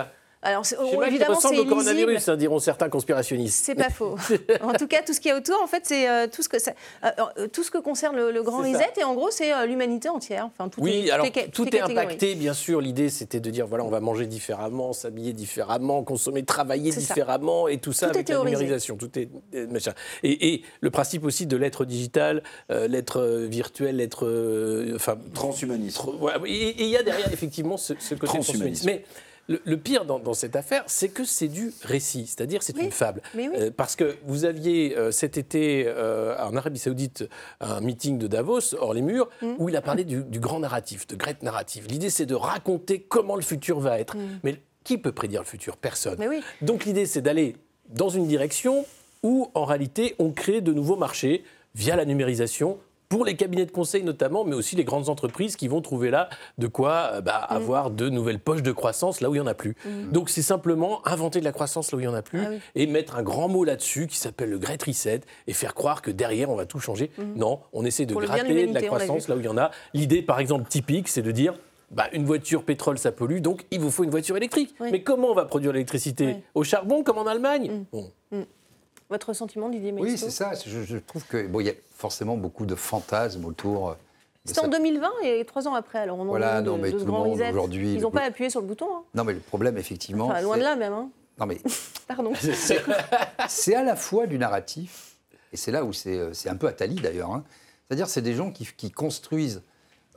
alors, 0.42 0.64
évidemment, 1.06 1.40
c'est 1.40 1.58
au 1.58 1.64
coronavirus, 1.64 2.28
hein, 2.28 2.36
diront 2.36 2.58
certains 2.58 2.88
conspirationnistes. 2.88 3.64
C'est 3.64 3.74
pas 3.74 3.90
faux. 3.90 4.16
en 4.62 4.72
tout 4.74 4.86
cas, 4.86 5.02
tout 5.02 5.12
ce 5.12 5.20
qui 5.20 5.28
est 5.28 5.32
autour, 5.32 5.60
en 5.62 5.66
fait, 5.66 5.82
c'est 5.84 6.08
euh, 6.08 6.26
tout, 6.28 6.42
ce 6.42 6.48
que 6.48 6.56
euh, 6.56 7.08
euh, 7.38 7.48
tout 7.48 7.64
ce 7.64 7.70
que 7.70 7.78
concerne 7.78 8.16
le, 8.16 8.42
grand 8.42 8.58
reset. 8.58 8.92
Et 9.00 9.04
en 9.04 9.14
gros, 9.14 9.30
c'est 9.30 9.66
l'humanité 9.66 10.08
entière. 10.08 10.48
Enfin, 10.52 10.70
oui, 10.78 11.10
alors 11.10 11.26
tout 11.52 11.74
est 11.74 11.80
impacté, 11.80 12.34
bien 12.34 12.54
sûr. 12.54 12.80
L'idée, 12.80 13.08
c'était 13.08 13.40
de 13.40 13.50
dire 13.50 13.66
voilà, 13.66 13.84
on 13.84 13.90
va 13.90 14.00
manger 14.00 14.26
différemment, 14.26 14.92
s'habiller 14.92 15.32
différemment, 15.32 16.04
consommer, 16.04 16.44
travailler 16.44 16.92
différemment, 16.92 17.66
et 17.66 17.78
tout 17.78 17.92
ça 17.92 18.08
avec 18.08 18.28
la 18.28 18.38
numérisation. 18.38 18.96
Tout 18.96 19.18
est 19.18 19.28
Et, 20.22 20.54
et, 20.54 20.62
le 20.80 20.90
principe 20.90 21.24
aussi 21.24 21.46
de 21.46 21.56
l'être 21.56 21.84
digital, 21.84 22.42
l'être 22.68 23.22
virtuel, 23.48 23.96
l'être 23.96 24.92
enfin 24.94 25.18
transhumaniste. 25.34 26.02
Et 26.46 26.84
il 26.84 26.88
y 26.88 26.96
a 26.96 27.02
derrière 27.02 27.32
effectivement 27.32 27.76
ce, 27.76 27.94
côté 28.14 28.26
transhumaniste. 28.26 28.84
Mais 28.84 29.04
le, 29.48 29.76
pire 29.76 30.04
dans, 30.04 30.34
cette 30.34 30.56
affaire, 30.56 30.82
c'est 30.86 31.08
que 31.08 31.24
c'est 31.24 31.48
du 31.48 31.72
récit, 31.82 32.26
c'est-à-dire 32.26 32.62
c'est 32.62 32.76
une 32.78 32.90
fable. 32.90 33.22
Euh, 33.36 33.70
parce 33.74 33.96
que 33.96 34.16
vous 34.24 34.44
aviez 34.44 34.96
euh, 34.96 35.10
cet 35.10 35.38
été 35.38 35.84
euh, 35.86 36.36
en 36.38 36.56
Arabie 36.56 36.78
Saoudite 36.78 37.28
un 37.60 37.80
meeting 37.80 38.18
de 38.18 38.26
Davos, 38.26 38.74
hors 38.78 38.94
les 38.94 39.02
murs, 39.02 39.28
mm. 39.42 39.54
où 39.58 39.68
il 39.68 39.76
a 39.76 39.82
parlé 39.82 40.04
du, 40.04 40.40
grand 40.40 40.60
narratif, 40.60 41.06
de 41.06 41.16
great 41.16 41.42
narrative. 41.42 41.86
L'idée, 41.88 42.10
c'est 42.10 42.26
de 42.26 42.34
raconter 42.34 43.00
comment 43.00 43.36
le 43.36 43.42
futur 43.42 43.78
va 43.78 44.00
être. 44.00 44.16
Mm. 44.16 44.40
Mais 44.42 44.60
qui 44.84 44.98
peut 44.98 45.12
prédire 45.12 45.40
le 45.40 45.46
futur? 45.46 45.76
Personne. 45.76 46.18
Donc 46.62 46.84
l'idée, 46.84 47.06
c'est 47.06 47.22
d'aller 47.22 47.56
dans 47.88 48.08
une 48.08 48.26
direction 48.26 48.84
où, 49.22 49.50
en 49.54 49.64
réalité, 49.64 50.14
on 50.18 50.30
crée 50.30 50.60
de 50.60 50.72
nouveaux 50.72 50.96
marchés 50.96 51.44
via 51.74 51.94
la 51.96 52.04
numérisation, 52.04 52.78
pour 53.08 53.24
les 53.24 53.36
cabinets 53.36 53.66
de 53.66 53.70
conseil 53.70 54.02
notamment, 54.02 54.44
mais 54.44 54.54
aussi 54.54 54.76
les 54.76 54.84
grandes 54.84 55.08
entreprises 55.08 55.56
qui 55.56 55.68
vont 55.68 55.80
trouver 55.80 56.10
là 56.10 56.28
de 56.58 56.66
quoi 56.66 57.10
euh, 57.12 57.20
bah, 57.20 57.46
mm. 57.50 57.54
avoir 57.54 57.90
de 57.90 58.08
nouvelles 58.08 58.38
poches 58.38 58.62
de 58.62 58.72
croissance 58.72 59.20
là 59.20 59.30
où 59.30 59.34
il 59.34 59.38
n'y 59.38 59.44
en 59.44 59.46
a 59.46 59.54
plus. 59.54 59.76
Mm. 59.84 60.12
Donc 60.12 60.30
c'est 60.30 60.42
simplement 60.42 61.06
inventer 61.06 61.40
de 61.40 61.44
la 61.44 61.52
croissance 61.52 61.92
là 61.92 61.98
où 61.98 62.00
il 62.00 62.06
n'y 62.06 62.12
en 62.12 62.14
a 62.14 62.22
plus 62.22 62.40
ah 62.40 62.50
et 62.74 62.86
mettre 62.86 63.16
un 63.16 63.22
grand 63.22 63.48
mot 63.48 63.64
là-dessus 63.64 64.06
qui 64.06 64.16
s'appelle 64.16 64.50
le 64.50 64.58
Great 64.58 64.82
Reset 64.82 65.20
et 65.46 65.52
faire 65.52 65.74
croire 65.74 66.02
que 66.02 66.10
derrière 66.10 66.50
on 66.50 66.56
va 66.56 66.66
tout 66.66 66.80
changer. 66.80 67.10
Mm. 67.18 67.22
Non, 67.36 67.60
on 67.72 67.84
essaie 67.84 68.06
de 68.06 68.14
gratter 68.14 68.66
de 68.66 68.74
la 68.74 68.82
croissance 68.82 69.28
là 69.28 69.36
où 69.36 69.40
il 69.40 69.46
y 69.46 69.48
en 69.48 69.58
a. 69.58 69.70
L'idée 69.94 70.22
par 70.22 70.40
exemple 70.40 70.68
typique, 70.68 71.08
c'est 71.08 71.22
de 71.22 71.30
dire 71.30 71.54
bah, 71.90 72.08
une 72.12 72.24
voiture 72.24 72.64
pétrole, 72.64 72.98
ça 72.98 73.12
pollue, 73.12 73.40
donc 73.40 73.64
il 73.70 73.80
vous 73.80 73.90
faut 73.90 74.04
une 74.04 74.10
voiture 74.10 74.36
électrique. 74.36 74.74
Mais 74.80 75.02
comment 75.02 75.28
on 75.28 75.34
va 75.34 75.44
produire 75.44 75.72
l'électricité? 75.72 76.36
Au 76.54 76.64
charbon, 76.64 77.02
comme 77.04 77.18
en 77.18 77.26
Allemagne? 77.26 77.84
Votre 79.10 79.32
sentiment, 79.32 79.68
Didier 79.68 79.92
Oui, 79.92 80.18
c'est 80.18 80.30
ça. 80.30 80.52
Je, 80.66 80.96
trouve 80.98 81.26
qu'il 81.26 81.48
bon, 81.48 81.60
y 81.60 81.70
a 81.70 81.74
forcément 81.94 82.36
beaucoup 82.36 82.66
de 82.66 82.74
fantasmes 82.74 83.44
autour. 83.44 83.96
C'était 84.44 84.60
en 84.60 84.68
2020 84.68 85.10
et 85.24 85.44
trois 85.44 85.66
ans 85.68 85.74
après. 85.74 85.98
Alors, 85.98 86.18
on 86.18 86.24
voilà, 86.24 86.60
non, 86.62 86.78
mais 86.78 86.90
tout 86.90 86.98
le 86.98 87.04
monde 87.06 87.40
aujourd'hui. 87.40 87.94
Ils 87.94 88.00
n'ont 88.00 88.10
pas 88.10 88.24
appuyé 88.24 88.50
sur 88.50 88.60
le 88.60 88.66
bouton. 88.66 88.86
Hein. 88.92 89.02
Non, 89.14 89.24
mais 89.24 89.32
le 89.32 89.40
problème, 89.40 89.76
effectivement. 89.78 90.26
Enfin, 90.26 90.40
loin 90.40 90.56
de 90.56 90.62
là 90.62 90.76
même. 90.76 90.92
Hein. 90.92 91.10
Non, 91.38 91.46
mais. 91.46 91.58
Pardon. 92.08 92.32
c'est 93.48 93.74
à 93.74 93.82
la 93.82 93.96
fois 93.96 94.26
du 94.26 94.38
narratif, 94.38 95.16
et 95.52 95.56
c'est 95.56 95.72
là 95.72 95.84
où 95.84 95.92
c'est 95.92 96.18
euh, 96.18 96.32
un 96.46 96.56
peu 96.56 96.68
Attali 96.68 96.96
d'ailleurs. 96.96 97.32
Hein. 97.32 97.44
C'est-à-dire, 97.86 98.08
c'est 98.08 98.22
des 98.22 98.34
gens 98.34 98.50
qui, 98.50 98.68
qui 98.76 98.90
construisent 98.90 99.62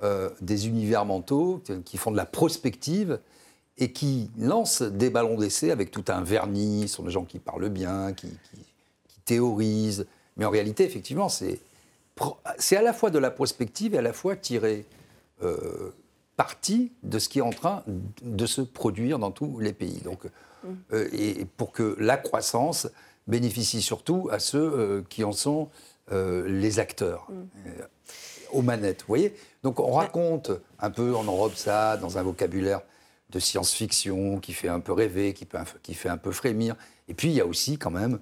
euh, 0.03 0.29
des 0.41 0.67
univers 0.67 1.05
mentaux, 1.05 1.61
qui 1.85 1.97
font 1.97 2.11
de 2.11 2.17
la 2.17 2.25
prospective 2.25 3.19
et 3.77 3.91
qui 3.91 4.29
lancent 4.37 4.81
des 4.81 5.09
ballons 5.09 5.37
d'essai 5.37 5.71
avec 5.71 5.91
tout 5.91 6.05
un 6.07 6.21
vernis. 6.21 6.87
Ce 6.87 6.95
sont 6.95 7.03
des 7.03 7.11
gens 7.11 7.25
qui 7.25 7.39
parlent 7.39 7.69
bien, 7.69 8.13
qui, 8.13 8.27
qui 8.27 8.65
théorise. 9.29 10.07
Mais 10.37 10.45
en 10.45 10.49
réalité, 10.49 10.83
effectivement, 10.83 11.29
c'est, 11.29 11.59
c'est 12.57 12.77
à 12.77 12.81
la 12.81 12.93
fois 12.93 13.11
de 13.11 13.19
la 13.19 13.29
prospective 13.29 13.93
et 13.93 13.99
à 13.99 14.01
la 14.01 14.13
fois 14.13 14.35
tirer 14.35 14.85
euh, 15.43 15.93
parti 16.35 16.91
de 17.03 17.19
ce 17.19 17.29
qui 17.29 17.39
est 17.39 17.47
en 17.51 17.51
train 17.51 17.83
de 18.23 18.45
se 18.47 18.61
produire 18.61 19.19
dans 19.19 19.31
tous 19.31 19.59
les 19.59 19.73
pays. 19.73 20.01
Donc, 20.01 20.25
mm. 20.25 20.67
euh, 20.93 21.09
et 21.13 21.45
pour 21.57 21.71
que 21.71 21.95
la 21.99 22.17
croissance 22.17 22.87
bénéficie 23.27 23.83
surtout 23.83 24.29
à 24.31 24.39
ceux 24.39 24.57
euh, 24.57 25.01
qui 25.09 25.23
en 25.23 25.31
sont 25.31 25.69
les 26.11 26.79
acteurs, 26.79 27.27
mm. 27.29 28.53
aux 28.53 28.63
manettes. 28.63 29.01
Vous 29.01 29.09
voyez? 29.09 29.35
Donc 29.61 29.79
on 29.79 29.91
raconte 29.91 30.49
un 30.79 30.89
peu 30.89 31.15
en 31.15 31.23
Europe 31.23 31.53
ça, 31.55 31.97
dans 31.97 32.17
un 32.17 32.23
vocabulaire 32.23 32.81
de 33.29 33.39
science-fiction 33.39 34.39
qui 34.39 34.53
fait 34.53 34.69
un 34.69 34.79
peu 34.79 34.91
rêver, 34.91 35.35
qui, 35.35 35.45
peut, 35.45 35.59
qui 35.83 35.93
fait 35.93 36.09
un 36.09 36.17
peu 36.17 36.31
frémir. 36.31 36.75
Et 37.07 37.13
puis 37.13 37.27
il 37.27 37.35
y 37.35 37.41
a 37.41 37.45
aussi 37.45 37.77
quand 37.77 37.91
même 37.91 38.17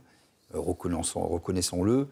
reconnaissons-le, 0.54 2.08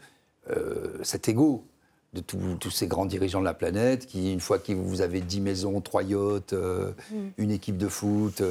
euh, 0.52 0.98
cet 1.04 1.30
ego 1.30 1.65
de 2.13 2.21
tous 2.21 2.71
ces 2.71 2.88
grands 2.88 3.06
dirigeants 3.06 3.41
de 3.41 3.45
la 3.45 3.54
planète 3.54 4.06
qui, 4.06 4.32
une 4.32 4.39
fois 4.39 4.58
que 4.58 4.71
vous 4.71 5.02
avez 5.02 5.19
10 5.19 5.41
maisons, 5.41 5.82
3 5.82 6.04
yachts, 6.04 6.54
euh, 6.54 6.91
mm. 7.12 7.15
une 7.38 7.52
équipe 7.52 7.78
de 7.78 7.89
foot, 7.89 8.41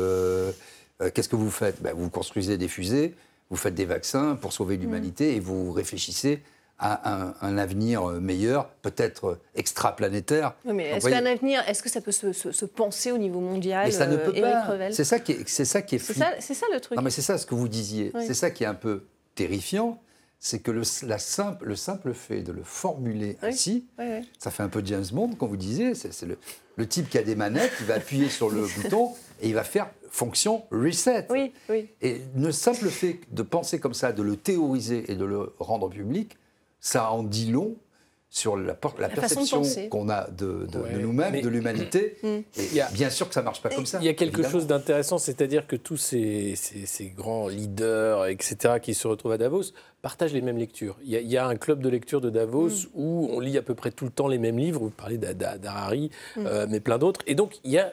qu'est-ce 1.15 1.29
que 1.29 1.37
vous 1.37 1.51
faites? 1.51 1.81
Ben, 1.81 1.95
Vous 1.95 2.11
construisez 2.11 2.59
des 2.59 2.69
fusées, 2.69 3.15
vous 3.49 3.57
faites 3.57 3.75
des 3.75 3.87
vaccins 3.87 4.37
pour 4.37 4.53
sauver 4.53 4.77
l'humanité 4.77 5.33
mm. 5.33 5.37
et 5.37 5.41
vous 5.41 5.73
réfléchissez 5.73 6.43
à 6.79 7.47
un, 7.47 7.57
avenir 7.57 8.05
meilleur, 8.21 8.69
peut-être 8.83 9.39
extraplanétaire. 9.55 10.55
Oui, 10.65 10.75
mais 10.75 10.91
est-ce 10.91 11.09
qu'un 11.09 11.25
avenir, 11.25 11.63
est-ce 11.69 11.83
que 11.83 11.89
ça 11.89 12.01
peut 12.01 12.13
se, 12.13 12.65
penser 12.65 13.13
au 13.13 13.19
niveau 13.19 13.41
mondial 13.41 13.87
Mais 13.87 13.93
ça 13.93 14.07
ne 14.07 14.17
peut 14.17 14.33
pas. 14.33 14.91
C'est 14.91 15.05
ça 15.05 15.21
qui 15.21 15.33
est, 15.33 15.49
c'est 15.49 15.65
ça 15.65 15.83
qui 15.83 15.95
est. 15.95 15.99
C'est 15.99 16.15
ça, 16.15 16.33
ça, 16.41 16.67
le 16.73 16.81
truc. 16.81 16.97
Non, 16.97 17.03
mais 17.03 17.11
c'est 17.11 17.23
ça 17.23 17.39
ce 17.39 17.47
que 17.47 17.55
vous 17.55 17.69
disiez. 17.69 18.13
C'est 18.27 18.35
ça 18.35 18.51
qui 18.51 18.65
est 18.65 18.67
un 18.67 18.75
peu 18.75 19.05
terrifiant, 19.35 20.01
c'est 20.39 20.61
que 20.61 20.71
le, 20.71 20.83
la 21.07 21.19
simple, 21.19 21.67
le 21.67 21.77
simple 21.77 22.13
fait 22.13 22.43
de 22.43 22.53
le 22.53 22.63
formuler 22.63 23.39
ainsi, 23.43 23.87
ça 24.39 24.51
fait 24.51 24.63
un 24.63 24.69
peu 24.69 24.83
James 24.85 25.07
Bond, 25.13 25.35
comme 25.35 25.49
vous 25.49 25.57
disiez, 25.57 25.95
c'est 25.95 26.27
le, 26.27 26.39
le, 26.77 26.87
type 26.87 27.09
qui 27.09 27.17
a 27.17 27.23
des 27.23 27.35
manettes, 27.35 27.73
il 27.81 27.87
va 27.87 27.95
appuyer 27.95 28.29
sur 28.29 28.51
le 28.51 28.67
bouton 28.83 29.13
et 29.41 29.49
il 29.49 29.55
va 29.55 29.65
faire 29.65 29.91
fonction 30.11 30.65
reset. 30.71 31.27
Oui, 31.31 31.53
oui. 31.69 31.89
Et 32.03 32.21
le 32.37 32.53
simple 32.53 32.89
fait 32.89 33.21
de 33.33 33.43
penser 33.43 33.81
comme 33.81 33.95
ça, 33.95 34.13
de 34.13 34.23
le 34.23 34.37
théoriser 34.37 35.11
et 35.11 35.17
de 35.17 35.25
le 35.25 35.55
rendre 35.59 35.89
public, 35.89 36.37
ça 36.79 37.11
en 37.11 37.23
dit 37.23 37.51
long 37.51 37.77
sur 38.35 38.57
la, 38.57 38.77
la, 38.99 39.09
perception 39.09 39.63
qu'on 39.91 40.09
a 40.09 40.29
de, 40.29 40.67
nous-mêmes, 40.99 41.41
de 41.41 41.49
l'humanité. 41.49 42.17
Mm. 42.25 42.41
Et 42.57 42.81
bien 42.93 43.11
sûr 43.11 43.29
que 43.29 43.35
ça 43.35 43.41
ne 43.41 43.45
marche 43.45 43.61
pas 43.61 43.69
comme 43.69 43.85
ça. 43.85 43.99
Il 44.01 44.07
y 44.07 44.09
a 44.09 44.15
quelque 44.15 44.43
chose 44.43 44.67
d'intéressant, 44.67 45.19
c'est-à-dire 45.19 45.67
que 45.67 45.77
tous 45.77 45.97
ces, 45.97 46.55
grands 47.17 47.49
leaders, 47.49 48.27
etc., 48.27 48.77
qui 48.81 48.95
se 48.95 49.07
retrouvent 49.07 49.33
à 49.33 49.39
Davos, 49.39 49.73
partagent 50.01 50.33
les 50.33 50.41
mêmes 50.41 50.57
lectures. 50.57 50.97
Il 51.05 51.11
y, 51.11 51.37
a, 51.37 51.47
un 51.47 51.57
club 51.57 51.81
de 51.81 51.89
lecture 51.89 52.21
de 52.21 52.31
Davos 52.31 52.69
mm. 52.69 52.87
où 52.95 53.29
on 53.31 53.41
lit 53.41 53.59
à 53.59 53.63
peu 53.63 53.75
près 53.75 53.91
tout 53.91 54.07
le 54.07 54.11
temps 54.11 54.29
les 54.29 54.39
mêmes 54.39 54.59
livres. 54.59 54.81
Vous 54.81 54.91
parlez 54.91 55.19
d'Harari, 55.19 56.11
mm. 56.37 56.47
euh, 56.47 56.67
mais 56.69 56.81
plein 56.81 56.99
d'autres. 56.99 57.21
Et 57.27 57.35
donc, 57.35 57.59
il 57.65 57.73
y 57.73 57.79
a 57.79 57.93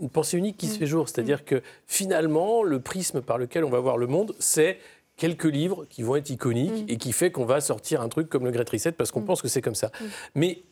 une 0.00 0.10
pensée 0.10 0.38
unique 0.38 0.56
qui 0.56 0.68
se 0.68 0.78
fait 0.78 0.86
jour. 0.86 1.08
C'est-à-dire 1.08 1.44
que 1.44 1.62
finalement, 1.86 2.62
le 2.62 2.80
prisme 2.80 3.20
par 3.20 3.36
lequel 3.36 3.64
on 3.64 3.70
va 3.70 3.80
voir 3.80 3.98
le 3.98 4.06
monde, 4.06 4.34
c'est 4.38 4.78
quelques 5.20 5.44
livres 5.44 5.84
qui 5.90 6.02
vont 6.02 6.16
être 6.16 6.30
iconiques 6.30 6.86
mm. 6.86 6.88
et 6.88 6.96
qui 6.96 7.12
fait 7.12 7.30
qu'on 7.30 7.44
va 7.44 7.60
sortir 7.60 8.00
un 8.00 8.08
truc 8.08 8.28
comme 8.30 8.44
le 8.44 8.50
Great 8.50 8.68
Reset 8.68 8.92
parce 8.92 9.12
qu'on 9.12 9.20
mm. 9.20 9.26
pense 9.26 9.42
que 9.42 9.48
c'est 9.48 9.60
comme 9.60 9.74
ça. 9.74 9.88
Mm. 9.88 10.04
Mais 10.34 10.62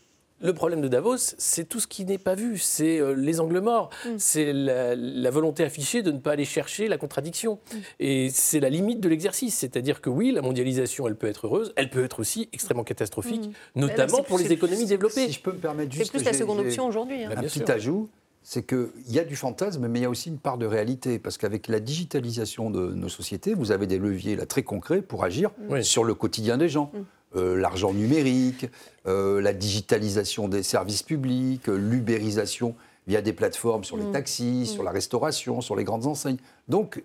le 0.40 0.54
problème 0.54 0.80
de 0.80 0.88
Davos, 0.88 1.16
c'est 1.18 1.68
tout 1.68 1.80
ce 1.80 1.86
qui 1.86 2.06
n'est 2.06 2.16
pas 2.16 2.34
vu, 2.34 2.56
c'est 2.56 2.98
euh, 2.98 3.12
les 3.12 3.40
angles 3.40 3.60
morts, 3.60 3.90
c'est 4.16 4.52
la, 4.52 5.30
volonté 5.30 5.64
affichée 5.64 6.00
de 6.00 6.12
ne 6.12 6.18
pas 6.18 6.32
aller 6.32 6.46
chercher 6.46 6.88
la 6.88 6.96
contradiction. 6.96 7.58
Et 8.00 8.30
c'est 8.30 8.60
la 8.60 8.70
limite 8.70 9.00
de 9.00 9.08
l'exercice, 9.08 9.56
c'est-à-dire 9.58 10.00
que 10.00 10.08
oui, 10.08 10.32
la 10.32 10.40
mondialisation, 10.40 11.06
elle 11.08 11.16
peut 11.16 11.26
être 11.26 11.46
heureuse, 11.46 11.72
elle 11.76 11.90
peut 11.90 12.04
être 12.04 12.20
aussi 12.20 12.48
extrêmement 12.52 12.84
catastrophique, 12.84 13.50
notamment 13.74 14.22
pour 14.22 14.38
les 14.38 14.50
économies 14.50 14.86
développées. 14.86 15.26
Si 15.26 15.32
je 15.32 15.40
peux 15.40 15.52
me 15.52 15.58
permettre 15.58 15.92
juste... 15.92 16.06
C'est 16.06 16.18
plus 16.18 16.24
la 16.24 16.32
seconde 16.32 16.60
option 16.60 16.86
aujourd'hui. 16.86 17.24
Hein. 17.24 17.30
Un 17.36 17.42
petit 17.42 17.70
ajout, 17.70 18.08
c'est 18.50 18.62
qu'il 18.62 18.88
y 19.08 19.18
a 19.18 19.24
du 19.24 19.36
fantasme, 19.36 19.88
mais 19.88 19.98
il 19.98 20.02
y 20.04 20.06
a 20.06 20.08
aussi 20.08 20.30
une 20.30 20.38
part 20.38 20.56
de 20.56 20.64
réalité. 20.64 21.18
Parce 21.18 21.36
qu'avec 21.36 21.68
la 21.68 21.80
digitalisation 21.80 22.70
de 22.70 22.94
nos 22.94 23.10
sociétés, 23.10 23.52
vous 23.52 23.72
avez 23.72 23.86
des 23.86 23.98
leviers 23.98 24.36
là, 24.36 24.46
très 24.46 24.62
concrets 24.62 25.02
pour 25.02 25.22
agir 25.22 25.50
sur 25.82 26.02
le 26.02 26.14
quotidien 26.14 26.56
des 26.56 26.70
gens. 26.70 26.90
Mm. 26.94 26.98
Euh, 27.36 27.56
l'argent 27.58 27.92
numérique, 27.92 28.64
euh, 29.06 29.42
la 29.42 29.52
digitalisation 29.52 30.48
des 30.48 30.62
services 30.62 31.02
publics, 31.02 31.68
euh, 31.68 31.76
l'ubérisation 31.76 32.74
via 33.06 33.20
des 33.20 33.34
plateformes 33.34 33.84
sur 33.84 33.98
les 33.98 34.06
mm. 34.06 34.12
taxis, 34.12 34.64
sur 34.64 34.80
mm. 34.80 34.86
la 34.86 34.92
restauration, 34.92 35.60
sur 35.60 35.76
les 35.76 35.84
grandes 35.84 36.06
enseignes. 36.06 36.38
Donc, 36.68 37.04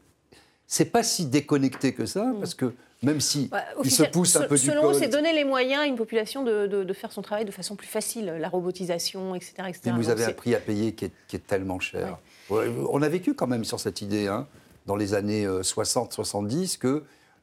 c'est 0.74 0.86
pas 0.86 1.04
si 1.04 1.28
déconnecté 1.28 1.94
que 1.94 2.08
ça, 2.08 2.34
parce 2.40 2.56
que 2.56 2.74
même 3.04 3.22
si 3.22 3.48
il 3.84 3.92
se 3.92 4.02
pousse 4.02 4.36
un 4.38 4.48
peu 4.48 4.56
du 4.56 4.66
Selon 4.66 4.92
c'est 4.96 5.08
donner 5.08 5.32
les 5.32 5.44
moyens 5.44 5.84
à 5.84 5.86
une 5.86 5.96
population 5.96 6.44
de, 6.44 6.94
faire 6.94 7.12
son 7.12 7.22
travail 7.22 7.46
de 7.46 7.52
façon 7.52 7.76
plus 7.76 7.88
facile, 7.88 8.26
la 8.40 8.50
robotisation, 8.50 9.36
etc. 9.36 9.54
Et 9.86 9.92
vous 9.92 10.10
avez 10.10 10.26
un 10.26 10.34
prix 10.34 10.56
à 10.56 10.60
payer 10.60 10.94
qui 10.94 11.06
est, 11.06 11.48
tellement 11.48 11.80
cher. 11.80 12.18
On 12.50 13.04
a 13.04 13.10
vécu 13.10 13.36
quand 13.36 13.46
même 13.46 13.66
sur 13.66 13.80
cette 13.80 14.02
idée, 14.02 14.28
hein, 14.28 14.48
dans 14.88 14.96
les 14.96 15.14
années 15.14 15.46
60-70, 15.46 16.76
euh, 16.76 16.78
que 16.80 16.88
euh, 16.88 17.02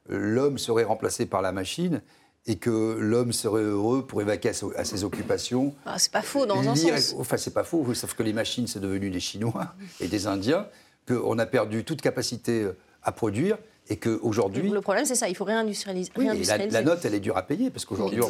l'homme 0.08 0.58
serait 0.58 0.82
remplacé 0.82 1.24
par 1.24 1.40
la 1.40 1.52
machine 1.52 2.02
et 2.46 2.56
que 2.56 2.96
l'homme 2.98 3.32
serait 3.32 3.62
heureux 3.62 4.04
pour 4.04 4.22
évacuer 4.22 4.50
à 4.76 4.84
ses 4.84 5.04
occupations. 5.04 5.72
Ah, 5.86 6.00
c'est 6.00 6.10
pas 6.10 6.22
faux 6.22 6.46
dans 6.46 6.68
un 6.68 6.74
sens. 6.74 7.14
Enfin, 7.16 7.36
c'est 7.36 7.54
pas 7.54 7.64
faux, 7.64 7.94
sauf 7.94 8.14
que 8.14 8.24
les 8.24 8.32
machines, 8.32 8.66
c'est 8.66 8.80
devenu 8.80 9.08
des 9.08 9.20
Chinois 9.20 9.72
et 10.00 10.08
des 10.08 10.26
Indiens, 10.26 10.66
qu'on 11.06 11.38
a 11.38 11.46
perdu 11.46 11.84
toute 11.84 12.02
capacité 12.02 12.62
euh, 12.62 12.76
à 13.02 13.12
produire 13.12 13.58
et 13.90 13.96
qu'aujourd'hui... 13.96 14.70
Le 14.70 14.80
problème, 14.80 15.04
c'est 15.04 15.16
ça, 15.16 15.28
il 15.28 15.34
faut 15.34 15.44
réindustrialiser. 15.44 16.12
Oui, 16.16 16.28
la, 16.70 16.82
note, 16.82 17.04
elle 17.04 17.14
est 17.14 17.20
dure 17.20 17.36
à 17.36 17.42
payer, 17.42 17.70
parce 17.70 17.84
qu'aujourd'hui, 17.84 18.20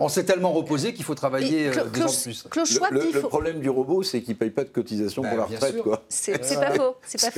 on, 0.00 0.08
s'est 0.08 0.24
tellement 0.24 0.52
reposé 0.52 0.94
qu'il 0.94 1.04
faut 1.04 1.14
travailler 1.14 1.68
euh, 1.68 1.84
deux 1.92 2.02
ans 2.02 2.06
de 2.06 2.48
plus. 2.48 3.12
le, 3.12 3.20
problème 3.20 3.60
du 3.60 3.68
robot, 3.68 4.02
c'est 4.02 4.22
qu'il 4.22 4.32
ne 4.32 4.38
paye 4.38 4.50
pas 4.50 4.64
de 4.64 4.70
cotisation 4.70 5.22
pour 5.22 5.30
bah, 5.32 5.36
la 5.36 5.44
retraite. 5.44 5.76
C'est 6.08 6.38
pas 6.58 6.72
faux. 6.72 6.96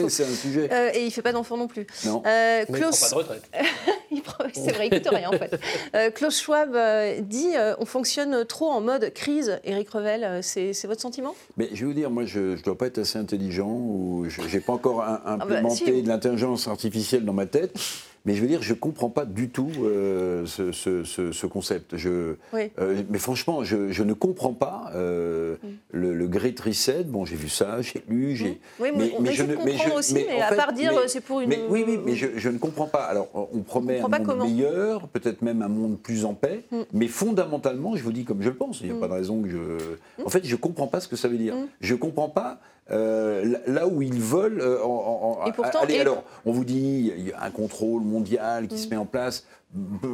C'est 0.09 0.25
un 0.25 0.35
sujet. 0.35 0.69
Euh, 0.73 0.91
et 0.95 1.01
il 1.01 1.07
ne 1.07 1.11
fait 1.11 1.23
pas 1.23 1.33
d'enfants 1.33 1.57
non 1.57 1.67
plus. 1.67 1.87
Non, 2.07 2.23
euh, 2.25 2.65
Mais 2.69 2.79
Klaus... 2.79 2.95
il 2.97 3.01
prend 3.01 3.09
pas 3.09 3.25
de 3.25 3.29
retraite. 3.29 4.55
c'est 4.55 4.73
vrai, 4.73 4.87
il 4.87 4.95
ne 4.95 4.99
coûte 4.99 5.09
rien, 5.09 5.29
en 5.29 5.33
fait. 5.33 5.59
Euh, 5.97 6.11
Klaus 6.11 6.41
Schwab 6.41 6.77
dit 7.23 7.53
on 7.79 7.85
fonctionne 7.85 8.45
trop 8.45 8.71
en 8.71 8.81
mode 8.81 9.13
crise. 9.13 9.59
Éric 9.65 9.91
Revel, 9.91 10.41
c'est 10.43 10.87
votre 10.87 11.01
sentiment? 11.01 11.35
Mais 11.57 11.69
je 11.73 11.81
vais 11.81 11.87
vous 11.87 11.95
dire, 11.95 12.11
moi, 12.11 12.25
je 12.27 12.39
ne 12.39 12.63
dois 12.63 12.79
pas 12.79 12.87
être 12.87 12.99
assez 12.99 13.19
intelligent 13.19 13.71
ou 13.71 14.27
je 14.29 14.41
n'ai 14.43 14.61
pas 14.61 14.73
encore 14.73 15.03
ah 15.03 15.21
bah, 15.25 15.33
implémenté 15.33 16.03
de 16.03 16.09
l'intelligence 16.09 16.69
artificielle 16.69 17.25
dans 17.25 17.33
ma 17.33 17.47
tête. 17.47 17.72
Mais 18.25 18.35
je 18.35 18.41
veux 18.41 18.47
dire, 18.47 18.63
je 18.63 18.73
ne 18.73 18.79
comprends 18.79 19.11
pas 19.11 19.25
du 19.25 19.49
tout 19.49 19.71
euh, 19.83 20.47
ce, 20.47 21.47
concept. 21.47 21.97
Je, 21.97 22.37
euh, 22.55 23.03
mais 23.11 23.19
franchement, 23.19 23.65
je, 23.65 24.03
ne 24.03 24.13
comprends 24.13 24.53
pas 24.53 24.93
euh, 24.95 25.57
mm. 25.63 25.69
le, 25.91 26.29
Great 26.29 26.59
Reset. 26.61 27.05
Bon, 27.05 27.25
j'ai 27.25 27.35
vu 27.35 27.49
ça, 27.49 27.83
j'ai 27.83 28.05
lu, 28.09 28.37
j'ai. 28.37 28.61
Oui, 28.79 28.91
mais, 28.97 29.13
mais, 29.21 29.33
je 29.33 29.43
ne 29.43 29.57
mais 29.57 29.77
je, 29.77 29.91
aussi, 29.91 30.15
mais, 30.15 30.41
à 30.41 30.55
part 30.55 30.73
dire 30.73 30.93
c'est 31.09 31.21
pour 31.21 31.41
une. 31.41 31.53
oui, 31.69 31.85
oui, 31.87 31.99
mais 32.05 32.15
je, 32.15 32.49
ne 32.49 32.59
comprends 32.59 32.87
pas. 32.87 33.03
Alors, 33.03 33.29
on 33.53 33.59
promet 33.61 34.01
un 34.01 34.09
monde 34.09 34.43
meilleur, 34.45 35.09
peut-être 35.09 35.43
même 35.43 35.63
un 35.63 35.69
monde 35.69 35.99
plus 35.99 36.25
en 36.25 36.35
paix, 36.35 36.65
mm. 36.71 36.83
mais 36.93 37.09
fondamentalement, 37.09 37.97
je 37.97 38.05
vous 38.05 38.13
dis 38.13 38.25
comme 38.25 38.43
je 38.43 38.51
le 38.51 38.57
pense. 38.57 38.83
Il 38.83 38.87
n'y 38.87 38.93
a 38.93 38.95
mm. 38.95 39.01
pas 39.01 39.09
de 39.09 39.15
raison 39.15 39.43
que 39.43 39.49
je. 39.49 40.25
En 40.25 40.31
fait, 40.31 40.45
je 40.45 40.53
ne 40.53 40.61
comprends 40.61 40.87
pas 40.87 41.01
ce 41.01 41.09
que 41.09 41.17
ça 41.17 41.27
veut 41.27 41.39
dire. 41.39 41.55
Je 41.81 41.95
ne 41.95 41.99
comprends 41.99 42.29
pas 42.29 42.61
euh, 42.91 43.57
là 43.67 43.87
où 43.87 44.03
ils 44.03 44.21
veulent. 44.21 44.61
Euh, 44.61 44.83
en, 44.83 45.47
et 45.47 45.53
pourtant, 45.53 45.81
allez, 45.83 46.01
alors, 46.01 46.25
on 46.45 46.53
vous 46.53 46.65
dit, 46.65 47.13
il 47.17 47.29
y 47.29 47.33
a 47.33 47.43
un 47.43 47.51
contrôle 47.51 48.03
mondial 48.03 48.67
qui 48.67 48.79
se 48.79 48.89
met 48.89 48.97
en 48.97 49.07
place. 49.07 49.47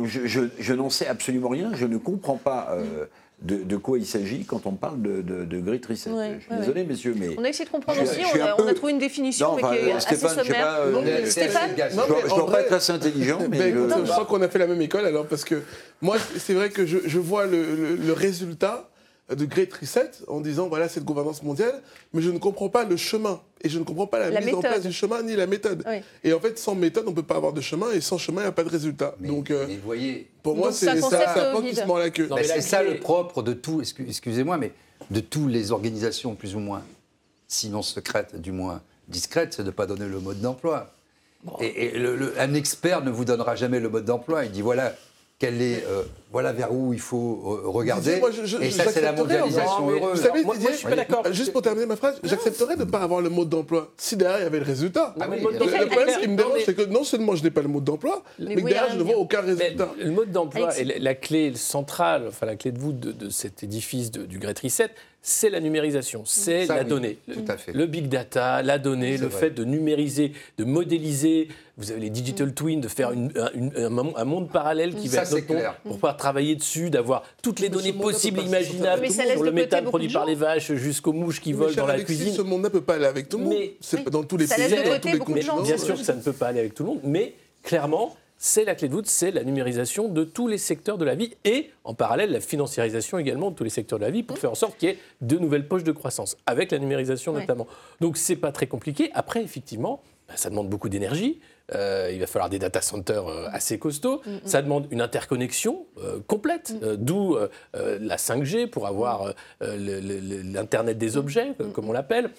Je, 0.04 0.72
n'en 0.74 0.90
sais 0.90 1.06
absolument 1.06 1.48
rien. 1.48 1.72
Je 1.74 1.86
ne 1.86 1.96
comprends 1.96 2.36
pas. 2.36 2.68
Euh, 2.72 3.06
de, 3.40 3.76
quoi 3.76 3.98
il 3.98 4.06
s'agit 4.06 4.44
quand 4.44 4.66
on 4.66 4.72
parle 4.72 5.00
de, 5.00 5.22
de, 5.22 5.60
Great 5.60 5.86
Reset. 5.86 6.10
je 6.10 6.44
suis 6.44 6.56
désolé, 6.58 6.82
messieurs, 6.82 7.14
mais... 7.16 7.36
On 7.38 7.44
a 7.44 7.48
essayé 7.48 7.66
de 7.66 7.70
comprendre 7.70 8.02
aussi, 8.02 8.20
on, 8.58 8.66
a, 8.66 8.74
trouvé 8.74 8.92
une 8.92 8.98
définition, 8.98 9.54
mais 9.54 9.62
qui 9.62 9.88
est 9.88 9.92
assez 9.92 10.16
sommaire. 10.16 10.80
Stéphane 11.24 11.70
Je 11.76 11.94
ne 11.94 12.28
dois 12.36 12.50
pas 12.50 12.62
être 12.62 12.72
assez 12.72 12.90
intelligent, 12.90 13.38
mais... 13.48 13.70
je... 13.70 13.78
je 13.78 14.10
crois 14.10 14.24
qu'on 14.24 14.42
a 14.42 14.48
fait 14.48 14.58
la 14.58 14.66
même 14.66 14.82
école, 14.82 15.06
alors, 15.06 15.24
parce 15.24 15.44
que 15.44 15.62
moi, 16.02 16.16
c'est 16.36 16.54
vrai 16.54 16.70
que 16.70 16.84
je, 16.84 17.18
vois 17.18 17.46
le, 17.46 17.94
le 17.94 18.12
résultat 18.12 18.88
de 19.34 19.44
Great 19.44 19.72
Reset 19.74 20.10
en 20.26 20.40
disant 20.40 20.68
voilà 20.68 20.88
cette 20.88 21.04
gouvernance 21.04 21.42
mondiale, 21.42 21.82
mais 22.12 22.22
je 22.22 22.30
ne 22.30 22.38
comprends 22.38 22.68
pas 22.68 22.84
le 22.84 22.96
chemin 22.96 23.40
et 23.62 23.68
je 23.68 23.78
ne 23.78 23.84
comprends 23.84 24.06
pas 24.06 24.30
la, 24.30 24.40
mise 24.40 24.54
en 24.54 24.60
place 24.60 24.82
du 24.82 24.92
chemin 24.92 25.22
ni 25.22 25.36
la 25.36 25.46
méthode. 25.46 25.84
Et 26.24 26.32
en 26.32 26.40
fait, 26.40 26.58
sans 26.58 26.74
méthode, 26.74 27.04
on 27.06 27.10
ne 27.10 27.16
peut 27.16 27.22
pas 27.22 27.36
avoir 27.36 27.52
de 27.52 27.60
chemin 27.60 27.90
et 27.92 28.00
sans 28.00 28.18
chemin, 28.18 28.42
il 28.42 28.44
n'y 28.44 28.48
a 28.48 28.52
pas 28.52 28.64
de 28.64 28.70
résultat. 28.70 29.14
Donc, 29.20 29.50
euh, 29.50 29.66
voyez, 29.84 30.30
pour 30.42 30.56
moi, 30.56 30.72
c'est 30.72 30.86
ça, 31.00 31.52
qui 31.62 31.74
se 31.74 31.84
mord 31.84 31.98
la 31.98 32.10
queue. 32.10 32.28
C'est 32.44 32.60
ça 32.60 32.82
le 32.82 32.98
propre 32.98 33.42
de 33.42 33.52
tout, 33.52 33.80
excusez-moi, 33.82 34.56
mais 34.56 34.72
de 35.10 35.20
toutes 35.20 35.50
les 35.50 35.72
organisations 35.72 36.34
plus 36.34 36.54
ou 36.54 36.60
moins, 36.60 36.82
sinon 37.46 37.82
secrètes, 37.82 38.40
du 38.40 38.52
moins 38.52 38.82
discrètes, 39.08 39.54
c'est 39.54 39.62
de 39.62 39.68
ne 39.68 39.72
pas 39.72 39.86
donner 39.86 40.06
le 40.06 40.20
mode 40.20 40.40
d'emploi. 40.40 40.92
Et, 41.60 41.92
un 42.38 42.54
expert 42.54 43.04
ne 43.04 43.10
vous 43.10 43.24
donnera 43.24 43.54
jamais 43.54 43.80
le 43.80 43.88
mode 43.88 44.04
d'emploi. 44.04 44.44
Il 44.44 44.50
dit 44.50 44.62
voilà, 44.62 44.94
quelle 45.38 45.62
est, 45.62 45.84
euh, 45.86 46.02
voilà 46.30 46.52
vers 46.52 46.72
où 46.72 46.92
il 46.92 47.00
faut 47.00 47.62
euh, 47.64 47.68
regarder. 47.68 48.20
et 48.60 48.70
ça, 48.70 48.90
c'est 48.90 49.00
la 49.00 49.12
mondialisation 49.12 49.90
heureuse. 49.90 50.18
Vous 50.18 50.26
savez, 50.26 50.44
moi, 50.44 50.56
je 50.60 50.76
suis 50.76 50.86
pas 50.86 50.96
d'accord. 50.96 51.24
Juste 51.32 51.52
pour 51.52 51.62
terminer 51.62 51.86
ma 51.86 51.96
phrase, 51.96 52.20
j'accepterais 52.22 52.76
de 52.76 52.84
ne 52.84 52.90
pas 52.90 53.00
avoir 53.00 53.20
le 53.20 53.30
mode 53.30 53.48
d'emploi 53.48 53.92
si 53.96 54.16
derrière 54.16 54.40
il 54.40 54.42
y 54.42 54.46
avait 54.46 54.58
le 54.58 54.64
résultat. 54.64 55.14
Ah, 55.18 55.26
le, 55.26 55.38
problème, 55.86 56.08
ce 56.14 56.20
qui 56.20 56.28
me 56.28 56.36
dérange, 56.36 56.60
c'est 56.64 56.74
que 56.74 56.82
non 56.82 57.04
seulement 57.04 57.34
je 57.34 57.42
n'ai 57.42 57.50
pas 57.50 57.62
le 57.62 57.68
mode 57.68 57.84
d'emploi, 57.84 58.22
mais, 58.38 58.56
que 58.56 58.60
derrière, 58.60 58.90
je 58.90 58.98
ne 58.98 59.02
vois 59.02 59.16
aucun 59.16 59.40
résultat. 59.40 59.90
le 59.98 60.10
mode 60.10 60.30
d'emploi 60.30 60.76
est 60.76 60.98
la 60.98 61.14
clé 61.14 61.52
centrale, 61.54 62.26
enfin 62.28 62.46
la 62.46 62.56
clé 62.56 62.72
de 62.72 62.78
voûte 62.78 62.98
de, 62.98 63.30
cet 63.30 63.62
édifice 63.62 64.10
du 64.10 64.38
Great 64.38 64.58
Reset, 64.58 64.90
c'est 65.28 65.50
la 65.50 65.60
numérisation, 65.60 66.22
c'est 66.24 66.66
la 66.66 66.84
donnée. 66.84 67.18
Tout 67.30 67.44
à 67.48 67.56
fait. 67.56 67.72
Le 67.72 67.86
big 67.86 68.08
data, 68.08 68.62
la 68.62 68.78
donnée, 68.78 69.18
le 69.18 69.28
fait 69.28 69.50
de 69.50 69.64
numériser, 69.64 70.32
de 70.56 70.64
modéliser. 70.64 71.48
Vous 71.76 71.90
avez 71.90 72.00
les 72.00 72.10
digital 72.10 72.52
twins, 72.54 72.80
de 72.80 72.88
faire 72.88 73.10
un, 73.10 74.24
monde 74.24 74.50
parallèle 74.50 74.94
qui 74.94 75.08
va 75.08 75.22
être 75.22 75.32
notre 75.32 75.52
monde 75.52 75.62
pour 75.84 75.98
travailler 76.18 76.54
dessus, 76.54 76.90
d'avoir 76.90 77.22
toutes 77.42 77.60
les 77.60 77.70
données 77.70 77.94
possibles, 77.94 78.40
imaginables, 78.42 79.10
sur 79.10 79.42
le 79.42 79.52
méthane 79.52 79.84
produit 79.84 80.08
par 80.08 80.26
les 80.26 80.34
vaches 80.34 80.72
jusqu'aux 80.74 81.14
mouches 81.14 81.40
qui 81.40 81.54
volent 81.54 81.74
dans 81.74 81.86
la 81.86 82.00
cuisine. 82.00 82.34
Ce 82.34 82.42
monde 82.42 82.62
ne 82.62 82.68
peut 82.68 82.82
pas 82.82 82.96
aller 82.96 83.06
avec 83.06 83.28
tout 83.28 83.38
le 83.38 83.44
monde. 83.44 83.54
C'est 83.80 84.08
dans 84.10 84.24
tous 84.24 84.36
les 84.36 84.46
pays, 84.46 84.70
dans 84.70 85.00
tous 85.00 85.08
les 85.08 85.18
continents. 85.18 85.62
Bien 85.62 85.78
sûr 85.78 85.96
que 85.96 86.04
ça 86.04 86.14
ne 86.14 86.20
peut 86.20 86.32
pas 86.32 86.48
aller 86.48 86.60
avec 86.60 86.74
tout 86.74 86.82
le 86.82 86.90
monde, 86.90 87.00
mais 87.04 87.34
clairement, 87.62 88.14
c'est 88.40 88.64
la 88.64 88.76
clé 88.76 88.88
de 88.88 88.92
voûte, 88.92 89.08
c'est 89.08 89.32
la 89.32 89.42
numérisation 89.42 90.08
de 90.08 90.22
tous 90.22 90.46
les 90.46 90.58
secteurs 90.58 90.96
de 90.96 91.04
la 91.04 91.16
vie 91.16 91.34
et 91.44 91.70
en 91.82 91.94
parallèle 91.94 92.30
la 92.30 92.40
financiarisation 92.40 93.18
également 93.18 93.50
de 93.50 93.56
tous 93.56 93.64
les 93.64 93.70
secteurs 93.70 93.98
de 93.98 94.04
la 94.04 94.12
vie 94.12 94.22
pour 94.22 94.36
mmh. 94.36 94.40
faire 94.40 94.52
en 94.52 94.54
sorte 94.54 94.78
qu'il 94.78 94.90
y 94.90 94.92
ait 94.92 94.98
de 95.22 95.38
nouvelles 95.38 95.66
poches 95.66 95.82
de 95.82 95.90
croissance, 95.90 96.36
avec 96.46 96.70
la 96.70 96.78
numérisation 96.78 97.32
notamment. 97.32 97.66
Donc 98.00 98.16
c'est 98.16 98.36
pas 98.36 98.52
très 98.52 98.68
compliqué. 98.68 99.10
Après, 99.14 99.42
effectivement, 99.42 100.02
bah, 100.28 100.34
ça 100.36 100.50
demande 100.50 100.68
beaucoup 100.68 100.88
d'énergie. 100.88 101.40
Euh, 101.74 102.10
il 102.12 102.20
va 102.20 102.26
falloir 102.26 102.48
des 102.48 102.58
data 102.58 102.80
centers 102.80 103.28
euh, 103.28 103.46
assez 103.52 103.78
costauds. 103.78 104.22
Mm, 104.24 104.30
mm. 104.30 104.40
Ça 104.44 104.62
demande 104.62 104.86
une 104.90 105.00
interconnexion 105.00 105.86
euh, 106.02 106.18
complète, 106.26 106.74
mm. 106.80 106.96
d'où 106.96 107.36
la 107.74 108.16
5G 108.16 108.66
pour 108.68 108.86
avoir 108.86 109.34
l'Internet 109.60 110.98
des 110.98 111.16
objets, 111.16 111.54
comme 111.72 111.88
on 111.88 111.92
l'appelle. 111.92 112.30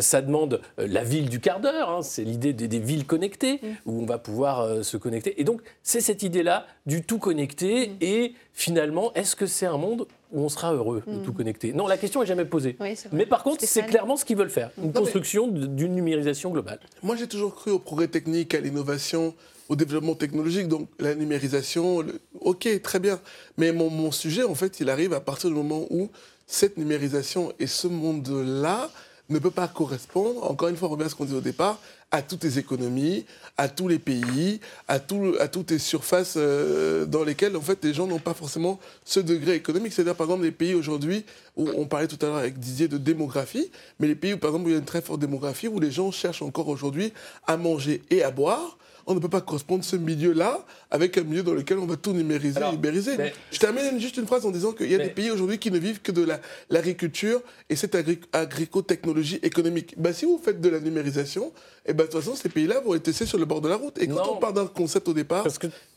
ça 0.00 0.22
demande 0.22 0.60
la 0.78 1.02
ville 1.02 1.28
du 1.28 1.40
quart 1.40 1.60
d'heure, 1.60 1.90
hein. 1.90 2.02
c'est 2.02 2.24
l'idée 2.24 2.52
des, 2.52 2.78
villes 2.78 3.06
connectées, 3.06 3.60
où 3.86 4.02
on 4.02 4.06
va 4.06 4.18
pouvoir 4.18 4.84
se 4.84 4.96
connecter. 4.96 5.40
Et 5.40 5.44
donc, 5.44 5.62
c'est 5.82 6.00
cette 6.00 6.22
idée-là 6.22 6.66
du 6.86 7.02
tout 7.02 7.18
connecté. 7.18 7.92
Et 8.00 8.34
finalement, 8.52 9.12
est-ce 9.14 9.36
que 9.36 9.46
c'est 9.46 9.66
un 9.66 9.78
monde 9.78 10.06
on 10.32 10.48
sera 10.48 10.72
heureux 10.72 11.02
de 11.06 11.18
tout 11.24 11.32
connecter. 11.32 11.72
Non, 11.72 11.86
la 11.86 11.96
question 11.96 12.20
n'est 12.20 12.26
jamais 12.26 12.44
posée. 12.44 12.76
Mais 13.12 13.26
par 13.26 13.42
contre, 13.42 13.64
c'est 13.64 13.82
clairement 13.82 14.16
ce 14.16 14.24
qu'ils 14.24 14.36
veulent 14.36 14.50
faire, 14.50 14.70
une 14.82 14.92
construction 14.92 15.48
d'une 15.48 15.94
numérisation 15.94 16.50
globale. 16.50 16.80
Moi, 17.02 17.16
j'ai 17.16 17.26
toujours 17.26 17.54
cru 17.54 17.70
au 17.70 17.78
progrès 17.78 18.08
technique, 18.08 18.54
à 18.54 18.60
l'innovation, 18.60 19.34
au 19.68 19.76
développement 19.76 20.14
technologique, 20.14 20.68
donc 20.68 20.88
la 20.98 21.14
numérisation, 21.14 22.04
ok, 22.40 22.82
très 22.82 22.98
bien. 22.98 23.20
Mais 23.56 23.72
mon, 23.72 23.90
mon, 23.90 24.10
sujet, 24.10 24.42
en 24.42 24.54
fait, 24.54 24.80
il 24.80 24.90
arrive 24.90 25.12
à 25.12 25.20
partir 25.20 25.48
du 25.50 25.56
moment 25.56 25.86
où 25.90 26.10
cette 26.46 26.76
numérisation 26.76 27.52
et 27.58 27.66
ce 27.66 27.86
monde-là 27.86 28.90
ne 29.30 29.38
peut 29.38 29.50
pas 29.50 29.68
correspondre, 29.68 30.50
encore 30.50 30.68
une 30.68 30.76
fois, 30.76 30.88
on 30.88 30.92
revient 30.92 31.04
à 31.04 31.08
ce 31.08 31.14
qu'on 31.14 31.24
disait 31.24 31.38
au 31.38 31.40
départ, 31.40 31.80
à 32.12 32.20
toutes 32.20 32.44
les 32.44 32.58
économies, 32.58 33.24
à 33.56 33.68
tous 33.68 33.88
les 33.88 33.98
pays, 33.98 34.60
à, 34.86 35.00
tout, 35.00 35.34
à 35.40 35.48
toutes 35.48 35.70
les 35.70 35.78
surfaces 35.78 36.34
euh, 36.36 37.06
dans 37.06 37.24
lesquelles, 37.24 37.56
en 37.56 37.60
fait, 37.62 37.82
les 37.82 37.94
gens 37.94 38.06
n'ont 38.06 38.18
pas 38.18 38.34
forcément 38.34 38.78
ce 39.06 39.18
degré 39.18 39.54
économique. 39.54 39.94
C'est-à-dire, 39.94 40.14
par 40.14 40.26
exemple, 40.26 40.44
les 40.44 40.52
pays 40.52 40.74
aujourd'hui, 40.74 41.24
où 41.56 41.68
on 41.74 41.86
parlait 41.86 42.06
tout 42.06 42.18
à 42.20 42.26
l'heure 42.26 42.36
avec 42.36 42.58
Didier 42.58 42.86
de 42.86 42.98
démographie, 42.98 43.70
mais 43.98 44.08
les 44.08 44.14
pays, 44.14 44.34
où, 44.34 44.38
par 44.38 44.50
exemple, 44.50 44.66
où 44.66 44.68
il 44.68 44.72
y 44.72 44.76
a 44.76 44.78
une 44.78 44.84
très 44.84 45.00
forte 45.00 45.20
démographie, 45.20 45.68
où 45.68 45.80
les 45.80 45.90
gens 45.90 46.12
cherchent 46.12 46.42
encore 46.42 46.68
aujourd'hui 46.68 47.14
à 47.46 47.56
manger 47.56 48.02
et 48.10 48.22
à 48.22 48.30
boire, 48.30 48.76
on 49.06 49.14
ne 49.14 49.20
peut 49.20 49.28
pas 49.28 49.40
correspondre 49.40 49.84
ce 49.84 49.96
milieu-là 49.96 50.64
avec 50.90 51.18
un 51.18 51.22
milieu 51.22 51.42
dans 51.42 51.54
lequel 51.54 51.78
on 51.78 51.86
va 51.86 51.96
tout 51.96 52.12
numériser 52.12 52.60
et 52.60 52.70
libériser. 52.70 53.16
Je 53.50 53.58
termine 53.58 54.00
juste 54.00 54.16
une 54.16 54.26
phrase 54.26 54.46
en 54.46 54.50
disant 54.50 54.72
qu'il 54.72 54.90
y 54.90 54.94
a 54.94 54.98
des 54.98 55.10
pays 55.10 55.30
aujourd'hui 55.30 55.58
qui 55.58 55.70
ne 55.70 55.78
vivent 55.78 56.02
que 56.02 56.12
de 56.12 56.26
l'agriculture 56.70 57.40
et 57.68 57.76
cette 57.76 57.96
agrico-technologie 58.32 59.40
économique. 59.42 59.94
Bah, 59.98 60.12
si 60.12 60.24
vous 60.24 60.40
faites 60.42 60.60
de 60.60 60.68
la 60.68 60.80
numérisation, 60.80 61.52
et 61.84 61.90
eh 61.90 61.92
ben, 61.94 62.04
de 62.04 62.10
toute 62.10 62.20
façon, 62.20 62.36
ces 62.36 62.48
pays-là 62.48 62.78
vont 62.80 62.94
être 62.94 63.08
laissés 63.08 63.26
sur 63.26 63.38
le 63.38 63.44
bord 63.44 63.60
de 63.60 63.68
la 63.68 63.74
route. 63.74 64.00
Et 64.00 64.06
quand 64.06 64.28
on 64.30 64.36
part 64.36 64.52
d'un 64.52 64.66
concept 64.66 65.08
au 65.08 65.14
départ 65.14 65.44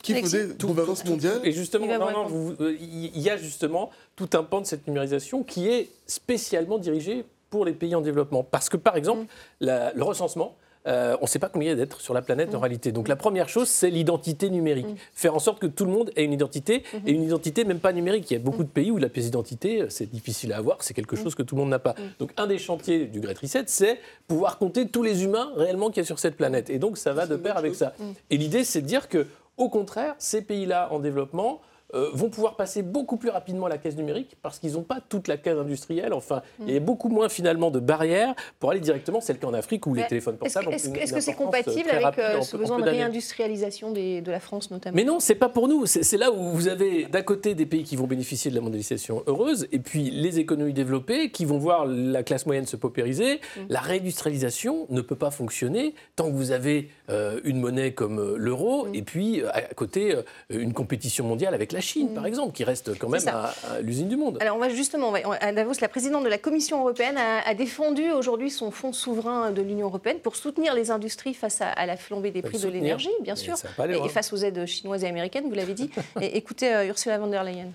qui 0.02 0.14
faisait 0.14 0.48
gouvernance 0.58 1.04
mondiale. 1.04 1.40
Et 1.44 1.52
justement, 1.52 1.86
euh, 1.88 2.76
il 2.80 3.20
y 3.20 3.30
a 3.30 3.36
justement 3.36 3.90
tout 4.16 4.28
un 4.32 4.42
pan 4.42 4.60
de 4.60 4.66
cette 4.66 4.88
numérisation 4.88 5.44
qui 5.44 5.68
est 5.68 5.90
spécialement 6.06 6.78
dirigé 6.78 7.24
pour 7.50 7.64
les 7.64 7.72
pays 7.72 7.94
en 7.94 8.00
développement. 8.00 8.42
Parce 8.42 8.68
que, 8.68 8.76
par 8.76 8.96
exemple, 8.96 9.26
mm. 9.60 9.66
le 9.94 10.02
recensement, 10.02 10.56
euh, 10.86 11.16
on 11.20 11.24
ne 11.24 11.28
sait 11.28 11.38
pas 11.38 11.48
combien 11.48 11.68
il 11.68 11.70
y 11.70 11.74
a 11.74 11.76
d'êtres 11.76 12.00
sur 12.00 12.14
la 12.14 12.22
planète 12.22 12.54
en 12.54 12.58
mm. 12.58 12.62
réalité. 12.62 12.92
Donc 12.92 13.08
la 13.08 13.16
première 13.16 13.48
chose, 13.48 13.68
c'est 13.68 13.90
l'identité 13.90 14.50
numérique. 14.50 14.86
Mm. 14.86 14.96
Faire 15.14 15.34
en 15.34 15.38
sorte 15.38 15.58
que 15.58 15.66
tout 15.66 15.84
le 15.84 15.92
monde 15.92 16.10
ait 16.16 16.24
une 16.24 16.32
identité, 16.32 16.78
mm-hmm. 16.78 17.00
et 17.06 17.10
une 17.12 17.22
identité 17.22 17.64
même 17.64 17.80
pas 17.80 17.92
numérique. 17.92 18.30
Il 18.30 18.34
y 18.34 18.36
a 18.36 18.40
beaucoup 18.40 18.64
de 18.64 18.68
pays 18.68 18.90
où 18.90 18.98
la 18.98 19.08
pièce 19.08 19.26
d'identité, 19.26 19.82
euh, 19.82 19.86
c'est 19.88 20.10
difficile 20.10 20.52
à 20.52 20.58
avoir, 20.58 20.82
c'est 20.82 20.94
quelque 20.94 21.16
chose 21.16 21.34
que 21.34 21.42
tout 21.42 21.54
le 21.54 21.62
monde 21.62 21.70
n'a 21.70 21.78
pas. 21.78 21.94
Donc 22.18 22.30
un 22.36 22.46
des 22.46 22.58
chantiers 22.58 23.06
du 23.06 23.20
Great 23.20 23.38
Reset, 23.38 23.64
c'est 23.66 23.98
pouvoir 24.28 24.58
compter 24.58 24.88
tous 24.88 25.02
les 25.02 25.24
humains 25.24 25.50
réellement 25.56 25.88
qu'il 25.90 25.98
y 25.98 26.04
a 26.04 26.06
sur 26.06 26.18
cette 26.18 26.36
planète. 26.36 26.70
Et 26.70 26.78
donc 26.78 26.98
ça 26.98 27.12
va 27.12 27.26
de 27.26 27.36
pair 27.36 27.56
avec 27.56 27.74
ça. 27.74 27.94
Et 28.30 28.36
l'idée, 28.36 28.64
c'est 28.64 28.82
de 28.82 28.86
dire 28.86 29.08
que, 29.08 29.26
au 29.56 29.68
contraire, 29.68 30.14
ces 30.18 30.42
pays-là 30.42 30.88
en 30.92 30.98
développement, 30.98 31.60
euh, 31.94 32.10
vont 32.12 32.30
pouvoir 32.30 32.56
passer 32.56 32.82
beaucoup 32.82 33.16
plus 33.16 33.30
rapidement 33.30 33.66
à 33.66 33.68
la 33.68 33.78
caisse 33.78 33.96
numérique 33.96 34.36
parce 34.42 34.58
qu'ils 34.58 34.72
n'ont 34.72 34.82
pas 34.82 34.98
toute 35.08 35.28
la 35.28 35.36
caisse 35.36 35.56
industrielle. 35.56 36.12
Enfin, 36.12 36.42
il 36.66 36.74
y 36.74 36.76
a 36.76 36.80
beaucoup 36.80 37.08
moins 37.08 37.28
finalement 37.28 37.70
de 37.70 37.78
barrières 37.78 38.34
pour 38.58 38.72
aller 38.72 38.80
directement, 38.80 39.20
celle 39.20 39.38
qu'en 39.38 39.54
Afrique 39.54 39.86
où 39.86 39.94
les 39.94 40.04
téléphones 40.04 40.36
portables. 40.36 40.72
Est-ce 40.72 41.12
que 41.12 41.20
c'est 41.20 41.34
compatible 41.34 41.90
avec 41.90 42.18
euh, 42.18 42.40
ce 42.42 42.56
besoin 42.56 42.80
de 42.80 42.90
réindustrialisation 42.90 43.92
de 43.92 44.30
la 44.30 44.40
France 44.40 44.72
notamment? 44.72 44.96
Mais 44.96 45.04
non, 45.04 45.20
c'est 45.20 45.36
pas 45.36 45.48
pour 45.48 45.68
nous. 45.68 45.86
C'est 45.86 46.16
là 46.16 46.32
où 46.32 46.50
vous 46.50 46.66
avez 46.66 47.04
d'un 47.04 47.22
côté 47.22 47.54
des 47.54 47.66
pays 47.66 47.84
qui 47.84 47.94
vont 47.94 48.08
bénéficier 48.08 48.50
de 48.50 48.56
la 48.56 48.62
mondialisation 48.62 49.22
heureuse 49.28 49.68
et 49.70 49.78
puis 49.78 50.10
les 50.10 50.40
économies 50.40 50.72
développées 50.72 51.30
qui 51.30 51.44
vont 51.44 51.58
voir 51.58 51.86
la 51.86 52.24
classe 52.24 52.46
moyenne 52.46 52.66
se 52.66 52.76
paupériser. 52.76 53.36
Mm. 53.36 53.60
La 53.68 53.80
réindustrialisation 53.80 54.86
ne 54.90 55.00
peut 55.02 55.14
pas 55.14 55.30
fonctionner 55.30 55.94
tant 56.16 56.26
que 56.26 56.34
vous 56.34 56.50
avez 56.50 56.90
euh, 57.10 57.40
une 57.44 57.60
monnaie 57.60 57.92
comme 57.92 58.34
l'euro 58.34 58.86
mm. 58.86 58.94
et 58.94 59.02
puis 59.02 59.42
à 59.44 59.62
côté 59.74 60.16
une 60.50 60.72
compétition 60.72 61.24
mondiale 61.24 61.54
avec 61.54 61.75
la 61.76 61.80
Chine, 61.80 62.14
par 62.14 62.24
mm. 62.24 62.26
exemple, 62.26 62.52
qui 62.52 62.64
reste 62.64 62.98
quand 62.98 63.08
même 63.08 63.26
à, 63.28 63.52
l'usine 63.80 64.08
du 64.08 64.16
monde. 64.16 64.38
Alors, 64.40 64.56
on 64.56 64.60
va 64.60 64.68
justement, 64.68 65.12
à 65.12 65.52
Davos, 65.52 65.74
la 65.80 65.88
présidente 65.88 66.24
de 66.24 66.28
la 66.28 66.38
Commission 66.38 66.80
européenne 66.80 67.16
a, 67.18 67.54
défendu 67.54 68.10
aujourd'hui 68.10 68.50
son 68.50 68.70
fonds 68.70 68.92
souverain 68.92 69.52
de 69.52 69.62
l'Union 69.62 69.86
européenne 69.86 70.18
pour 70.18 70.36
soutenir 70.36 70.74
les 70.74 70.90
industries 70.90 71.34
face 71.34 71.60
à, 71.60 71.86
la 71.86 71.96
flambée 71.96 72.30
des 72.30 72.42
prix 72.42 72.58
de 72.58 72.68
l'énergie, 72.68 73.10
bien 73.20 73.36
sûr, 73.36 73.56
et, 73.88 74.08
face 74.08 74.32
aux 74.32 74.36
aides 74.36 74.66
chinoises 74.66 75.04
et 75.04 75.08
américaines, 75.08 75.48
vous 75.48 75.54
l'avez 75.54 75.74
dit. 75.74 75.90
et, 76.20 76.36
écoutez 76.36 76.74
euh, 76.74 76.86
Ursula 76.86 77.18
von 77.18 77.28
der 77.28 77.44
Leyen. 77.44 77.72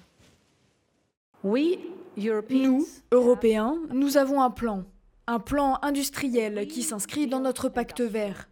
Oui, 1.44 1.80
nous, 2.50 2.88
Européens, 3.12 3.78
nous 3.92 4.18
avons 4.18 4.42
un 4.42 4.52
plan, 4.52 4.84
un 5.28 5.40
plan 5.40 5.80
industriel 5.82 6.68
qui 6.68 6.84
s'inscrit 6.84 7.28
dans 7.28 7.40
notre 7.40 7.70
pacte 7.70 8.02
vert. 8.02 8.48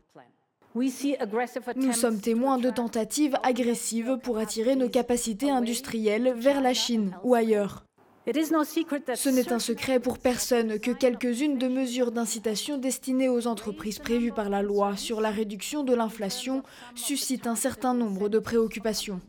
Nous 0.76 1.94
sommes 1.94 2.22
témoins 2.22 2.58
de 2.58 2.70
tentatives 2.70 3.38
agressives 3.44 4.18
pour 4.22 4.38
attirer 4.38 4.76
nos 4.76 4.90
capacités 4.90 5.50
industrielles 5.50 6.34
vers 6.38 6.62
la 6.62 6.74
Chine 6.74 7.16
ou 7.24 7.34
ailleurs. 7.34 7.86
Ce 8.28 9.30
n'est 9.30 9.52
un 9.52 9.60
secret 9.60 10.00
pour 10.00 10.20
personne 10.20 10.80
que 10.80 10.92
quelques-unes 10.92 11.58
de 11.58 11.68
mesures 11.68 12.12
d'incitation 12.12 12.78
destinées 12.78 13.30
aux 13.30 13.48
entreprises 13.48 13.98
prévues 13.98 14.32
par 14.32 14.50
la 14.50 14.62
loi 14.62 14.96
sur 14.96 15.20
la 15.22 15.32
réduction 15.32 15.84
de 15.84 15.96
l'inflation 15.96 16.64
suscitent 16.94 17.48
un 17.48 17.56
certain 17.56 17.96
nombre 17.96 18.30
de 18.30 18.38
préoccupations. 18.38 19.20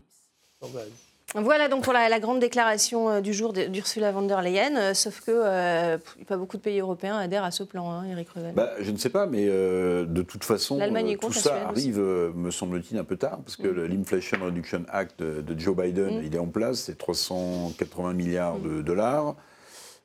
Voilà 1.35 1.69
donc 1.69 1.85
pour 1.85 1.93
la, 1.93 2.19
grande 2.19 2.41
déclaration 2.41 3.09
euh, 3.09 3.21
du 3.21 3.33
jour 3.33 3.53
d'Ursula 3.53 4.11
von 4.11 4.23
der 4.23 4.43
Leyen, 4.43 4.77
euh, 4.77 4.95
sauf 4.95 5.21
que 5.21 5.31
euh, 5.31 5.97
pas 6.27 6.37
beaucoup 6.37 6.57
de 6.57 6.63
pays 6.63 6.81
européens 6.81 7.17
adhèrent 7.17 7.45
à 7.45 7.53
ce 7.53 7.63
plan, 7.63 7.91
hein, 7.91 8.05
Eric 8.11 8.31
Revel. 8.31 8.53
Bah, 8.55 8.71
je 8.81 8.91
ne 8.91 8.97
sais 8.97 9.11
pas, 9.11 9.27
mais 9.27 9.47
de 9.47 10.23
toute 10.23 10.43
façon, 10.45 10.81
tout 11.21 11.33
ça 11.33 11.69
arrive, 11.69 12.01
me 12.01 12.51
semble-t-il, 12.51 12.99
un 12.99 13.05
peu 13.05 13.17
tard, 13.17 13.39
parce 13.45 13.57
que 13.57 13.69
mm. 13.69 13.85
l'Inflation 13.87 14.39
Reduction 14.43 14.83
Act 14.91 15.23
de, 15.23 15.59
Joe 15.59 15.77
Biden, 15.77 16.19
mm. 16.19 16.25
il 16.25 16.35
est 16.35 16.39
en 16.39 16.47
place, 16.47 16.81
c'est 16.81 16.99
380 16.99 18.13
milliards 18.15 18.59
de 18.59 18.93
mm. 18.93 19.35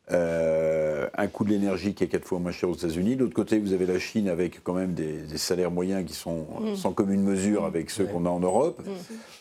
Dollars. 0.09 1.09
un 1.17 1.27
coût 1.27 1.43
de 1.45 1.49
l'énergie 1.49 1.93
qui 1.93 2.03
est 2.03 2.07
quatre 2.07 2.25
fois 2.25 2.39
moins 2.39 2.51
cher 2.51 2.69
aux 2.69 2.75
États-Unis. 2.75 3.15
D'autre 3.15 3.33
côté, 3.33 3.59
vous 3.59 3.73
avez 3.73 3.85
la 3.85 3.99
Chine 3.99 4.29
avec 4.29 4.63
quand 4.63 4.73
même 4.73 4.93
des, 4.93 5.25
salaires 5.37 5.71
moyens 5.71 6.05
qui 6.05 6.13
sont 6.13 6.45
sans 6.75 6.91
commune 6.91 7.23
mesure 7.23 7.65
avec 7.65 7.89
ceux 7.89 8.05
qu'on 8.05 8.25
a 8.25 8.29
en 8.29 8.39
Europe. 8.39 8.81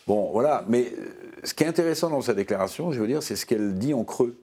Bon, 0.07 0.29
voilà, 0.31 0.63
mais 0.67 0.91
ce 1.43 1.53
qui 1.53 1.63
est 1.63 1.67
intéressant 1.67 2.09
dans 2.09 2.21
sa 2.21 2.33
déclaration, 2.33 2.91
je 2.91 2.99
veux 2.99 3.07
dire, 3.07 3.23
c'est 3.23 3.35
ce 3.35 3.45
qu'elle 3.45 3.75
dit 3.75 3.93
en 3.93 4.03
creux, 4.03 4.37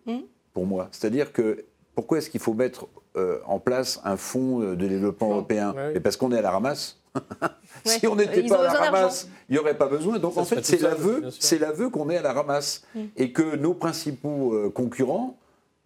pour 0.53 0.67
moi. 0.67 0.89
C'est-à-dire 0.93 1.33
que 1.33 1.65
pourquoi 1.95 2.19
est-ce 2.19 2.31
qu'il 2.31 2.41
faut 2.41 2.55
mettre 2.55 2.87
euh, 3.17 3.39
en 3.47 3.59
place 3.59 4.01
un 4.05 4.17
fonds 4.17 4.61
de 4.61 4.75
développement 4.75 5.31
européen 5.31 5.75
Parce 6.03 6.17
qu'on 6.17 6.33
est 6.33 6.39
à 6.39 6.43
la 6.43 6.51
ramasse. 6.51 6.99
si 7.85 8.07
on 8.07 8.17
n'était 8.17 8.43
pas 8.45 8.61
à 8.61 8.73
la 8.73 8.73
ramasse, 8.73 9.29
il 9.49 9.53
n'y 9.53 9.59
aurait 9.59 9.77
pas 9.77 9.89
besoin. 9.89 10.19
Donc 10.19 10.37
en 10.37 10.45
fait, 10.45 10.65
c'est 10.65 10.81
l'aveu, 10.81 11.25
c'est 11.39 11.59
l'aveu 11.59 11.91
qu'on 11.91 12.09
est 12.11 12.17
à 12.17 12.23
la 12.23 12.33
ramasse 12.33 12.85
et 13.17 13.33
que 13.33 13.57
nos 13.57 13.75
principaux 13.75 14.55
euh, 14.55 14.71
concurrents, 14.71 15.37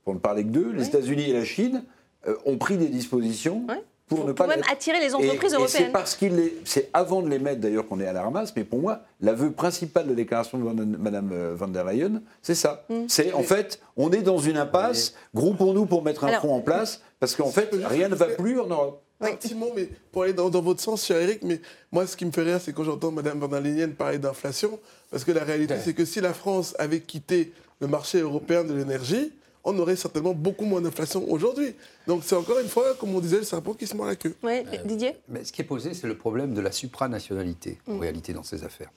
pour 0.07 0.15
ne 0.15 0.21
parler 0.21 0.45
que 0.45 0.51
d'eux, 0.51 0.73
les 0.73 0.87
États-Unis 0.87 1.31
et 1.31 1.33
la 1.33 1.45
Chine, 1.45 1.83
euh, 2.29 2.37
ont 2.47 2.59
pris 2.59 2.77
des 2.77 2.87
dispositions 2.87 3.67
pour, 4.07 4.25
ne 4.25 4.31
pas 4.31 4.47
même 4.47 4.63
attirer 4.71 5.01
les 5.01 5.17
entreprises 5.17 5.53
européennes. 5.53 5.87
c'est 5.87 5.93
parce 5.93 6.15
qu'il 6.15 6.39
est, 6.39 6.55
c'est 6.65 6.91
avant 6.93 7.23
de 7.23 7.29
les 7.29 7.41
mettre 7.41 7.61
d'ailleurs 7.61 7.89
qu'on 7.89 7.99
est 7.99 8.07
à 8.07 8.13
la 8.13 8.23
ramasse, 8.23 8.55
mais 8.55 8.63
pour 8.63 8.79
moi, 8.79 9.01
l'aveu 9.21 9.51
principal 9.51 10.05
de 10.05 10.11
la 10.11 10.15
déclaration 10.15 10.59
de 10.59 10.85
Mme 10.85 11.31
euh, 11.33 11.55
van 11.57 11.67
der 11.67 11.85
Leyen, 11.85 12.23
c'est 12.41 12.55
ça. 12.55 12.85
Mm. 12.89 13.07
C'est 13.09 13.33
en 13.33 13.43
fait, 13.43 13.81
on 13.97 14.13
est 14.13 14.23
dans 14.23 14.39
une 14.39 14.59
impasse, 14.59 15.15
groupons-nous 15.35 15.87
pour 15.87 16.05
mettre 16.05 16.23
un 16.23 16.35
front 16.35 16.55
en 16.55 16.61
place, 16.61 17.03
parce 17.19 17.35
qu'en 17.35 17.51
fait, 17.51 17.69
rien 17.73 18.09
ne 18.09 18.15
va 18.15 18.27
plus 18.27 18.61
en 18.61 18.69
Europe. 18.69 19.03
Oui. 19.21 19.31
Un 19.33 19.35
petit 19.35 19.57
mot, 19.57 19.73
mais 19.75 19.89
pour 20.13 20.23
aller 20.23 20.35
dans, 20.35 20.51
votre 20.51 20.81
sens, 20.81 21.05
cher 21.05 21.17
Eric, 21.17 21.43
mais 21.43 21.61
moi, 21.91 22.07
ce 22.07 22.17
qui 22.17 22.27
me 22.27 22.31
fait 22.31 22.43
rire, 22.43 22.61
c'est 22.63 22.73
quand 22.73 22.85
j'entends 22.85 23.11
Mme 23.11 23.41
van 23.41 23.49
der 23.49 23.61
Leyen 23.61 23.89
parler 23.89 24.19
d'inflation, 24.19 24.79
parce 25.11 25.25
que 25.25 25.33
la 25.33 25.43
réalité, 25.43 25.75
c'est 25.85 25.95
que 25.95 26.05
si 26.05 26.21
la 26.21 26.33
France 26.33 26.77
avait 26.79 27.01
quitté 27.01 27.53
le 27.81 27.89
marché 27.89 28.21
européen 28.21 28.63
de 28.63 28.73
l'énergie, 28.73 29.33
on 29.67 29.77
aurait 29.81 29.97
certainement 29.97 30.33
beaucoup 30.33 30.65
moins 30.65 30.81
d'inflation 30.81 31.29
aujourd'hui. 31.31 31.75
Donc 32.07 32.23
c'est 32.25 32.37
encore 32.37 32.61
une 32.61 32.69
fois, 32.69 32.95
comme 32.95 33.15
on 33.15 33.21
disait, 33.21 33.39
le 33.39 33.43
serpent 33.43 33.75
qui 33.75 33.87
se 33.87 33.97
mord 33.97 34.07
la 34.07 34.15
queue. 34.15 34.35
Oui, 34.43 34.63
Didier 34.85 35.17
Mais 35.29 35.45
Ce 35.45 35.53
qui 35.53 35.61
est 35.61 35.65
posé, 35.65 35.93
c'est 35.93 36.07
le 36.07 36.17
problème 36.17 36.55
de 36.55 36.61
la 36.61 36.71
supranationalité, 36.71 37.79
en 37.89 37.95
mm. 37.95 38.01
réalité, 38.01 38.33
dans 38.33 38.45
ces 38.45 38.65
affaires. 38.65 38.91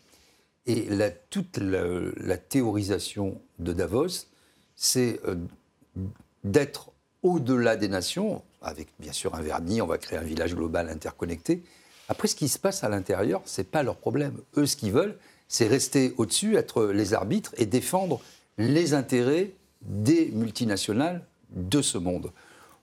Et 0.67 0.85
la, 0.85 1.09
toute 1.09 1.57
la, 1.57 2.37
théorisation 2.37 3.41
de 3.57 3.73
Davos, 3.73 4.27
c'est 4.75 5.19
euh, 5.27 5.35
d'être 6.43 6.91
au-delà 7.23 7.75
des 7.75 7.87
nations, 7.87 8.43
avec 8.61 8.89
bien 8.99 9.11
sûr 9.11 9.33
un 9.33 9.41
vernis, 9.41 9.81
on 9.81 9.87
va 9.87 9.97
créer 9.97 10.19
un 10.19 10.23
village 10.23 10.53
global 10.53 10.87
interconnecté. 10.87 11.63
Après, 12.09 12.27
ce 12.27 12.35
qui 12.35 12.47
se 12.47 12.59
passe 12.59 12.83
à 12.83 12.89
l'intérieur, 12.89 13.41
ce 13.45 13.61
n'est 13.61 13.65
pas 13.65 13.81
leur 13.81 13.97
problème. 13.97 14.37
Eux, 14.55 14.67
ce 14.67 14.75
qu'ils 14.75 14.91
veulent, 14.91 15.17
c'est 15.47 15.67
rester 15.67 16.13
au-dessus, 16.17 16.57
être 16.57 16.85
les 16.85 17.15
arbitres 17.15 17.55
et 17.57 17.65
défendre 17.65 18.21
les 18.59 18.93
intérêts 18.93 19.51
des 19.81 20.31
multinationales 20.31 21.25
de 21.51 21.81
ce 21.81 21.97
monde. 21.97 22.31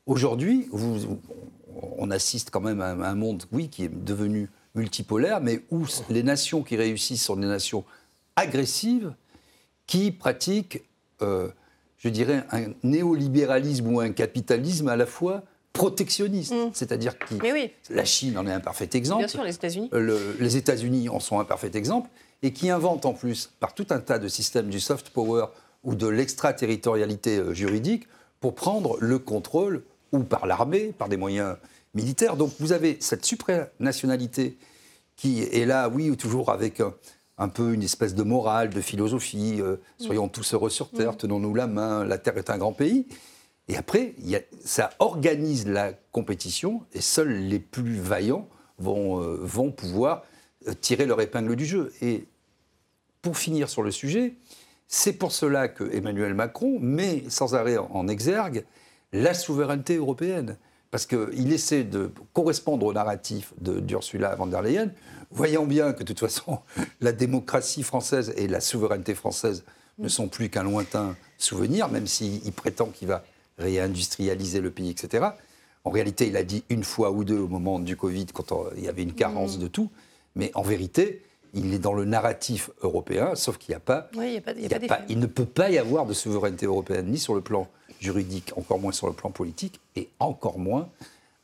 Aujourd'hui, 0.06 0.68
on 1.98 2.10
assiste 2.10 2.50
quand 2.50 2.60
même 2.60 2.80
à 2.80 2.90
un 2.90 3.14
monde, 3.14 3.44
oui, 3.52 3.68
qui 3.68 3.84
est 3.84 4.04
devenu 4.04 4.48
multipolaire, 4.74 5.40
mais 5.40 5.62
où 5.70 5.84
les 6.10 6.22
nations 6.22 6.62
qui 6.62 6.76
réussissent 6.76 7.24
sont 7.24 7.36
des 7.36 7.46
nations 7.46 7.84
agressives 8.36 9.14
qui 9.86 10.12
pratiquent, 10.12 10.82
euh, 11.22 11.48
je 11.98 12.08
dirais, 12.08 12.44
un 12.50 12.66
néolibéralisme 12.82 13.88
ou 13.92 14.00
un 14.00 14.10
capitalisme 14.10 14.88
à 14.88 14.96
la 14.96 15.06
fois 15.06 15.42
protectionniste. 15.72 16.52
Mm. 16.52 16.70
C'est-à-dire 16.72 17.18
que 17.18 17.34
la 17.90 18.04
Chine 18.04 18.38
en 18.38 18.46
est 18.46 18.52
un 18.52 18.60
parfait 18.60 18.88
exemple. 18.92 19.20
Bien 19.20 19.28
sûr, 19.28 19.42
les 19.42 19.54
États-Unis. 19.54 19.90
les 20.40 20.56
États-Unis 20.56 21.08
en 21.08 21.20
sont 21.20 21.40
un 21.40 21.44
parfait 21.44 21.70
exemple. 21.74 22.10
Et 22.42 22.52
qui 22.52 22.68
inventent 22.68 23.06
en 23.06 23.14
plus, 23.14 23.50
par 23.60 23.74
tout 23.74 23.86
un 23.90 23.98
tas 23.98 24.18
de 24.18 24.28
systèmes 24.28 24.68
du 24.68 24.78
soft 24.78 25.08
power 25.08 25.46
ou 25.86 25.94
de 25.94 26.08
l'extraterritorialité 26.08 27.38
euh, 27.38 27.54
juridique 27.54 28.06
pour 28.40 28.54
prendre 28.54 28.98
le 29.00 29.18
contrôle, 29.18 29.82
ou 30.12 30.20
par 30.20 30.46
l'armée, 30.46 30.92
par 30.92 31.08
des 31.08 31.16
moyens 31.16 31.56
militaires. 31.94 32.36
Donc 32.36 32.52
vous 32.60 32.72
avez 32.72 32.98
cette 33.00 33.24
supranationalité 33.24 34.58
qui 35.16 35.42
est 35.42 35.64
là, 35.64 35.88
oui, 35.88 36.14
toujours 36.16 36.50
avec 36.50 36.82
un, 37.38 37.48
peu 37.48 37.72
une 37.72 37.82
espèce 37.82 38.14
de 38.14 38.22
morale, 38.22 38.70
de 38.70 38.80
philosophie, 38.80 39.56
euh, 39.60 39.76
soyons 39.98 40.28
tous 40.28 40.52
heureux 40.52 40.70
sur 40.70 40.90
Terre, 40.90 41.12
mm. 41.12 41.16
tenons-nous 41.16 41.54
la 41.54 41.66
main, 41.66 42.04
la 42.04 42.18
Terre 42.18 42.36
est 42.36 42.50
un 42.50 42.58
grand 42.58 42.72
pays. 42.72 43.06
Et 43.68 43.76
après, 43.76 44.14
ça 44.64 44.90
organise 44.98 45.66
la 45.66 45.92
compétition 46.12 46.82
et 46.92 47.00
seuls 47.00 47.32
les 47.32 47.58
plus 47.58 47.98
vaillants 47.98 48.48
vont, 48.78 49.22
euh, 49.22 49.38
vont 49.40 49.72
pouvoir 49.72 50.24
tirer 50.80 51.06
leur 51.06 51.20
épingle 51.20 51.56
du 51.56 51.64
jeu. 51.64 51.92
Et 52.02 52.26
pour 53.22 53.38
finir 53.38 53.68
sur 53.68 53.82
le 53.82 53.90
sujet, 53.90 54.34
c'est 54.88 55.14
pour 55.14 55.32
cela 55.32 55.68
que 55.68 55.84
Emmanuel 55.92 56.34
Macron 56.34 56.78
met 56.80 57.24
sans 57.28 57.54
arrêt 57.54 57.78
en 57.78 58.08
exergue 58.08 58.64
la 59.12 59.34
souveraineté 59.34 59.96
européenne. 59.96 60.56
Parce 60.90 61.06
qu'il 61.06 61.52
essaie 61.52 61.84
de 61.84 62.10
correspondre 62.32 62.86
au 62.86 62.92
narratif 62.92 63.52
d'Ursula 63.60 64.34
von 64.36 64.46
der 64.46 64.62
Leyen, 64.62 64.92
voyant 65.30 65.66
bien 65.66 65.92
que 65.92 65.98
de 66.00 66.04
toute 66.04 66.20
façon, 66.20 66.60
la 67.00 67.12
démocratie 67.12 67.82
française 67.82 68.32
et 68.36 68.46
la 68.46 68.60
souveraineté 68.60 69.14
française 69.14 69.64
ne 69.98 70.08
sont 70.08 70.28
plus 70.28 70.48
qu'un 70.48 70.62
lointain 70.62 71.16
souvenir, 71.38 71.88
même 71.88 72.06
s'il 72.06 72.52
prétend 72.52 72.86
qu'il 72.86 73.08
va 73.08 73.24
réindustrialiser 73.58 74.60
le 74.60 74.70
pays, 74.70 74.90
etc. 74.90 75.26
En 75.84 75.90
réalité, 75.90 76.28
il 76.28 76.36
a 76.36 76.44
dit 76.44 76.64
une 76.68 76.84
fois 76.84 77.10
ou 77.10 77.24
deux 77.24 77.38
au 77.38 77.48
moment 77.48 77.78
du 77.78 77.96
Covid, 77.96 78.26
quand 78.26 78.52
il 78.76 78.84
y 78.84 78.88
avait 78.88 79.02
une 79.02 79.14
carence 79.14 79.56
mmh. 79.56 79.60
de 79.60 79.68
tout. 79.68 79.90
Mais 80.34 80.50
en 80.54 80.62
vérité, 80.62 81.22
il 81.56 81.74
est 81.74 81.78
dans 81.78 81.94
le 81.94 82.04
narratif 82.04 82.70
européen, 82.82 83.34
sauf 83.34 83.58
qu'il 83.58 83.72
n'y 83.72 83.76
a 83.76 83.80
pas. 83.80 84.08
il, 85.08 85.18
ne 85.18 85.26
peut 85.26 85.46
pas 85.46 85.70
y 85.70 85.78
avoir 85.78 86.06
de 86.06 86.12
souveraineté 86.12 86.66
européenne, 86.66 87.06
ni 87.06 87.18
sur 87.18 87.34
le 87.34 87.40
plan 87.40 87.66
juridique, 87.98 88.52
encore 88.56 88.78
moins 88.78 88.92
sur 88.92 89.06
le 89.06 89.14
plan 89.14 89.30
politique, 89.30 89.80
et 89.96 90.08
encore 90.20 90.58
moins 90.58 90.88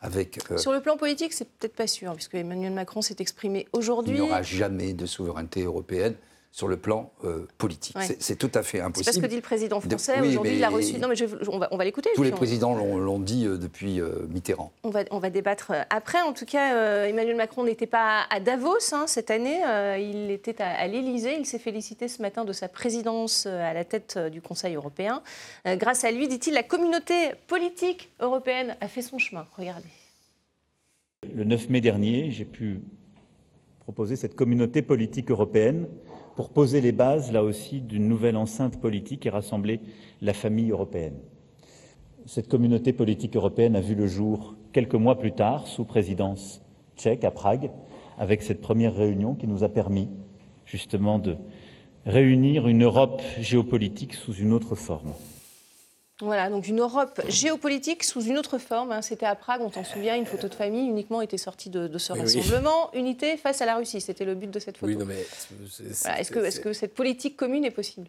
avec. 0.00 0.38
Euh, 0.50 0.58
sur 0.58 0.72
le 0.72 0.80
plan 0.80 0.96
politique, 0.96 1.32
c'est 1.32 1.48
peut-être 1.48 1.74
pas 1.74 1.86
sûr, 1.86 2.12
puisque 2.14 2.34
Emmanuel 2.34 2.72
Macron 2.72 3.00
s'est 3.00 3.16
exprimé 3.18 3.66
aujourd'hui. 3.72 4.16
Il 4.16 4.22
n'y 4.22 4.28
aura 4.28 4.42
jamais 4.42 4.92
de 4.92 5.06
souveraineté 5.06 5.62
européenne 5.62 6.14
sur 6.52 6.68
le 6.68 6.76
plan 6.76 7.10
euh, 7.24 7.46
politique. 7.56 7.96
C'est 8.20 8.36
tout 8.36 8.50
à 8.54 8.62
fait 8.62 8.80
impossible. 8.80 9.04
C'est 9.04 9.20
parce 9.20 9.24
que 9.24 9.30
dit 9.30 9.36
le 9.36 9.42
président 9.42 9.80
français. 9.80 10.20
Aujourd'hui, 10.20 10.56
il 10.56 10.64
a 10.64 10.68
reçu. 10.68 10.98
Non, 10.98 11.08
mais 11.08 11.16
on 11.70 11.76
va, 11.76 11.84
l'écouter. 11.84 12.10
Tous 12.14 12.22
les 12.22 12.30
présidents 12.30 12.74
l'ont 12.74 13.18
dit 13.18 13.46
euh, 13.46 13.56
depuis 13.56 14.00
euh, 14.00 14.26
Mitterrand. 14.28 14.70
On 14.82 14.90
va, 14.90 15.04
on 15.10 15.18
va 15.18 15.30
débattre 15.30 15.72
après. 15.88 16.20
En 16.20 16.34
tout 16.34 16.44
cas, 16.44 17.06
Emmanuel 17.06 17.36
Macron 17.36 17.64
n'était 17.64 17.86
pas 17.86 18.26
à 18.28 18.38
Davos 18.38 18.92
hein, 18.92 19.06
cette 19.06 19.30
année. 19.30 19.62
il 19.98 20.30
était 20.30 20.60
à, 20.60 20.68
à 20.68 20.86
l'Élysée. 20.86 21.36
Il 21.38 21.46
s'est 21.46 21.58
félicité 21.58 22.06
ce 22.06 22.20
matin 22.20 22.44
de 22.44 22.52
sa 22.52 22.68
présidence 22.68 23.46
à 23.46 23.72
la 23.72 23.84
tête 23.84 24.18
du 24.18 24.42
Conseil 24.42 24.74
européen. 24.74 25.22
grâce 25.64 26.04
à 26.04 26.10
lui, 26.10 26.28
dit-il, 26.28 26.52
la 26.52 26.62
communauté 26.62 27.30
politique 27.46 28.10
européenne 28.20 28.76
a 28.82 28.88
fait 28.88 29.02
son 29.02 29.18
chemin. 29.18 29.46
Regardez. 29.56 29.88
Le 31.34 31.44
9 31.44 31.70
mai 31.70 31.80
dernier, 31.80 32.30
j'ai 32.30 32.44
pu 32.44 32.82
proposer 33.80 34.16
cette 34.16 34.34
communauté 34.34 34.82
politique 34.82 35.30
européenne 35.30 35.86
pour 36.36 36.50
poser 36.50 36.80
les 36.80 36.92
bases, 36.92 37.32
là 37.32 37.42
aussi, 37.42 37.80
d'une 37.80 38.08
nouvelle 38.08 38.36
enceinte 38.36 38.80
politique 38.80 39.26
et 39.26 39.30
rassembler 39.30 39.80
la 40.20 40.32
famille 40.32 40.70
européenne. 40.70 41.18
Cette 42.26 42.48
communauté 42.48 42.92
politique 42.92 43.36
européenne 43.36 43.76
a 43.76 43.80
vu 43.80 43.94
le 43.94 44.06
jour 44.06 44.54
quelques 44.72 44.94
mois 44.94 45.18
plus 45.18 45.32
tard, 45.32 45.66
sous 45.66 45.84
présidence 45.84 46.62
tchèque, 46.96 47.24
à 47.24 47.30
Prague, 47.30 47.70
avec 48.18 48.42
cette 48.42 48.60
première 48.60 48.94
réunion 48.94 49.34
qui 49.34 49.46
nous 49.46 49.64
a 49.64 49.68
permis 49.68 50.08
justement 50.64 51.18
de 51.18 51.36
réunir 52.06 52.68
une 52.68 52.84
Europe 52.84 53.22
géopolitique 53.40 54.14
sous 54.14 54.34
une 54.34 54.52
autre 54.52 54.74
forme. 54.74 55.12
Voilà, 56.22 56.48
donc 56.50 56.68
une 56.68 56.78
Europe 56.78 57.20
géopolitique 57.26 58.04
sous 58.04 58.22
une 58.22 58.38
autre 58.38 58.58
forme. 58.58 58.92
Hein. 58.92 59.02
C'était 59.02 59.26
à 59.26 59.34
Prague, 59.34 59.60
on 59.60 59.70
t'en 59.70 59.82
souvient, 59.82 60.14
une 60.16 60.24
photo 60.24 60.48
de 60.48 60.54
famille 60.54 60.88
uniquement 60.88 61.20
était 61.20 61.36
sortie 61.36 61.68
de, 61.68 61.98
ce 61.98 62.12
rassemblement. 62.12 62.94
Unité 62.94 63.36
face 63.36 63.60
à 63.60 63.66
la 63.66 63.74
Russie, 63.74 64.00
c'était 64.00 64.24
le 64.24 64.36
but 64.36 64.48
de 64.50 64.60
cette 64.60 64.78
photo. 64.78 65.04
Est-ce 65.10 66.30
que, 66.30 66.38
est 66.38 66.62
que 66.62 66.72
cette 66.72 66.94
politique 66.94 67.36
commune 67.36 67.64
est 67.64 67.72
possible? 67.72 68.08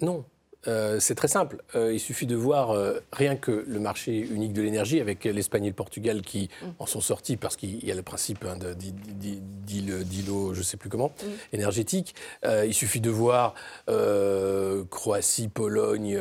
Non. 0.00 0.24
Euh, 0.68 1.00
c'est 1.00 1.14
très 1.14 1.28
simple. 1.28 1.62
Euh, 1.74 1.92
il 1.92 1.98
suffit 2.00 2.26
de 2.26 2.36
voir 2.36 2.70
euh, 2.70 3.00
rien 3.12 3.36
que 3.36 3.64
le 3.66 3.80
marché 3.80 4.16
unique 4.18 4.52
de 4.52 4.62
l'énergie 4.62 5.00
avec 5.00 5.24
l'Espagne 5.24 5.64
et 5.64 5.68
le 5.68 5.74
Portugal 5.74 6.22
qui 6.22 6.50
mm. 6.62 6.66
en 6.78 6.86
sont 6.86 7.00
sortis 7.00 7.36
parce 7.36 7.56
qu'il 7.56 7.84
y 7.84 7.90
a 7.90 7.94
le 7.94 8.02
principe 8.02 8.44
hein, 8.44 8.56
d'îlot, 8.56 10.54
je 10.54 10.58
ne 10.58 10.64
sais 10.64 10.76
plus 10.76 10.88
comment, 10.88 11.08
mm. 11.08 11.54
énergétique. 11.54 12.14
il 12.44 12.74
suffit 12.74 13.00
de 13.00 13.10
voir 13.10 13.54
Croatie, 14.90 15.48
Pologne 15.48 16.18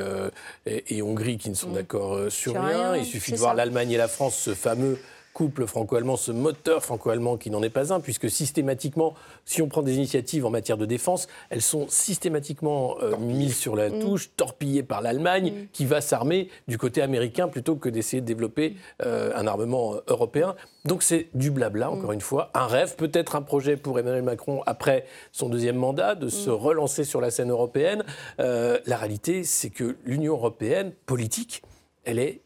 et, 0.65 1.01
Hongrie 1.01 1.37
qui 1.37 1.49
ne 1.49 1.55
sont 1.55 1.69
mm. 1.69 1.73
d'accord 1.73 2.31
sur, 2.31 2.53
rien. 2.53 2.95
Il 2.95 3.05
suffit 3.05 3.31
de 3.33 3.37
voir 3.37 3.53
l'Allemagne 3.53 3.91
et 3.91 3.97
la 3.97 4.07
France, 4.07 4.35
ce 4.37 4.53
fameux 4.55 4.97
couple 5.33 5.65
franco-allemand, 5.65 6.17
ce 6.17 6.31
moteur 6.31 6.83
franco-allemand 6.83 7.37
qui 7.37 7.49
n'en 7.49 7.63
est 7.63 7.69
pas 7.69 7.93
un, 7.93 7.99
puisque 7.99 8.29
systématiquement, 8.29 9.13
si 9.45 9.61
on 9.61 9.67
prend 9.67 9.81
des 9.81 9.95
initiatives 9.95 10.45
en 10.45 10.49
matière 10.49 10.77
de 10.77 10.85
défense, 10.85 11.27
elles 11.49 11.61
sont 11.61 11.87
systématiquement 11.89 12.97
euh, 13.01 13.17
mises 13.17 13.57
sur 13.57 13.75
la 13.75 13.89
mm. 13.89 13.99
touche, 13.99 14.31
torpillées 14.35 14.83
par 14.83 15.01
l'Allemagne, 15.01 15.51
mm. 15.51 15.67
qui 15.71 15.85
va 15.85 16.01
s'armer 16.01 16.49
du 16.67 16.77
côté 16.77 17.01
américain 17.01 17.47
plutôt 17.47 17.75
que 17.75 17.89
d'essayer 17.89 18.21
de 18.21 18.25
développer 18.25 18.75
euh, 19.03 19.31
un 19.35 19.47
armement 19.47 19.95
euh, 19.95 19.99
européen. 20.07 20.55
Donc 20.85 21.03
c'est 21.03 21.27
du 21.33 21.51
blabla, 21.51 21.89
mm. 21.89 21.93
encore 21.93 22.11
une 22.11 22.21
fois, 22.21 22.51
un 22.53 22.67
rêve, 22.67 22.95
peut-être 22.95 23.35
un 23.35 23.41
projet 23.41 23.77
pour 23.77 23.99
Emmanuel 23.99 24.23
Macron 24.23 24.61
après 24.65 25.05
son 25.31 25.49
deuxième 25.49 25.77
mandat, 25.77 26.15
de 26.15 26.29
se 26.29 26.49
relancer 26.49 27.03
sur 27.03 27.21
la 27.21 27.31
scène 27.31 27.51
européenne. 27.51 28.03
la 28.37 28.97
réalité, 28.97 29.43
c'est 29.43 29.69
que 29.69 29.97
l'Union 30.05 30.33
européenne, 30.33 30.93
politique, 31.05 31.61
elle 32.03 32.19
est 32.19 32.41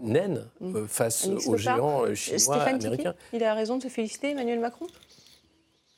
naine 0.00 0.44
mm. 0.60 0.76
euh, 0.76 0.86
face 0.86 1.28
aux 1.46 1.56
géants 1.56 2.04
euh, 2.04 2.14
chinois, 2.14 2.62
américains. 2.62 3.14
il 3.32 3.42
a 3.44 3.54
raison 3.54 3.76
de 3.76 3.82
se 3.82 3.88
féliciter, 3.88 4.30
Emmanuel 4.30 4.60
Macron? 4.60 4.86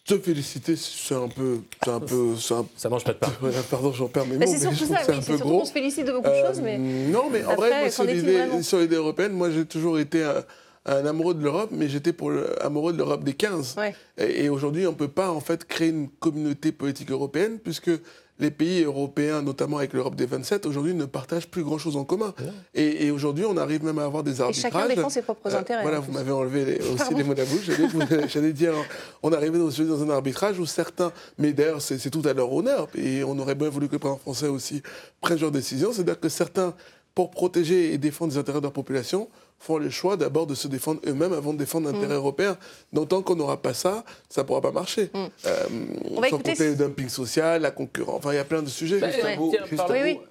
Se 0.08 0.18
féliciter, 0.18 0.76
c'est 0.76 1.16
un 1.16 1.28
peu, 1.28 1.58
c'est 1.82 1.90
un 1.90 1.98
peu, 1.98 2.36
ça 2.36 2.88
mange 2.88 3.02
pas 3.02 3.12
de 3.12 3.18
pain. 3.18 3.32
Pardon, 3.70 3.92
j'en 3.92 4.06
perds 4.06 4.26
mes 4.26 4.36
mots. 4.36 4.46
c'est 4.46 4.58
surtout 4.58 4.86
ça, 4.86 5.00
oui, 5.08 5.16
c'est 5.20 5.40
qu'on 5.40 5.64
se 5.64 5.72
félicite 5.72 6.06
de 6.06 6.12
beaucoup 6.12 6.28
de 6.28 6.46
choses, 6.46 6.60
mais 6.60 6.76
euh, 6.78 7.10
non, 7.10 7.28
mais 7.30 7.44
en 7.44 7.56
vrai, 7.56 7.90
sur 7.90 8.04
l'idée 8.04 8.96
européenne, 8.96 9.32
moi 9.32 9.50
j'ai 9.50 9.64
toujours 9.64 9.98
été 9.98 10.22
un, 10.22 11.04
amoureux 11.04 11.34
de 11.34 11.42
l'Europe, 11.42 11.70
mais 11.72 11.88
j'étais 11.88 12.12
pour 12.12 12.30
amoureux 12.60 12.92
de 12.92 12.98
l'Europe 12.98 13.24
des 13.24 13.34
15. 13.34 13.76
Et, 14.18 14.44
et 14.44 14.48
aujourd'hui, 14.48 14.86
on 14.86 14.94
peut 14.94 15.08
pas 15.08 15.32
en 15.32 15.40
fait 15.40 15.64
créer 15.64 15.88
une 15.88 16.08
communauté 16.08 16.70
politique 16.70 17.10
européenne 17.10 17.58
puisque 17.58 17.90
les 18.38 18.50
pays 18.50 18.82
européens, 18.82 19.42
notamment 19.42 19.78
avec 19.78 19.92
l'Europe 19.92 20.14
des 20.14 20.26
27, 20.26 20.66
aujourd'hui 20.66 20.94
ne 20.94 21.06
partagent 21.06 21.48
plus 21.48 21.62
grand-chose 21.62 21.96
en 21.96 22.04
commun. 22.04 22.34
Et, 22.74 23.10
aujourd'hui, 23.10 23.44
on 23.46 23.56
arrive 23.56 23.84
même 23.84 23.98
à 23.98 24.04
avoir 24.04 24.22
des 24.22 24.40
arbitrages. 24.40 24.72
Et 24.72 24.78
chacun 24.78 24.88
défend 24.88 25.08
ses 25.08 25.22
propres 25.22 25.52
euh, 25.52 25.58
intérêts. 25.58 25.82
voilà, 25.82 26.00
vous 26.00 26.12
m'avez 26.12 26.32
enlevé 26.32 26.80
aussi 26.92 27.14
les 27.14 27.24
mots 27.24 27.34
de 27.34 27.40
la 27.40 27.46
bouche. 27.46 27.70
J'allais 28.28 28.52
dire, 28.52 28.74
on 29.22 29.32
arrivait 29.32 29.58
dans, 29.58 29.68
dans 29.68 30.02
un 30.02 30.10
arbitrage 30.10 30.58
où 30.58 30.66
certains, 30.66 31.12
mais 31.38 31.52
d'ailleurs 31.52 31.80
c'est 31.80 32.10
tout 32.10 32.22
à 32.24 32.32
leur 32.32 32.52
honneur, 32.52 32.88
et 32.94 33.24
on 33.24 33.38
aurait 33.38 33.54
bien 33.54 33.68
voulu 33.68 33.88
que 33.88 33.94
le 33.94 33.98
président 33.98 34.18
français 34.18 34.48
aussi 34.48 34.82
prenne 35.20 35.36
ce 35.36 35.42
genre 35.42 35.50
de 35.50 35.58
décision, 35.58 35.92
c'est-à-dire 35.92 36.20
que 36.20 36.28
certains, 36.28 36.74
pour 37.14 37.30
protéger 37.30 37.94
et 37.94 37.98
défendre 37.98 38.32
les 38.32 38.38
intérêts 38.38 38.58
de 38.58 38.64
leur 38.64 38.72
population, 38.72 39.28
font 39.58 39.78
le 39.78 39.90
choix 39.90 40.16
d'abord 40.16 40.46
de 40.46 40.54
se 40.54 40.68
défendre 40.68 41.00
eux-mêmes 41.06 41.32
avant 41.32 41.52
de 41.52 41.58
défendre 41.58 41.90
l'intérêt 41.90 42.14
mm. 42.14 42.18
européen. 42.18 42.56
Donc 42.92 43.08
tant 43.08 43.22
qu'on 43.22 43.36
n'aura 43.36 43.60
pas 43.60 43.74
ça, 43.74 44.04
ça 44.28 44.42
ne 44.42 44.46
pourra 44.46 44.60
pas 44.60 44.72
marcher. 44.72 45.10
Mm. 45.12 45.18
Euh, 45.46 45.66
On 46.10 46.20
va 46.20 46.28
sans 46.28 46.38
compter 46.38 46.68
le 46.68 46.76
dumping 46.76 47.08
social, 47.08 47.62
la 47.62 47.70
concurrence, 47.70 48.16
enfin 48.18 48.32
il 48.32 48.36
y 48.36 48.40
a 48.40 48.44
plein 48.44 48.62
de 48.62 48.68
sujets. 48.68 48.98
juste 48.98 49.24
un 49.24 49.36
mot, 49.36 49.52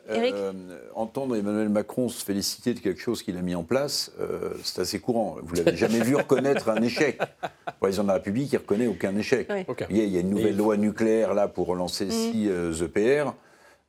euh, 0.10 0.54
entendre 0.94 1.36
Emmanuel 1.36 1.70
Macron 1.70 2.10
se 2.10 2.24
féliciter 2.24 2.74
de 2.74 2.80
quelque 2.80 3.02
chose 3.02 3.24
qu'il 3.24 3.38
a 3.38 3.42
mis 3.42 3.56
en 3.56 3.64
place, 3.64 4.12
euh, 4.20 4.52
c'est 4.64 4.82
assez 4.82 5.00
courant. 5.00 5.38
Vous 5.42 5.56
l'avez 5.56 5.76
jamais 5.78 6.00
vu 6.00 6.16
reconnaître 6.16 6.70
un 6.70 6.82
échec. 6.82 7.20
Le 7.42 7.74
président 7.80 8.04
de 8.04 8.10
la 8.10 8.16
République, 8.16 8.52
il 8.52 8.56
ne 8.56 8.60
reconnaît 8.60 8.88
aucun 8.88 9.16
échec. 9.16 9.50
Il, 9.90 9.98
y 9.98 10.18
a, 10.18 10.20
une 10.20 10.30
nouvelle 10.30 10.56
loi 10.56 10.78
nucléaire 10.78 11.34
là 11.34 11.48
pour 11.48 11.68
relancer 11.68 12.10
6 12.10 12.48
mm. 12.48 12.84
EPR. 12.84 13.34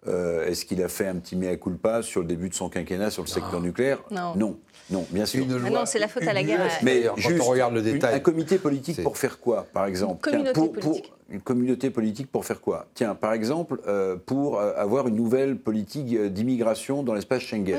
Euh, 0.08 0.46
est-ce 0.46 0.64
qu'il 0.64 0.82
a 0.82 0.88
fait 0.88 1.06
un 1.06 1.16
petit 1.16 1.36
mea 1.36 1.56
culpa 1.56 2.02
sur 2.02 2.20
le 2.20 2.26
début 2.26 2.48
de 2.48 2.54
son 2.54 2.68
quinquennat 2.68 3.10
sur 3.10 3.22
le 3.22 3.28
secteur 3.28 3.60
nucléaire? 3.60 4.02
Non. 4.10 4.56
non. 4.90 5.06
bien 5.10 5.26
sûr. 5.26 5.46
Ah 5.64 5.70
non, 5.70 5.86
c'est 5.86 5.98
la 5.98 6.08
faute 6.08 6.26
à 6.26 6.32
la 6.32 6.42
guerre. 6.42 6.60
Mais 6.82 7.04
juste, 7.16 7.40
on 7.40 7.50
regarde 7.50 7.74
le 7.74 7.82
détail. 7.82 8.14
Un 8.14 8.20
comité 8.20 8.58
politique 8.58 9.02
pour 9.02 9.18
faire 9.18 9.38
quoi, 9.38 9.66
par 9.72 9.86
exemple? 9.86 10.28
Une 10.28 10.32
communauté 10.32 10.68
politique. 10.68 11.12
une 11.30 11.40
communauté 11.40 11.90
politique 11.90 12.30
pour 12.30 12.44
faire 12.44 12.60
quoi? 12.60 12.86
Tiens, 12.94 13.14
par 13.14 13.32
exemple, 13.32 13.80
euh, 13.86 14.16
pour 14.16 14.58
euh, 14.58 14.72
avoir 14.76 15.08
une 15.08 15.16
nouvelle 15.16 15.56
politique 15.56 16.16
d'immigration 16.32 17.02
dans 17.02 17.14
l'espace 17.14 17.42
Schengen. 17.42 17.76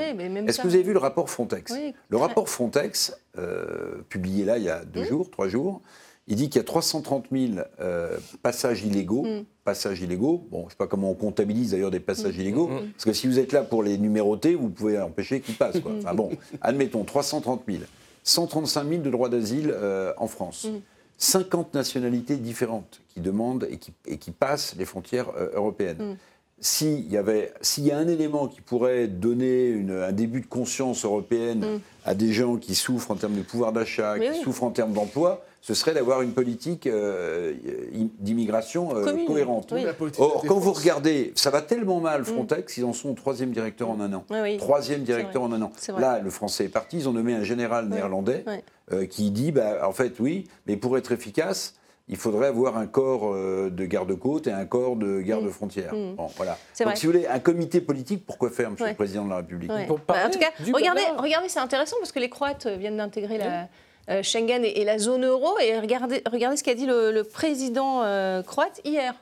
Est-ce 0.48 0.62
que 0.62 0.68
vous 0.68 0.76
avez 0.76 0.84
vu 0.84 0.94
le 0.94 1.00
rapport 1.00 1.30
Frontex 1.30 1.74
Le 2.10 2.18
rapport 2.18 2.50
Frontex, 2.50 3.18
publié 4.10 4.46
là 4.46 4.58
il 4.58 4.64
y 4.64 4.70
a 4.70 4.84
deux 4.84 5.04
jours, 5.04 5.30
trois 5.30 5.48
jours, 5.48 5.82
il 6.28 6.36
dit 6.36 6.50
qu'il 6.50 6.60
y 6.60 6.62
a 6.62 6.66
330 6.66 7.28
000 7.32 7.54
euh, 7.80 8.18
passages 8.44 8.84
illégaux. 8.84 9.24
Mm. 9.24 9.46
Passages 9.64 10.02
illégaux. 10.02 10.46
Bon, 10.52 10.62
je 10.62 10.66
ne 10.66 10.70
sais 10.72 10.76
pas 10.78 10.88
comment 10.88 11.10
on 11.10 11.14
comptabilise 11.14 11.72
d'ailleurs 11.72 11.92
des 11.92 12.02
passages 12.02 12.38
mm. 12.38 12.42
illégaux. 12.42 12.68
Mm. 12.68 12.92
Parce 12.92 13.06
que 13.06 13.14
si 13.14 13.28
vous 13.28 13.40
êtes 13.40 13.54
là 13.54 13.64
pour 13.64 13.82
les 13.82 13.98
numéroter, 13.98 14.56
vous 14.56 14.70
pouvez 14.70 15.00
empêcher 15.00 15.40
qu'ils 15.40 15.56
passent. 15.56 15.78
Enfin 16.00 16.14
bon, 16.14 16.32
admettons 16.62 17.04
330 17.04 17.64
000. 17.68 17.84
135 18.24 18.90
000 18.90 19.02
de 19.02 19.10
droits 19.10 19.30
d'asile 19.30 19.74
euh, 19.74 20.14
en 20.18 20.28
France. 20.28 20.68
50 21.18 21.74
nationalités 21.74 22.36
différentes 22.36 23.02
qui 23.08 23.22
demandent 23.22 23.66
et 23.72 23.78
qui, 23.78 23.94
et 24.06 24.18
qui 24.18 24.32
passent 24.32 24.76
les 24.78 24.86
frontières 24.86 25.30
euh, 25.38 25.50
européennes. 25.54 26.18
S'il 26.60 27.10
y, 27.10 27.18
avait, 27.18 27.54
s'il 27.62 27.86
y 27.86 27.92
a 27.92 27.98
un 28.00 28.08
élément 28.08 28.48
qui 28.48 28.62
pourrait 28.62 29.08
donner 29.08 29.68
une, 29.68 29.92
un 29.92 30.12
début 30.12 30.42
de 30.42 30.48
conscience 30.48 31.06
européenne 31.06 31.80
à 32.04 32.16
des 32.16 32.34
gens 32.34 32.58
qui 32.58 32.74
souffrent 32.74 33.12
en 33.12 33.16
termes 33.16 33.36
de 33.36 33.44
pouvoir 33.44 33.72
d'achat, 33.74 34.18
qui 34.18 34.42
souffrent 34.42 34.64
en 34.64 34.72
termes 34.72 34.94
d'emploi, 34.94 35.46
ce 35.62 35.74
serait 35.74 35.94
d'avoir 35.94 36.22
une 36.22 36.32
politique 36.32 36.88
euh, 36.88 37.54
d'immigration 38.20 38.96
euh, 38.96 39.26
cohérente. 39.26 39.74
Or, 40.18 40.44
quand 40.48 40.60
vous 40.60 40.74
regardez, 40.74 41.34
ça 41.36 41.50
va 41.50 41.62
tellement 41.62 42.00
mal, 42.00 42.22
mm. 42.22 42.26
Frontex, 42.26 42.78
ils 42.78 42.86
en 42.86 42.94
sont 42.94 43.10
au 43.10 43.14
troisième 43.14 43.52
directeur 43.52 43.90
en 43.90 44.00
un 44.00 44.14
an. 44.14 44.26
Troisième 44.60 45.04
directeur 45.04 45.42
en 45.42 45.52
un 45.52 45.62
an. 45.62 45.72
Là, 45.98 46.20
le 46.20 46.30
français 46.30 46.66
est 46.66 46.70
parti, 46.70 46.98
ils 46.98 47.10
ont 47.10 47.14
nommé 47.14 47.34
un 47.34 47.44
général 47.44 47.88
néerlandais 47.88 48.46
euh, 48.92 49.06
qui 49.06 49.32
dit, 49.32 49.52
bah, 49.52 49.88
en 49.88 49.92
fait, 49.92 50.20
oui, 50.20 50.46
mais 50.68 50.78
pour 50.78 50.98
être 50.98 51.12
efficace, 51.12 51.76
il 52.10 52.16
faudrait 52.16 52.48
avoir 52.48 52.78
un 52.78 52.88
corps 52.88 53.34
de 53.36 53.86
garde-côte 53.86 54.48
et 54.48 54.52
un 54.54 54.66
corps 54.66 54.96
de 54.96 55.20
garde-frontière. 55.20 55.94
Mm. 55.94 56.16
Bon, 56.16 56.28
voilà. 56.38 56.58
Donc, 56.80 56.96
si 56.96 57.06
vous 57.06 57.12
voulez, 57.12 57.28
un 57.28 57.40
comité 57.40 57.82
politique, 57.82 58.26
pourquoi 58.26 58.52
faire, 58.52 58.72
Monsieur 58.72 58.88
le 58.88 58.94
Président 58.94 59.26
de 59.26 59.32
la 59.32 59.38
République? 59.38 59.70
Bah, 60.08 60.16
En 60.26 60.30
tout 60.30 60.40
cas, 60.40 60.52
regardez, 60.74 61.02
regardez 61.18 61.50
c'est 61.50 61.60
intéressant 61.60 61.98
parce 62.00 62.14
que 62.14 62.20
les 62.20 62.30
Croates 62.30 62.68
viennent 62.68 62.98
d'intégrer 62.98 63.38
la 63.38 63.68
Schengen 64.24 64.64
et, 64.64 64.84
la 64.86 64.98
zone 64.98 65.26
euro. 65.26 65.58
Et 65.60 65.78
regardez, 65.80 66.22
regardez 66.32 66.58
ce 66.58 66.64
qu'a 66.64 66.76
dit 66.76 66.86
le, 66.86 67.24
président 67.24 68.04
euh, 68.04 68.42
croate 68.42 68.82
hier. 68.86 69.14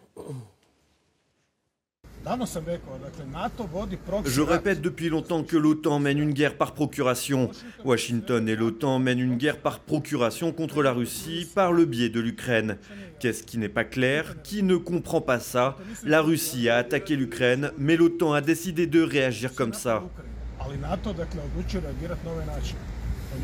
Je 4.25 4.41
répète 4.41 4.81
depuis 4.81 5.09
longtemps 5.09 5.43
que 5.43 5.57
l'OTAN 5.57 5.99
mène 5.99 6.17
une 6.17 6.33
guerre 6.33 6.57
par 6.57 6.73
procuration. 6.73 7.51
Washington 7.83 8.49
et 8.49 8.55
l'OTAN 8.55 8.97
mènent 8.97 9.19
une 9.19 9.37
guerre 9.37 9.59
par 9.59 9.79
procuration 9.79 10.51
contre 10.51 10.81
la 10.81 10.91
Russie 10.91 11.47
par 11.53 11.71
le 11.71 11.85
biais 11.85 12.09
de 12.09 12.19
l'Ukraine. 12.19 12.77
Qu'est-ce 13.19 13.43
qui 13.43 13.59
n'est 13.59 13.69
pas 13.69 13.83
clair? 13.83 14.41
Qui 14.43 14.63
ne 14.63 14.75
comprend 14.75 15.21
pas 15.21 15.39
ça? 15.39 15.77
La 16.03 16.21
Russie 16.21 16.67
a 16.67 16.77
attaqué 16.77 17.15
l'Ukraine, 17.15 17.71
mais 17.77 17.95
l'OTAN 17.95 18.33
a 18.33 18.41
décidé 18.41 18.87
de 18.87 19.03
réagir 19.03 19.53
comme 19.53 19.73
ça. 19.73 20.03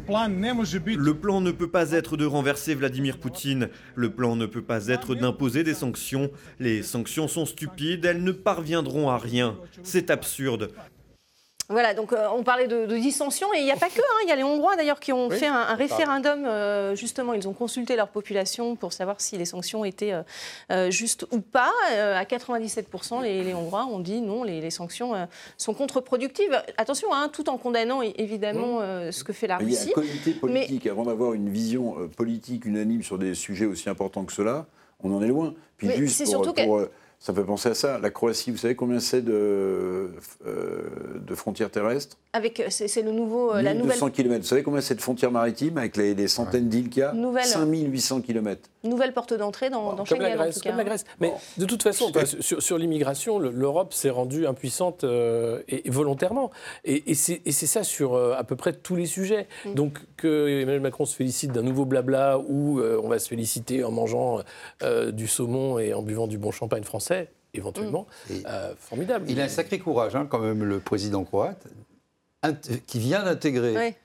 Le 0.08 1.12
plan 1.14 1.42
ne 1.42 1.52
peut 1.52 1.70
pas 1.70 1.92
être 1.92 2.18
de 2.18 2.26
renverser 2.26 2.76
Vladimir 2.76 3.18
Poutine. 3.18 3.70
Le 3.96 4.10
plan 4.10 4.36
ne 4.36 4.46
peut 4.46 4.62
pas 4.62 4.88
être 4.88 5.16
d'imposer 5.16 5.64
des 5.64 5.74
sanctions. 5.74 6.32
Les 6.60 6.84
sanctions 6.84 7.28
sont 7.28 7.46
stupides, 7.46 8.06
elles 8.06 8.24
ne 8.24 8.32
parviendront 8.32 9.10
à 9.10 9.18
rien. 9.18 9.58
C'est 9.84 10.10
absurde. 10.10 10.72
Voilà, 11.72 11.94
donc 11.94 12.14
euh, 12.14 12.28
on 12.36 12.44
parlait 12.44 12.68
de, 12.68 12.86
dissension 12.98 13.48
et 13.54 13.60
il 13.60 13.64
n'y 13.64 13.72
a 13.72 13.78
pas 13.78 13.90
que, 13.90 14.00
hein, 14.00 14.20
il 14.24 14.30
y 14.30 14.32
a 14.32 14.36
les 14.36 14.44
Hongrois 14.44 14.76
d'ailleurs 14.76 15.00
qui 15.00 15.14
ont 15.14 15.30
fait 15.30 15.48
un, 15.48 15.74
référendum, 15.76 16.46
euh, 16.46 16.96
justement, 16.96 17.34
ils 17.34 17.48
ont 17.48 17.54
consulté 17.54 17.96
leur 17.96 18.10
population 18.10 18.76
pour 18.76 18.94
savoir 18.94 19.22
si 19.22 19.38
les 19.38 19.46
sanctions 19.46 19.86
étaient 19.86 20.14
euh, 20.72 20.92
justes 20.92 21.26
ou 21.32 21.40
pas. 21.40 21.72
à 21.90 22.24
97%, 22.24 23.24
les, 23.24 23.54
Hongrois 23.54 23.86
ont 23.86 24.00
dit 24.00 24.22
non, 24.22 24.44
les, 24.44 24.70
sanctions 24.70 25.14
sont 25.58 25.74
contre-productives. 25.74 26.62
Attention, 26.78 27.14
hein, 27.14 27.30
tout 27.32 27.50
en 27.50 27.58
condamnant 27.58 28.02
évidemment 28.02 28.80
ce 29.12 29.24
que 29.24 29.34
fait 29.34 29.48
la 29.48 29.58
Russie. 29.58 29.86
Il 29.86 29.90
y 29.90 29.90
a 29.90 29.92
un 29.92 29.94
comité 29.94 30.32
politique, 30.32 30.88
avant 30.88 31.04
d'avoir 31.04 31.34
une 31.34 31.50
vision 31.50 31.96
politique 32.16 32.66
unanime 32.66 33.04
sur 33.04 33.18
des 33.18 33.34
sujets 33.34 33.66
aussi 33.66 33.90
importants 33.90 34.26
que 34.26 34.34
cela, 34.34 34.66
on 35.04 35.14
en 35.14 35.22
est 35.22 35.28
loin. 35.28 35.54
Puis 35.78 35.90
juste 35.96 36.32
pour, 36.34 36.86
ça 37.22 37.36
fait 37.36 37.44
penser 37.44 37.70
à 37.70 37.76
ça. 37.76 38.00
La 38.00 38.10
Croatie, 38.10 38.50
vous 38.50 38.58
savez 38.58 38.74
combien 38.74 39.00
c'est 39.00 39.22
de, 39.22 40.10
euh, 40.48 40.80
de 41.24 41.36
frontières 41.36 41.70
terrestres? 41.70 42.18
Avec, 42.34 42.64
c'est 42.70 43.02
le 43.04 43.12
nouveau, 43.12 43.54
euh, 43.54 43.62
la 43.62 43.76
nouvelle. 43.76 44.00
km. 44.12 44.42
Vous 44.42 44.48
savez 44.48 44.64
combien 44.64 44.82
c'est 44.82 44.96
de 44.96 45.02
frontières 45.02 45.32
maritimes 45.32 45.78
avec 45.78 45.98
les, 45.98 46.28
centaines 46.28 46.68
d'îles 46.68 46.90
qu'il 46.90 47.02
y 47.02 47.04
a? 47.04 47.14
Nouvelle... 47.14 47.46
5800 47.46 48.22
km. 48.22 48.68
Nouvelle 48.84 49.14
porte 49.14 49.36
d'entrée 49.36 49.70
dans, 49.70 49.94
dans 49.94 50.04
Schengen. 50.04 50.24
La 50.24 50.36
Grèce, 50.36 50.58
en 50.58 50.60
tout 50.60 50.60
cas. 50.62 50.70
Comme 50.72 50.78
la 50.80 50.84
Grèce. 50.84 51.06
Mais 51.20 51.32
de 51.60 51.66
toute 51.66 51.84
façon, 51.84 52.12
sur, 52.40 52.64
sur 52.64 52.80
l'immigration, 52.80 53.38
l'Europe 53.38 53.94
s'est 53.94 54.10
rendue 54.10 54.48
impuissante 54.48 55.04
euh, 55.04 55.62
et, 55.68 55.88
volontairement. 55.92 56.50
Et, 56.86 57.12
et 57.12 57.14
c'est 57.14 57.68
ça 57.68 57.84
sur 57.84 58.16
à 58.16 58.44
peu 58.44 58.56
près 58.56 58.74
tous 58.74 58.96
les 58.96 59.06
sujets. 59.06 59.48
Mm. 59.66 59.74
Donc 59.76 60.00
que 60.18 60.48
Emmanuel 60.48 60.82
Macron 60.82 61.06
se 61.06 61.16
félicite 61.16 61.52
d'un 61.52 61.62
nouveau 61.62 61.86
blabla 61.86 62.40
où 62.40 62.82
on 62.82 63.10
va 63.10 63.20
se 63.20 63.28
féliciter 63.28 63.84
en 63.84 63.92
mangeant 63.92 64.40
du 65.12 65.28
saumon 65.28 65.78
et 65.78 65.94
en 65.94 66.02
buvant 66.02 66.26
du 66.26 66.40
bon 66.40 66.50
champagne 66.50 66.84
français 66.84 67.11
éventuellement, 67.54 68.08
mm. 68.30 68.34
euh, 68.46 68.74
formidable. 68.78 69.26
Il 69.30 69.40
a 69.40 69.46
un 69.46 69.50
sacré 69.50 69.80
courage, 69.80 70.16
hein, 70.16 70.28
quand 70.30 70.40
même, 70.40 70.64
le 70.64 70.80
président 70.80 71.24
croate, 71.24 71.68
qui 72.88 73.00
vient 73.00 73.24
d'intégrer 73.24 73.96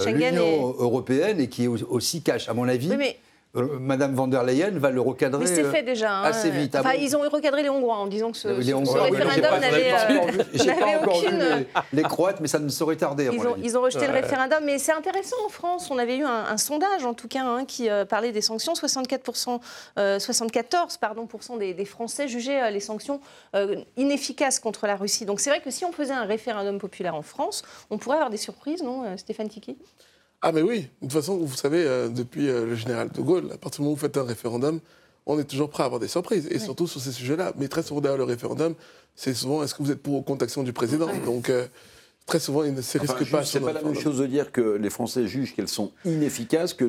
euh, 0.00 0.06
l'Union 0.06 0.74
européenne 0.78 1.40
et 1.40 1.48
qui 1.48 1.64
est 1.64 1.68
aussi 1.68 2.22
cache, 2.22 2.48
à 2.48 2.54
mon 2.54 2.68
avis. 2.68 2.90
Euh, 3.54 3.78
Madame 3.78 4.14
van 4.14 4.28
der 4.28 4.44
Leyen 4.44 4.78
va 4.78 4.90
le 4.90 5.02
recadrer 5.02 5.40
Mais 5.40 5.46
c'est 5.46 5.64
fait 5.64 5.82
déjà, 5.82 6.10
hein. 6.10 6.24
assez 6.24 6.50
vite. 6.50 6.74
Enfin, 6.74 6.94
ils 6.94 7.14
ont 7.14 7.20
recadré 7.20 7.62
les 7.62 7.68
Hongrois 7.68 7.96
en 7.96 8.06
disant 8.06 8.32
que 8.32 8.38
ce, 8.38 8.48
les 8.48 8.72
référendum 8.72 9.60
n'avait 9.60 9.92
aucune... 11.06 11.66
Les, 11.92 12.02
Croates, 12.02 12.40
mais 12.40 12.48
ça 12.48 12.58
ne 12.58 12.70
saurait 12.70 12.96
tarder. 12.96 13.28
Ils, 13.30 13.46
ont, 13.46 13.56
ils 13.62 13.76
ont, 13.76 13.82
rejeté 13.82 14.06
le 14.06 14.12
référendum, 14.14 14.64
mais 14.64 14.78
c'est 14.78 14.92
intéressant 14.92 15.36
en 15.44 15.50
France. 15.50 15.90
On 15.90 15.98
avait 15.98 16.16
eu 16.16 16.24
un, 16.24 16.56
sondage, 16.56 17.04
en 17.04 17.12
tout 17.12 17.28
cas, 17.28 17.44
hein, 17.44 17.66
qui 17.66 17.88
parlait 18.08 18.32
des 18.32 18.40
sanctions. 18.40 18.72
64%, 18.72 19.60
74 20.18 20.96
pardon, 20.96 21.28
des, 21.58 21.74
des, 21.74 21.84
Français 21.84 22.28
jugeaient 22.28 22.70
les 22.70 22.80
sanctions 22.80 23.20
inefficaces 23.98 24.60
contre 24.60 24.86
la 24.86 24.96
Russie. 24.96 25.26
Donc 25.26 25.40
c'est 25.40 25.50
vrai 25.50 25.60
que 25.60 25.70
si 25.70 25.84
on 25.84 25.92
faisait 25.92 26.14
un 26.14 26.24
référendum 26.24 26.78
populaire 26.78 27.14
en 27.14 27.22
France, 27.22 27.62
on 27.90 27.98
pourrait 27.98 28.16
avoir 28.16 28.30
des 28.30 28.38
surprises, 28.38 28.82
non, 28.82 29.16
Stéphane 29.18 29.48
Tiki 29.48 29.76
ah 30.42 30.50
mais 30.50 30.62
oui, 30.62 30.80
de 30.80 31.06
toute 31.06 31.12
façon, 31.12 31.38
vous 31.38 31.56
savez, 31.56 31.84
euh, 31.86 32.08
depuis 32.08 32.48
euh, 32.48 32.66
le 32.66 32.74
général 32.74 33.10
de 33.10 33.20
Gaulle, 33.20 33.50
à 33.52 33.58
partir 33.58 33.78
du 33.78 33.82
moment 33.82 33.92
où 33.92 33.94
vous 33.94 34.00
faites 34.00 34.16
un 34.16 34.24
référendum, 34.24 34.80
on 35.24 35.38
est 35.38 35.44
toujours 35.44 35.70
prêt 35.70 35.84
à 35.84 35.86
avoir 35.86 36.00
des 36.00 36.08
surprises, 36.08 36.48
et 36.50 36.58
surtout 36.58 36.88
sur 36.88 37.00
ces 37.00 37.12
sujets-là. 37.12 37.52
Mais 37.56 37.68
très 37.68 37.84
souvent, 37.84 38.00
derrière 38.00 38.18
le 38.18 38.24
référendum, 38.24 38.74
c'est 39.14 39.34
souvent 39.34 39.62
est-ce 39.62 39.72
que 39.74 39.82
vous 39.84 39.92
êtes 39.92 40.02
pour 40.02 40.14
ou 40.14 40.22
contre 40.22 40.42
l'action 40.42 40.64
du 40.64 40.72
président? 40.72 41.06
Donc, 41.24 41.48
euh, 41.48 41.68
très 42.26 42.40
souvent, 42.40 42.64
il 42.64 42.74
ne 42.74 42.82
se 42.82 42.98
risque 42.98 43.30
pas. 43.30 43.44
C'est 43.44 43.60
pas 43.60 43.72
la 43.72 43.82
même 43.82 43.94
chose 43.94 44.18
de 44.18 44.26
dire 44.26 44.50
que 44.50 44.60
les 44.60 44.90
Français 44.90 45.28
jugent 45.28 45.54
qu'elles 45.54 45.68
sont 45.68 45.92
inefficaces 46.04 46.74
que 46.74 46.86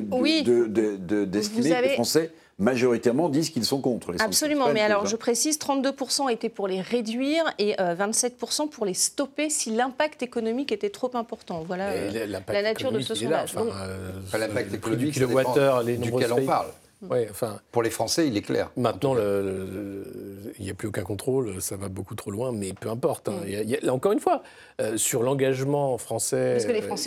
d'estimer 1.24 1.70
que 1.70 1.82
les 1.82 1.88
Français 1.90 2.32
majoritairement 2.58 3.28
disent 3.28 3.50
qu'ils 3.50 3.64
sont 3.64 3.80
contre 3.80 4.12
les 4.12 4.20
Absolument, 4.20 4.68
mais 4.72 4.80
alors 4.80 5.06
je 5.06 5.16
précise, 5.16 5.58
32% 5.58 6.30
étaient 6.30 6.48
pour 6.48 6.68
les 6.68 6.80
réduire 6.80 7.44
et 7.58 7.74
27% 7.74 8.62
euh, 8.62 8.66
pour 8.66 8.86
les 8.86 8.94
stopper 8.94 9.50
si 9.50 9.70
l'impact 9.70 10.22
économique 10.22 10.72
était 10.72 10.90
trop 10.90 11.10
important. 11.14 11.64
Voilà 11.66 11.88
euh, 11.90 12.26
la 12.48 12.62
nature 12.62 12.92
de 12.92 13.00
ce 13.00 13.14
sondage. 13.14 13.54
Euh, 13.56 14.12
l'impact 14.38 14.74
économique, 14.74 15.16
le 15.16 15.26
water, 15.26 15.82
les 15.82 15.96
duquel 15.96 16.32
on 16.32 16.46
parle. 16.46 16.68
Ouais, 17.10 17.28
enfin, 17.30 17.60
Pour 17.72 17.82
les 17.82 17.90
Français, 17.90 18.26
il 18.28 18.36
est 18.36 18.42
clair. 18.42 18.70
Maintenant, 18.76 19.14
il 19.16 20.64
n'y 20.64 20.70
a 20.70 20.74
plus 20.74 20.88
aucun 20.88 21.02
contrôle, 21.02 21.60
ça 21.60 21.76
va 21.76 21.88
beaucoup 21.88 22.14
trop 22.14 22.30
loin, 22.30 22.52
mais 22.52 22.72
peu 22.72 22.88
importe. 22.88 23.28
Hein. 23.28 23.40
Mm. 23.46 23.88
encore 23.88 24.12
une 24.12 24.20
fois, 24.20 24.42
euh, 24.80 24.96
sur 24.96 25.22
l'engagement 25.22 25.98
français, 25.98 26.58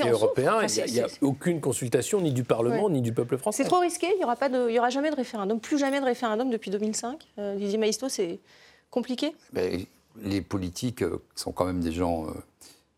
et 0.05 0.09
européen, 0.09 0.59
il 0.63 0.93
n'y 0.93 0.99
a, 0.99 1.07
aucune 1.21 1.61
consultation 1.61 2.21
ni 2.21 2.31
du 2.31 2.43
Parlement 2.43 2.89
ni 2.89 3.01
du 3.01 3.13
peuple 3.13 3.37
français. 3.37 3.63
C'est 3.63 3.69
trop 3.69 3.79
risqué, 3.79 4.07
il 4.13 4.17
n'y 4.17 4.23
aura, 4.23 4.35
pas 4.35 4.49
de, 4.49 4.69
y 4.69 4.79
aura 4.79 4.89
jamais 4.89 5.09
de 5.09 5.15
référendum, 5.15 5.59
plus 5.59 5.77
jamais 5.77 5.99
de 5.99 6.05
référendum 6.05 6.49
depuis 6.49 6.71
2005. 6.71 7.27
Euh, 7.39 7.55
Didier 7.55 7.77
Maïsto, 7.77 8.09
c'est 8.09 8.39
compliqué 8.89 9.33
ben, 9.53 9.83
Les 10.21 10.41
politiques 10.41 11.03
euh, 11.03 11.21
sont 11.35 11.51
quand 11.51 11.65
même 11.65 11.81
des 11.81 11.91
gens 11.91 12.27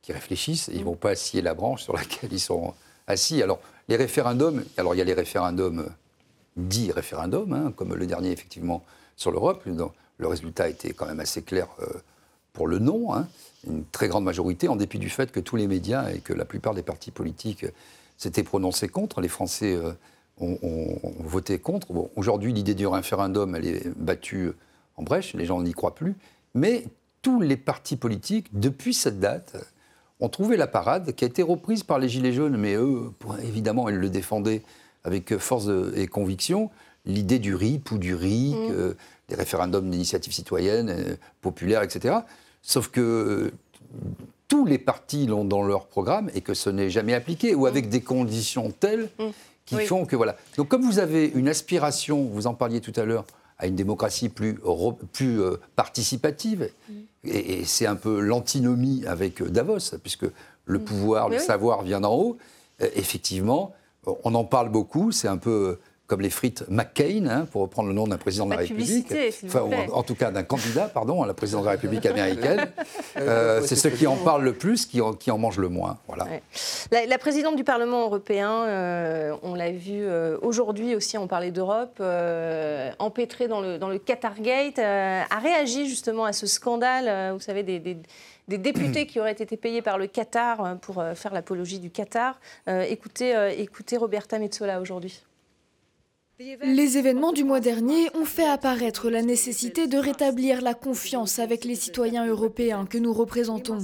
qui 0.02 0.14
réfléchissent, 0.14 0.70
ils 0.72 0.80
ne 0.80 0.82
mm. 0.82 0.86
vont 0.86 0.96
pas 0.96 1.16
scier 1.16 1.42
la 1.42 1.54
branche 1.54 1.84
sur 1.84 1.96
laquelle 1.96 2.32
ils 2.32 2.40
sont 2.40 2.74
assis. 3.08 3.42
Alors, 3.42 3.60
les 3.88 3.96
référendums, 3.96 4.64
alors 4.78 4.96
il 4.96 5.00
y 5.00 5.02
a 5.02 5.06
les 5.06 5.14
référendums 5.14 5.90
dit 6.68 6.92
référendum, 6.92 7.54
hein, 7.54 7.74
comme 7.76 7.94
le 7.94 8.06
dernier 8.06 8.32
effectivement 8.32 8.84
sur 9.16 9.32
l'Europe. 9.32 9.64
Le 10.18 10.28
résultat 10.28 10.68
était 10.68 10.94
quand 10.94 11.06
même 11.06 11.20
assez 11.20 11.42
clair 11.42 11.68
euh, 11.82 11.86
pour 12.54 12.68
le 12.68 12.80
non, 12.80 13.14
hein. 13.14 13.28
une 13.68 13.86
très 13.86 14.08
grande 14.08 14.26
majorité, 14.26 14.68
en 14.68 14.76
dépit 14.76 15.00
du 15.00 15.10
fait 15.10 15.32
que 15.32 15.40
tous 15.40 15.56
les 15.56 15.68
médias 15.68 16.12
et 16.12 16.20
que 16.20 16.34
la 16.34 16.46
plupart 16.46 16.74
des 16.74 16.84
partis 16.84 17.12
politiques 17.12 17.66
s'étaient 18.18 18.44
prononcés 18.44 18.90
contre. 18.90 19.22
Les 19.22 19.30
Français 19.30 19.76
euh, 19.76 19.94
ont, 20.40 21.00
voté 21.20 21.60
contre. 21.60 21.88
Aujourd'hui, 22.16 22.54
l'idée 22.54 22.74
du 22.74 22.88
référendum, 22.88 23.56
elle 23.56 23.66
est 23.66 23.88
battue 23.98 24.52
en 24.98 25.04
brèche, 25.04 25.34
les 25.34 25.46
gens 25.46 25.62
n'y 25.62 25.74
croient 25.74 25.96
plus. 25.96 26.16
Mais 26.54 26.86
tous 27.22 27.42
les 27.42 27.58
partis 27.58 27.96
politiques, 27.96 28.48
depuis 28.54 28.94
cette 28.94 29.20
date, 29.20 29.56
ont 30.20 30.30
trouvé 30.30 30.58
la 30.58 30.68
parade 30.68 31.14
qui 31.14 31.24
a 31.24 31.28
été 31.28 31.44
reprise 31.44 31.84
par 31.84 32.00
les 32.00 32.10
Gilets 32.10 32.34
jaunes, 32.34 32.58
mais 32.58 32.76
eux, 32.76 33.12
évidemment, 33.44 33.88
ils 33.88 33.96
le 33.96 34.10
défendaient 34.10 34.64
avec 35.04 35.38
force 35.38 35.70
et 35.96 36.08
conviction 36.08 36.70
l'idée 37.06 37.40
du 37.40 37.56
RIP 37.56 37.92
ou 37.92 37.98
du 37.98 38.16
RIC, 38.16 38.56
mm. 38.56 38.72
euh, 38.72 38.94
des 39.28 39.36
référendums 39.36 39.90
d'initiative 39.90 40.34
citoyenne, 40.34 40.90
euh, 40.90 41.16
populaire, 41.42 41.84
etc. 41.84 42.16
Sauf 42.62 42.90
que 42.90 43.02
euh, 43.02 43.52
tous 44.48 44.66
les 44.66 44.78
partis 44.78 45.26
l'ont 45.26 45.46
dans 45.46 45.64
leur 45.64 45.88
programme 45.88 46.30
et 46.34 46.42
que 46.42 46.54
ce 46.54 46.70
n'est 46.70 46.90
jamais 46.90 47.14
appliqué, 47.14 47.56
ou 47.56 47.66
avec 47.66 47.88
mm. 47.88 47.90
des 47.90 48.02
conditions 48.02 48.72
telles 48.72 49.10
mm. 49.20 49.30
qui 49.66 49.78
font 49.86 50.06
que 50.06 50.16
voilà. 50.16 50.36
Donc 50.58 50.68
comme 50.68 50.84
vous 50.84 51.00
avez 51.00 51.28
une 51.28 51.48
aspiration, 51.48 52.24
vous 52.24 52.48
en 52.48 52.54
parliez 52.54 52.82
tout 52.82 52.94
à 52.96 53.04
l'heure, 53.04 53.26
à 53.58 53.68
une 53.68 53.76
démocratie 53.76 54.30
plus, 54.30 54.58
plus 55.12 55.42
participative, 55.76 56.70
et, 57.26 57.66
c'est 57.66 57.86
un 57.86 57.98
peu 57.98 58.22
l'antinomie 58.22 59.04
avec 59.06 59.44
Davos, 59.44 59.98
puisque 60.02 60.26
le 60.64 60.80
pouvoir, 60.80 61.28
le 61.28 61.40
savoir 61.40 61.82
vient 61.82 62.00
d'en 62.00 62.16
haut, 62.16 62.38
effectivement, 62.80 63.74
on 64.06 64.36
en 64.36 64.44
parle 64.44 64.70
beaucoup, 64.70 65.12
c'est 65.12 65.28
un 65.28 65.38
peu 65.38 65.78
comme 66.10 66.22
les 66.22 66.32
frites 66.32 66.66
McCain, 66.70 67.28
hein, 67.30 67.48
pour 67.52 67.62
reprendre 67.62 67.88
le 67.88 67.94
nom 67.94 68.08
d'un 68.08 68.18
président 68.18 68.48
de 68.48 68.52
la, 68.52 68.58
République. 68.58 69.14
Enfin, 69.46 69.70
en, 69.94 70.02
tout 70.02 70.16
cas 70.16 70.32
d'un 70.32 70.42
candidat, 70.42 70.88
pardon, 70.88 71.22
à 71.22 71.28
la 71.28 71.36
présidence 71.36 71.62
de 71.62 71.68
la 71.68 71.74
République 71.74 72.06
américaine. 72.08 72.68
Euh, 73.18 73.62
c'est 73.64 73.76
ceux 73.76 73.92
qui 73.92 74.08
en 74.08 74.16
parlent 74.16 74.44
le 74.44 74.54
plus 74.54 74.88
qui 74.88 75.02
en, 75.02 75.14
qui 75.14 75.30
en 75.30 75.38
mangent 75.38 75.60
le 75.60 75.70
moins. 75.70 76.00
Voilà. 76.08 76.26
La, 76.92 77.18
présidente 77.20 77.56
du 77.56 77.64
Parlement 77.64 78.02
européen, 78.06 78.64
euh, 78.64 79.36
on 79.44 79.54
l'a 79.54 79.72
vu 79.72 80.02
euh, 80.02 80.38
aujourd'hui 80.42 80.96
aussi, 80.96 81.16
on 81.20 81.28
parlait 81.28 81.52
d'Europe, 81.52 82.02
empêtrée 82.98 83.48
dans 83.48 83.62
le, 83.62 83.78
dans 83.78 83.90
le 83.90 84.00
Qatargate, 84.00 84.80
a 84.80 85.40
réagi 85.40 85.88
justement 85.88 86.26
à 86.26 86.34
ce 86.34 86.48
scandale, 86.48 87.34
vous 87.34 87.40
savez, 87.40 87.62
des 87.62 87.80
des 87.80 87.98
députés 88.58 89.06
qui 89.06 89.20
auraient 89.20 89.32
été 89.32 89.58
payés 89.58 89.82
par 89.82 89.98
le 89.98 90.08
Qatar 90.08 90.64
euh, 90.64 90.76
pour 90.76 91.00
euh, 91.00 91.14
faire 91.14 91.34
l'apologie 91.34 91.80
du 91.80 91.90
Qatar. 91.90 92.40
Euh, 92.68 92.82
écoutez, 92.82 93.34
écoutez 93.58 93.98
Roberta 93.98 94.40
Metsola 94.40 94.82
aujourd'hui. 94.82 95.24
Les 96.64 96.98
événements 96.98 97.34
du 97.34 97.44
mois 97.44 97.60
dernier 97.60 98.08
ont 98.16 98.24
fait 98.24 98.48
apparaître 98.48 99.10
la 99.10 99.22
nécessité 99.22 99.88
de 99.88 99.98
rétablir 99.98 100.62
la 100.62 100.74
confiance 100.74 101.38
avec 101.38 101.66
les 101.66 101.76
citoyens 101.76 102.26
européens 102.26 102.86
que 102.86 102.98
nous 102.98 103.12
représentons. 103.12 103.80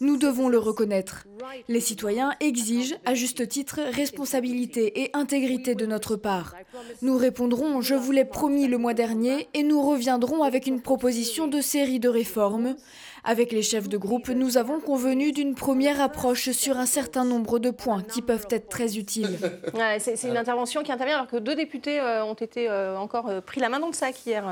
Nous 0.00 0.16
devons 0.16 0.48
le 0.48 0.56
reconnaître. 0.56 1.26
Les 1.68 1.80
citoyens 1.80 2.32
exigent, 2.40 2.96
à 3.04 3.12
juste 3.12 3.46
titre, 3.48 3.80
responsabilité 3.92 5.02
et 5.02 5.10
intégrité 5.12 5.74
de 5.74 5.84
notre 5.84 6.16
part. 6.16 6.54
Nous 7.02 7.18
répondrons, 7.18 7.82
je 7.82 7.94
vous 7.94 8.12
l'ai 8.12 8.24
promis 8.24 8.66
le 8.66 8.78
mois 8.78 8.94
dernier, 8.94 9.48
et 9.52 9.62
nous 9.62 9.82
reviendrons 9.82 10.42
avec 10.42 10.66
une 10.66 10.80
proposition 10.80 11.48
de 11.48 11.60
série 11.60 12.00
de 12.00 12.08
réformes 12.08 12.76
avec 13.24 13.52
les 13.52 13.62
chefs 13.62 13.88
de 13.88 13.96
groupe, 13.96 14.28
nous 14.28 14.58
avons 14.58 14.80
convenu 14.80 15.32
d'une 15.32 15.54
première 15.54 16.00
approche 16.00 16.50
sur 16.50 16.78
un 16.78 16.86
certain 16.86 17.24
nombre 17.24 17.58
de 17.58 17.70
points 17.70 18.02
qui 18.02 18.22
peuvent 18.22 18.46
être 18.50 18.68
très 18.68 18.98
utiles. 18.98 19.38
c'est 19.98 20.22
une 20.24 20.36
intervention 20.36 20.82
qui 20.82 20.92
intervient 20.92 21.16
alors 21.16 21.30
que 21.30 21.38
deux 21.38 21.54
députés 21.54 22.00
euh, 22.00 22.24
ont 22.24 22.34
été 22.34 22.68
euh, 22.68 22.98
encore 22.98 23.28
euh, 23.28 23.40
pris 23.40 23.60
la 23.60 23.68
main 23.68 23.80
dans 23.80 23.86
le 23.86 23.94
sac 23.94 24.14
hier. 24.26 24.44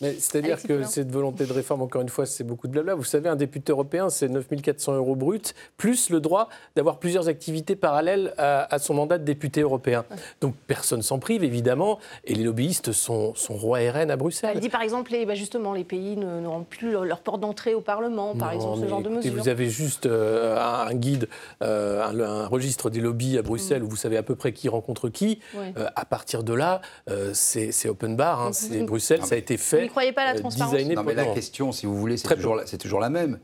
C'est-à-dire 0.00 0.62
que 0.62 0.84
cette 0.84 1.10
volonté 1.10 1.44
de 1.44 1.52
réforme, 1.52 1.82
encore 1.82 2.02
une 2.02 2.08
fois, 2.08 2.26
c'est 2.26 2.44
beaucoup 2.44 2.68
de 2.68 2.72
blabla. 2.72 2.94
Vous 2.94 3.04
savez, 3.04 3.28
un 3.28 3.36
député 3.36 3.72
européen, 3.72 4.08
c'est 4.10 4.28
9400 4.28 4.94
euros 4.94 5.16
brut, 5.16 5.54
plus 5.76 6.10
le 6.10 6.20
droit 6.20 6.48
d'avoir 6.76 6.98
plusieurs 6.98 7.28
activités 7.28 7.76
parallèles 7.76 8.34
à, 8.38 8.78
son 8.78 8.94
mandat 8.94 9.18
de 9.18 9.24
député 9.24 9.62
européen. 9.62 10.04
Donc 10.40 10.54
personne 10.66 11.02
s'en 11.02 11.18
prive, 11.18 11.42
évidemment, 11.42 11.98
et 12.24 12.34
les 12.34 12.44
lobbyistes 12.44 12.92
sont, 12.92 13.34
sont 13.34 13.54
rois 13.54 13.82
et 13.82 13.90
reines 13.90 14.10
à 14.10 14.16
Bruxelles. 14.16 14.52
Elle 14.54 14.60
dit 14.60 14.68
par 14.68 14.82
exemple, 14.82 15.12
les, 15.12 15.26
bah, 15.26 15.34
justement, 15.34 15.72
les 15.72 15.84
pays 15.84 16.16
n'auront 16.16 16.64
plus 16.64 16.92
leur, 16.92 17.20
porte 17.20 17.40
d'entrée 17.40 17.74
au 17.74 17.80
Parlement, 17.80 18.34
par 18.36 18.52
exemple, 18.52 18.80
ce 18.80 18.88
genre 18.88 19.02
de 19.02 19.08
mesures. 19.08 19.32
Vous 19.34 19.48
avez 19.48 19.68
juste 19.68 20.06
euh, 20.06 20.56
un 20.58 20.94
guide, 20.94 21.28
euh, 21.62 22.02
un, 22.02 22.46
registre 22.46 22.90
des 22.90 23.00
lobbies 23.00 23.38
à 23.38 23.42
Bruxelles, 23.42 23.82
mm. 23.82 23.86
où 23.86 23.88
vous 23.90 23.96
savez 23.96 24.16
à 24.16 24.22
peu 24.22 24.36
près 24.36 24.52
qui 24.52 24.68
rencontre 24.68 25.08
qui. 25.08 25.40
Euh, 25.56 25.88
à 25.96 26.04
partir 26.04 26.42
de 26.42 26.52
là, 26.52 26.80
c'est 27.32 27.88
open 27.88 28.16
bar. 28.16 28.42
Hein. 28.42 28.52
c'est 28.52 28.82
Bruxelles, 28.82 29.24
ça 29.24 29.34
a 29.34 29.38
été 29.38 29.56
fait 29.56 29.87
ne 29.88 29.90
croyez 29.90 30.12
pas 30.12 30.22
à 30.22 30.34
la 30.34 30.40
transparence 30.40 30.74
Non, 30.74 31.02
mais 31.02 31.14
la 31.14 31.26
question, 31.26 31.72
si 31.72 31.86
vous 31.86 31.96
voulez, 31.96 32.16
c'est 32.16 32.34
toujours, 32.34 32.60
toujours, 32.78 33.00
la 33.00 33.10
même. 33.10 33.38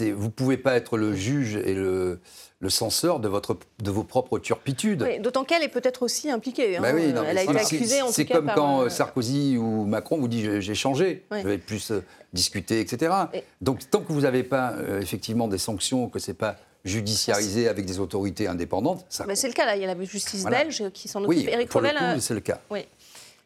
Vous 0.00 0.24
ne 0.24 0.28
pouvez 0.28 0.56
pas 0.56 0.74
être 0.74 0.98
le 0.98 1.14
juge 1.14 1.56
et 1.56 1.74
le, 1.74 2.20
le 2.60 2.70
censeur 2.70 3.20
de, 3.20 3.28
votre, 3.28 3.56
de 3.82 3.90
vos 3.90 4.02
propres 4.02 4.38
turpitudes. 4.38 5.06
D'autant 5.22 5.44
qu'elle 5.44 5.62
est 5.62 5.68
peut-être 5.68 6.02
aussi 6.02 6.30
impliquée. 6.30 6.76
Hein. 6.76 6.80
Bah 6.82 6.90
elle 6.90 7.38
a 7.38 7.42
été 7.42 7.56
accusée 7.56 8.02
en 8.02 8.08
C'est 8.08 8.26
comme 8.26 8.50
quand 8.54 8.82
euh, 8.82 8.88
Sarkozy 8.88 9.56
ou 9.56 9.84
Macron 9.84 10.18
vous 10.18 10.28
dit 10.28 10.60
j'ai 10.60 10.74
changé, 10.74 11.24
je 11.30 11.46
vais 11.46 11.58
plus 11.58 11.92
euh, 11.92 12.04
discuter, 12.32 12.80
etc. 12.80 13.12
Donc 13.60 13.88
tant 13.90 14.00
que 14.00 14.12
vous 14.12 14.22
n'avez 14.22 14.42
pas 14.42 14.72
euh, 14.72 15.00
effectivement 15.00 15.46
des 15.46 15.58
sanctions, 15.58 16.08
que 16.08 16.18
ce 16.18 16.30
n'est 16.30 16.36
pas 16.36 16.56
judiciarisé 16.84 17.68
avec 17.68 17.86
des 17.86 18.00
autorités 18.00 18.48
indépendantes. 18.48 19.04
Bah, 19.26 19.34
c'est 19.34 19.48
le 19.48 19.52
cas 19.52 19.66
là, 19.66 19.76
il 19.76 19.82
y 19.82 19.84
a 19.84 19.94
la 19.94 20.04
justice 20.04 20.44
belge 20.44 20.90
qui 20.92 21.08
s'en 21.08 21.22
occupe. 21.24 21.38
Oui, 21.38 21.48
Eric 21.48 21.68
pour 21.68 21.80
le 21.80 21.88
coup, 21.88 22.20
c'est 22.20 22.34
le 22.34 22.40
cas. 22.40 22.60
Oui. 22.70 22.86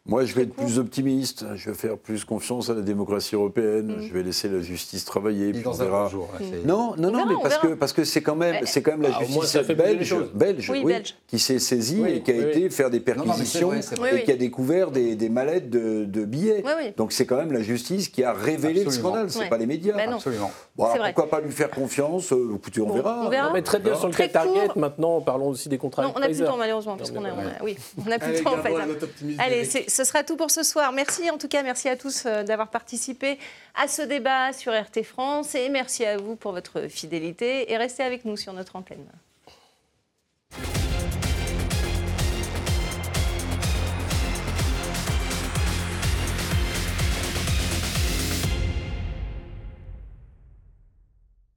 Moi, 0.05 0.25
je 0.25 0.35
vais 0.35 0.43
être 0.43 0.53
plus 0.53 0.79
optimiste. 0.79 1.45
Je 1.55 1.69
vais 1.69 1.75
faire 1.75 1.97
plus 1.97 2.25
confiance 2.25 2.69
à 2.69 2.73
la 2.73 2.81
démocratie 2.81 3.35
européenne. 3.35 3.95
Mm. 3.95 4.01
Je 4.01 4.13
vais 4.13 4.23
laisser 4.23 4.49
la 4.49 4.59
justice 4.59 5.05
travailler. 5.05 5.53
Puis 5.53 5.65
on 5.65 5.71
verra. 5.71 6.09
Jour, 6.09 6.29
Non, 6.65 6.93
non, 6.97 7.09
non, 7.09 7.25
mais 7.25 7.35
parce 7.41 7.57
que 7.57 7.67
parce 7.67 7.93
que 7.93 8.03
c'est 8.03 8.21
quand 8.21 8.35
même 8.35 8.65
c'est 8.65 8.81
quand 8.81 8.91
même 8.91 9.03
la 9.03 9.17
ah, 9.17 9.23
justice 9.23 9.55
belge, 9.67 10.15
belge, 10.33 10.69
oui, 10.69 10.95
qui 11.27 11.39
s'est 11.39 11.59
saisie 11.59 12.03
et 12.05 12.21
qui 12.21 12.31
a 12.31 12.35
été 12.35 12.69
faire 12.69 12.89
des 12.89 12.99
perquisitions 12.99 13.71
et 13.73 14.23
qui 14.23 14.31
a 14.31 14.35
découvert 14.35 14.91
des, 14.91 15.15
des 15.15 15.29
mallettes 15.29 15.69
de, 15.69 16.03
de 16.03 16.25
billets. 16.25 16.63
Donc 16.97 17.13
c'est 17.13 17.25
quand 17.25 17.37
même 17.37 17.53
la 17.53 17.61
justice 17.61 18.09
qui 18.09 18.23
a 18.23 18.33
révélé 18.33 18.83
le 18.83 18.91
scandale. 18.91 19.29
C'est 19.29 19.47
pas 19.47 19.57
les 19.57 19.67
médias. 19.67 19.95
Ben 19.95 20.11
Absolument. 20.11 20.51
Bon, 20.75 20.87
pourquoi 20.93 21.29
pas 21.29 21.39
lui 21.39 21.51
faire 21.51 21.69
confiance 21.69 22.33
euh, 22.33 22.55
Écoutez, 22.55 22.81
on 22.81 22.93
verra. 22.93 23.23
On 23.25 23.29
verra. 23.29 23.53
mais 23.53 23.61
très 23.61 23.79
bien 23.79 23.95
sur 23.95 24.07
le 24.07 24.13
cas 24.13 24.27
Target. 24.27 24.69
Maintenant, 24.75 25.21
parlons 25.21 25.49
aussi 25.49 25.69
des 25.69 25.77
contrats. 25.77 26.11
On 26.13 26.19
n'a 26.19 26.27
plus 26.27 26.41
le 26.41 26.45
temps 26.45 26.57
malheureusement 26.57 26.97
parce 26.97 27.11
qu'on 27.11 27.23
a 27.23 27.29
oui, 27.63 27.77
on 28.05 28.11
a 28.11 28.19
plus 28.19 28.33
le 28.33 28.43
temps 28.43 28.55
en 28.55 28.61
fait. 28.61 28.73
Allez, 29.39 29.63
ce 29.93 30.03
sera 30.03 30.23
tout 30.23 30.35
pour 30.35 30.51
ce 30.51 30.63
soir. 30.63 30.91
Merci 30.91 31.29
en 31.29 31.37
tout 31.37 31.47
cas, 31.47 31.63
merci 31.63 31.87
à 31.87 31.95
tous 31.95 32.25
euh, 32.25 32.43
d'avoir 32.43 32.69
participé 32.69 33.37
à 33.75 33.87
ce 33.87 34.01
débat 34.01 34.51
sur 34.51 34.73
RT 34.73 35.03
France 35.03 35.55
et 35.55 35.69
merci 35.69 36.03
à 36.05 36.17
vous 36.17 36.35
pour 36.35 36.51
votre 36.51 36.87
fidélité 36.87 37.71
et 37.71 37.77
restez 37.77 38.03
avec 38.03 38.25
nous 38.25 38.35
sur 38.35 38.53
notre 38.53 38.75
antenne. 38.75 39.05